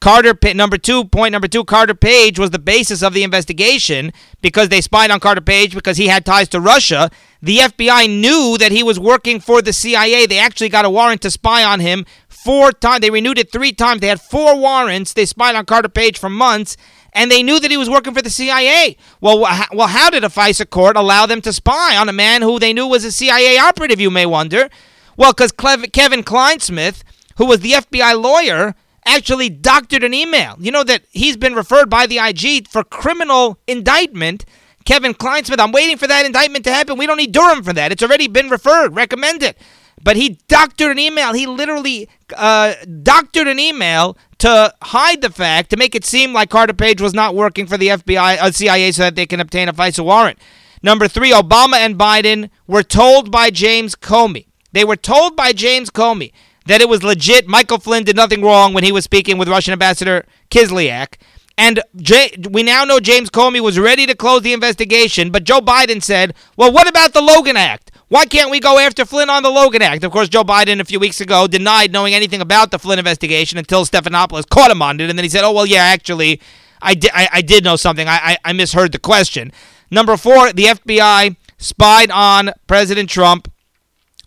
Carter, 0.00 0.38
number 0.54 0.76
two, 0.76 1.04
point 1.04 1.32
number 1.32 1.48
two, 1.48 1.64
Carter 1.64 1.94
Page 1.94 2.38
was 2.38 2.50
the 2.50 2.58
basis 2.58 3.02
of 3.02 3.14
the 3.14 3.22
investigation 3.22 4.12
because 4.42 4.68
they 4.68 4.80
spied 4.80 5.10
on 5.10 5.20
Carter 5.20 5.40
Page 5.40 5.74
because 5.74 5.96
he 5.96 6.06
had 6.06 6.26
ties 6.26 6.48
to 6.50 6.60
Russia. 6.60 7.10
The 7.46 7.58
FBI 7.58 8.08
knew 8.08 8.56
that 8.58 8.72
he 8.72 8.82
was 8.82 8.98
working 8.98 9.38
for 9.38 9.62
the 9.62 9.72
CIA. 9.72 10.26
They 10.26 10.40
actually 10.40 10.68
got 10.68 10.84
a 10.84 10.90
warrant 10.90 11.22
to 11.22 11.30
spy 11.30 11.62
on 11.62 11.78
him 11.78 12.04
four 12.28 12.72
times. 12.72 13.02
They 13.02 13.10
renewed 13.10 13.38
it 13.38 13.52
three 13.52 13.72
times. 13.72 14.00
They 14.00 14.08
had 14.08 14.20
four 14.20 14.56
warrants. 14.56 15.12
They 15.12 15.26
spied 15.26 15.54
on 15.54 15.64
Carter 15.64 15.88
Page 15.88 16.18
for 16.18 16.28
months 16.28 16.76
and 17.12 17.30
they 17.30 17.44
knew 17.44 17.60
that 17.60 17.70
he 17.70 17.76
was 17.76 17.88
working 17.88 18.14
for 18.14 18.20
the 18.20 18.30
CIA. 18.30 18.96
Well, 19.20 19.44
wh- 19.44 19.72
well, 19.72 19.86
how 19.86 20.10
did 20.10 20.24
a 20.24 20.28
FISA 20.28 20.68
court 20.70 20.96
allow 20.96 21.24
them 21.26 21.40
to 21.42 21.52
spy 21.52 21.96
on 21.96 22.08
a 22.08 22.12
man 22.12 22.42
who 22.42 22.58
they 22.58 22.72
knew 22.72 22.88
was 22.88 23.04
a 23.04 23.12
CIA 23.12 23.58
operative? 23.58 24.00
You 24.00 24.10
may 24.10 24.26
wonder. 24.26 24.68
Well, 25.16 25.32
because 25.32 25.52
Kevin 25.52 26.24
Clinesmith, 26.24 27.04
who 27.36 27.46
was 27.46 27.60
the 27.60 27.72
FBI 27.72 28.20
lawyer, 28.20 28.74
actually 29.06 29.48
doctored 29.48 30.02
an 30.02 30.12
email. 30.12 30.56
You 30.58 30.72
know 30.72 30.82
that 30.84 31.04
he's 31.10 31.36
been 31.36 31.54
referred 31.54 31.88
by 31.88 32.06
the 32.06 32.18
IG 32.18 32.68
for 32.68 32.82
criminal 32.82 33.58
indictment. 33.68 34.44
Kevin 34.86 35.12
Clinesmith, 35.12 35.60
I'm 35.60 35.72
waiting 35.72 35.98
for 35.98 36.06
that 36.06 36.24
indictment 36.24 36.64
to 36.64 36.72
happen. 36.72 36.96
We 36.96 37.06
don't 37.06 37.18
need 37.18 37.32
Durham 37.32 37.62
for 37.62 37.72
that. 37.74 37.92
It's 37.92 38.02
already 38.02 38.28
been 38.28 38.48
referred, 38.48 38.96
recommended. 38.96 39.56
But 40.02 40.16
he 40.16 40.38
doctored 40.48 40.92
an 40.92 40.98
email. 40.98 41.32
He 41.32 41.46
literally 41.46 42.08
uh, 42.34 42.74
doctored 43.02 43.48
an 43.48 43.58
email 43.58 44.16
to 44.38 44.72
hide 44.82 45.22
the 45.22 45.30
fact, 45.30 45.70
to 45.70 45.76
make 45.76 45.94
it 45.94 46.04
seem 46.04 46.32
like 46.32 46.50
Carter 46.50 46.72
Page 46.72 47.00
was 47.00 47.14
not 47.14 47.34
working 47.34 47.66
for 47.66 47.76
the 47.76 47.88
FBI, 47.88 48.38
uh, 48.38 48.50
CIA, 48.52 48.92
so 48.92 49.02
that 49.02 49.16
they 49.16 49.26
can 49.26 49.40
obtain 49.40 49.68
a 49.68 49.72
FISA 49.72 50.04
warrant. 50.04 50.38
Number 50.82 51.08
three, 51.08 51.32
Obama 51.32 51.74
and 51.74 51.98
Biden 51.98 52.50
were 52.66 52.82
told 52.82 53.32
by 53.32 53.50
James 53.50 53.96
Comey. 53.96 54.46
They 54.72 54.84
were 54.84 54.96
told 54.96 55.34
by 55.34 55.52
James 55.52 55.90
Comey 55.90 56.32
that 56.66 56.80
it 56.80 56.88
was 56.88 57.02
legit. 57.02 57.48
Michael 57.48 57.78
Flynn 57.78 58.04
did 58.04 58.14
nothing 58.14 58.42
wrong 58.42 58.74
when 58.74 58.84
he 58.84 58.92
was 58.92 59.04
speaking 59.04 59.38
with 59.38 59.48
Russian 59.48 59.72
Ambassador 59.72 60.26
Kislyak. 60.50 61.14
And 61.58 61.80
J- 61.96 62.36
we 62.50 62.62
now 62.62 62.84
know 62.84 63.00
James 63.00 63.30
Comey 63.30 63.60
was 63.60 63.78
ready 63.78 64.06
to 64.06 64.14
close 64.14 64.42
the 64.42 64.52
investigation, 64.52 65.30
but 65.30 65.44
Joe 65.44 65.60
Biden 65.60 66.02
said, 66.02 66.34
well, 66.56 66.70
what 66.70 66.86
about 66.86 67.14
the 67.14 67.22
Logan 67.22 67.56
Act? 67.56 67.92
Why 68.08 68.26
can't 68.26 68.50
we 68.50 68.60
go 68.60 68.78
after 68.78 69.04
Flynn 69.04 69.30
on 69.30 69.42
the 69.42 69.50
Logan 69.50 69.82
Act? 69.82 70.04
Of 70.04 70.12
course, 70.12 70.28
Joe 70.28 70.44
Biden 70.44 70.80
a 70.80 70.84
few 70.84 71.00
weeks 71.00 71.20
ago 71.20 71.46
denied 71.46 71.92
knowing 71.92 72.14
anything 72.14 72.40
about 72.40 72.70
the 72.70 72.78
Flynn 72.78 72.98
investigation 72.98 73.58
until 73.58 73.84
Stephanopoulos 73.84 74.48
caught 74.48 74.70
him 74.70 74.82
on 74.82 75.00
it, 75.00 75.08
and 75.10 75.18
then 75.18 75.24
he 75.24 75.28
said, 75.28 75.44
"Oh 75.44 75.52
well, 75.52 75.66
yeah, 75.66 75.82
actually, 75.82 76.40
I 76.80 76.94
did. 76.94 77.10
I, 77.12 77.28
I 77.32 77.40
did 77.42 77.64
know 77.64 77.74
something. 77.74 78.06
I, 78.06 78.14
I 78.22 78.38
I 78.44 78.52
misheard 78.52 78.92
the 78.92 79.00
question." 79.00 79.50
Number 79.90 80.16
four, 80.16 80.52
the 80.52 80.66
FBI 80.66 81.34
spied 81.58 82.12
on 82.12 82.52
President 82.68 83.10
Trump, 83.10 83.50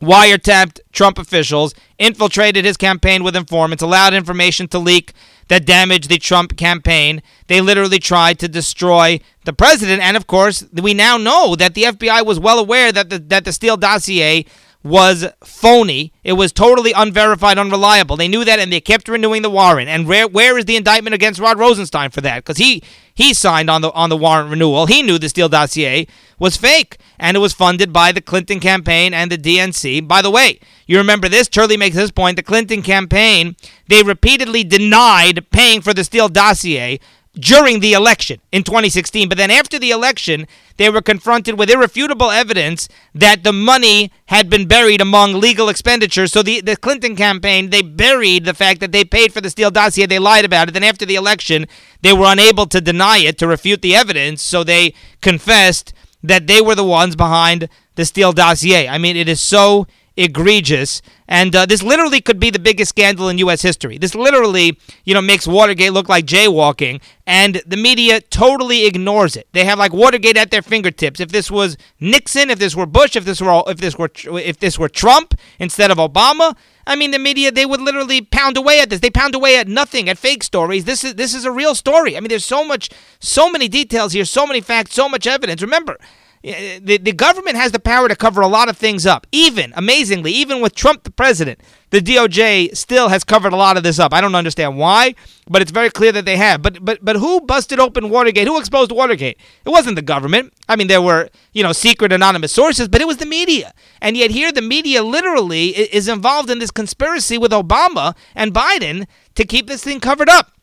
wiretapped 0.02 0.80
Trump 0.92 1.18
officials, 1.18 1.74
infiltrated 1.98 2.66
his 2.66 2.78
campaign 2.78 3.24
with 3.24 3.36
informants, 3.36 3.84
allowed 3.84 4.14
information 4.14 4.68
to 4.70 4.80
leak 4.80 5.14
that 5.50 5.66
damaged 5.66 6.10
the 6.10 6.18
Trump 6.18 6.58
campaign. 6.58 7.22
They 7.48 7.60
literally 7.60 8.00
tried 8.00 8.40
to 8.40 8.48
destroy 8.48 9.20
the 9.46 9.54
president. 9.54 10.02
And 10.02 10.16
of 10.16 10.28
course, 10.28 10.64
we 10.72 10.94
now 10.94 11.18
know 11.18 11.56
that 11.56 11.74
the 11.74 11.84
FBI 11.84 12.26
was 12.26 12.40
well 12.40 12.60
aware 12.60 12.92
that 12.92 13.10
the, 13.10 13.20
that 13.20 13.46
the 13.46 13.52
Steele 13.52 13.78
dossier 13.78 14.46
was 14.84 15.28
phony. 15.44 16.14
It 16.24 16.34
was 16.34 16.54
totally 16.54 16.94
unverified, 16.94 17.58
unreliable. 17.58 18.16
They 18.16 18.28
knew 18.28 18.46
that, 18.46 18.60
and 18.60 18.72
they 18.72 18.80
kept 18.80 19.10
renewing 19.10 19.42
the 19.42 19.50
warrant. 19.50 19.90
And 19.90 20.08
where 20.08 20.28
where 20.28 20.58
is 20.58 20.66
the 20.66 20.78
indictment 20.78 21.14
against 21.14 21.40
Rod 21.40 21.60
Rosenstein 21.60 22.12
for 22.12 22.22
that? 22.22 22.38
Because 22.38 22.58
he 22.58 22.82
he 23.14 23.34
signed 23.34 23.70
on 23.70 23.82
the 23.82 23.92
on 23.92 24.10
the 24.10 24.18
warrant 24.18 24.50
renewal. 24.50 24.86
He 24.86 25.04
knew 25.04 25.18
the 25.18 25.30
Steele 25.30 25.50
dossier 25.50 26.08
was 26.38 26.56
fake, 26.56 26.98
and 27.20 27.36
it 27.36 27.40
was 27.40 27.54
funded 27.54 27.92
by 27.92 28.12
the 28.12 28.22
Clinton 28.22 28.60
campaign 28.60 29.14
and 29.14 29.32
the 29.32 29.38
DNC. 29.38 30.08
By 30.08 30.22
the 30.22 30.32
way, 30.32 30.60
you 30.88 30.98
remember 30.98 31.30
this? 31.30 31.48
Turley 31.48 31.78
makes 31.78 31.96
this 31.96 32.12
point. 32.12 32.36
The 32.36 32.44
Clinton 32.44 32.82
campaign 32.82 33.56
they 33.88 34.04
repeatedly 34.04 34.64
denied 34.64 35.50
paying 35.52 35.82
for 35.82 35.94
the 35.94 36.04
Steele 36.04 36.30
dossier 36.30 37.00
during 37.40 37.80
the 37.80 37.94
election 37.94 38.42
in 38.52 38.64
2016. 38.64 39.30
But 39.30 39.38
then 39.38 39.52
after 39.52 39.80
the 39.80 39.92
election, 39.92 40.48
they 40.78 40.90
were 40.90 41.02
confronted 41.02 41.58
with 41.58 41.70
irrefutable 41.70 42.32
evidence 42.32 42.90
that 43.14 43.44
the 43.44 43.54
money 43.54 44.12
had 44.26 44.50
been 44.50 44.68
buried 44.68 45.02
among 45.02 45.34
legal 45.34 45.70
expenditures. 45.70 46.32
So 46.32 46.42
the, 46.42 46.62
the 46.62 46.76
Clinton 46.76 47.16
campaign, 47.16 47.70
they 47.70 47.82
buried 47.82 48.46
the 48.46 48.54
fact 48.54 48.80
that 48.80 48.92
they 48.92 49.06
paid 49.06 49.32
for 49.34 49.42
the 49.42 49.50
Steele 49.50 49.72
dossier. 49.72 50.06
They 50.06 50.20
lied 50.20 50.46
about 50.46 50.70
it. 50.70 50.72
Then 50.72 50.84
after 50.84 51.06
the 51.06 51.16
election, 51.16 51.68
they 52.02 52.14
were 52.14 52.32
unable 52.32 52.66
to 52.68 52.82
deny 52.82 53.20
it, 53.20 53.38
to 53.40 53.48
refute 53.48 53.82
the 53.82 53.96
evidence. 53.96 54.42
So 54.42 54.64
they 54.64 54.94
confessed 55.22 55.94
that 56.24 56.48
they 56.48 56.62
were 56.62 56.76
the 56.76 56.84
ones 56.84 57.16
behind 57.16 57.70
the 57.96 58.06
Steele 58.06 58.34
dossier. 58.34 58.88
I 58.88 58.98
mean, 58.98 59.16
it 59.16 59.30
is 59.30 59.40
so 59.40 59.88
egregious. 60.20 61.02
And 61.28 61.56
uh, 61.56 61.66
this 61.66 61.82
literally 61.82 62.22
could 62.22 62.40
be 62.40 62.50
the 62.50 62.60
biggest 62.60 62.90
scandal 62.90 63.30
in 63.30 63.38
U.S. 63.40 63.62
history. 63.62 63.98
This 63.98 64.16
literally, 64.16 64.78
you 65.06 65.14
know, 65.14 65.22
makes 65.22 65.48
Watergate 65.48 65.94
look 65.94 66.10
like 66.10 66.26
jaywalking, 66.26 67.02
and 67.26 67.62
the 67.66 67.78
media 67.78 68.20
totally 68.20 68.86
ignores 68.86 69.36
it. 69.36 69.48
They 69.54 69.64
have 69.64 69.80
like 69.80 69.94
Watergate 69.94 70.38
at 70.38 70.52
their 70.52 70.64
fingertips. 70.64 71.20
If 71.20 71.30
this 71.32 71.50
was 71.50 71.78
Nixon, 72.00 72.50
if 72.50 72.60
this 72.60 72.76
were 72.76 72.88
Bush, 72.88 73.16
if 73.16 73.26
this 73.26 73.42
were 73.42 73.50
all, 73.50 73.70
if 73.70 73.78
this 73.78 73.98
were 73.98 74.10
if 74.16 74.60
this 74.60 74.78
were 74.80 74.90
Trump 74.90 75.36
instead 75.60 75.92
of 75.92 75.98
Obama, 75.98 76.56
I 76.88 76.96
mean, 76.96 77.12
the 77.12 77.20
media 77.20 77.52
they 77.52 77.68
would 77.68 77.82
literally 77.82 78.22
pound 78.22 78.58
away 78.58 78.82
at 78.82 78.90
this. 78.90 79.00
They 79.00 79.12
pound 79.12 79.36
away 79.36 79.58
at 79.58 79.68
nothing, 79.68 80.10
at 80.10 80.18
fake 80.18 80.44
stories. 80.44 80.86
This 80.86 81.04
is 81.04 81.14
this 81.14 81.36
is 81.36 81.46
a 81.46 81.52
real 81.52 81.76
story. 81.76 82.18
I 82.18 82.20
mean, 82.20 82.30
there's 82.30 82.46
so 82.46 82.66
much, 82.66 82.90
so 83.20 83.52
many 83.52 83.68
details 83.68 84.14
here, 84.14 84.26
so 84.26 84.48
many 84.48 84.62
facts, 84.62 84.96
so 84.96 85.08
much 85.08 85.28
evidence. 85.28 85.62
Remember, 85.62 85.98
the, 86.42 87.00
the 87.02 87.12
government 87.12 87.58
has 87.58 87.72
the 87.72 87.80
power 87.80 88.08
to 88.08 88.16
cover 88.16 88.42
a 88.42 88.48
lot 88.48 88.70
of 88.70 88.78
things 88.78 89.06
up. 89.06 89.28
Even, 89.32 89.74
amazingly, 89.76 90.32
even 90.32 90.62
with 90.62 90.74
Trump 90.74 91.04
the 91.04 91.12
president, 91.12 91.60
the 91.90 92.00
DOJ 92.00 92.76
still 92.78 93.10
has 93.10 93.24
covered 93.24 93.52
a 93.52 93.58
lot 93.58 93.78
of 93.78 93.84
this 93.84 94.00
up. 94.00 94.14
I 94.14 94.22
don't 94.22 94.36
understand 94.36 94.78
why, 94.78 95.16
but 95.50 95.62
it's 95.62 95.72
very 95.72 95.90
clear 95.90 96.12
that 96.12 96.26
they 96.26 96.38
have. 96.38 96.62
But 96.62 96.84
but 96.86 97.00
but 97.04 97.18
who 97.18 97.42
busted 97.42 97.80
open 97.80 98.10
Watergate? 98.10 98.48
Who 98.48 98.60
exposed 98.60 98.92
Watergate? 98.92 99.38
It 99.66 99.70
wasn't 99.70 99.96
the 99.96 100.02
government. 100.02 100.54
I 100.68 100.76
mean, 100.76 100.88
there 100.88 101.02
were, 101.02 101.30
you 101.52 101.64
know, 101.64 101.74
secret 101.74 102.14
anonymous 102.14 102.54
sources, 102.54 102.88
but 102.88 103.02
it 103.02 103.08
was 103.08 103.18
the 103.18 103.26
media. 103.26 103.74
And 104.02 104.16
yet 104.16 104.32
here 104.32 104.52
the 104.52 104.62
media 104.62 105.04
literally 105.04 105.70
is 105.70 106.08
involved 106.08 106.50
in 106.50 106.60
this 106.60 106.72
conspiracy 106.72 107.38
with 107.38 107.52
Obama 107.52 108.16
and 108.36 108.54
Biden 108.54 109.08
to 109.36 109.46
keep 109.46 109.68
this 109.68 109.84
thing 109.84 110.00
covered 110.00 110.30
up. 110.30 110.54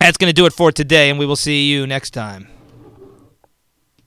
That's 0.00 0.16
going 0.16 0.30
to 0.30 0.34
do 0.34 0.46
it 0.46 0.52
for 0.52 0.70
today, 0.70 1.10
and 1.10 1.18
we 1.18 1.26
will 1.26 1.34
see 1.34 1.68
you 1.68 1.86
next 1.86 2.10
time. 2.10 2.57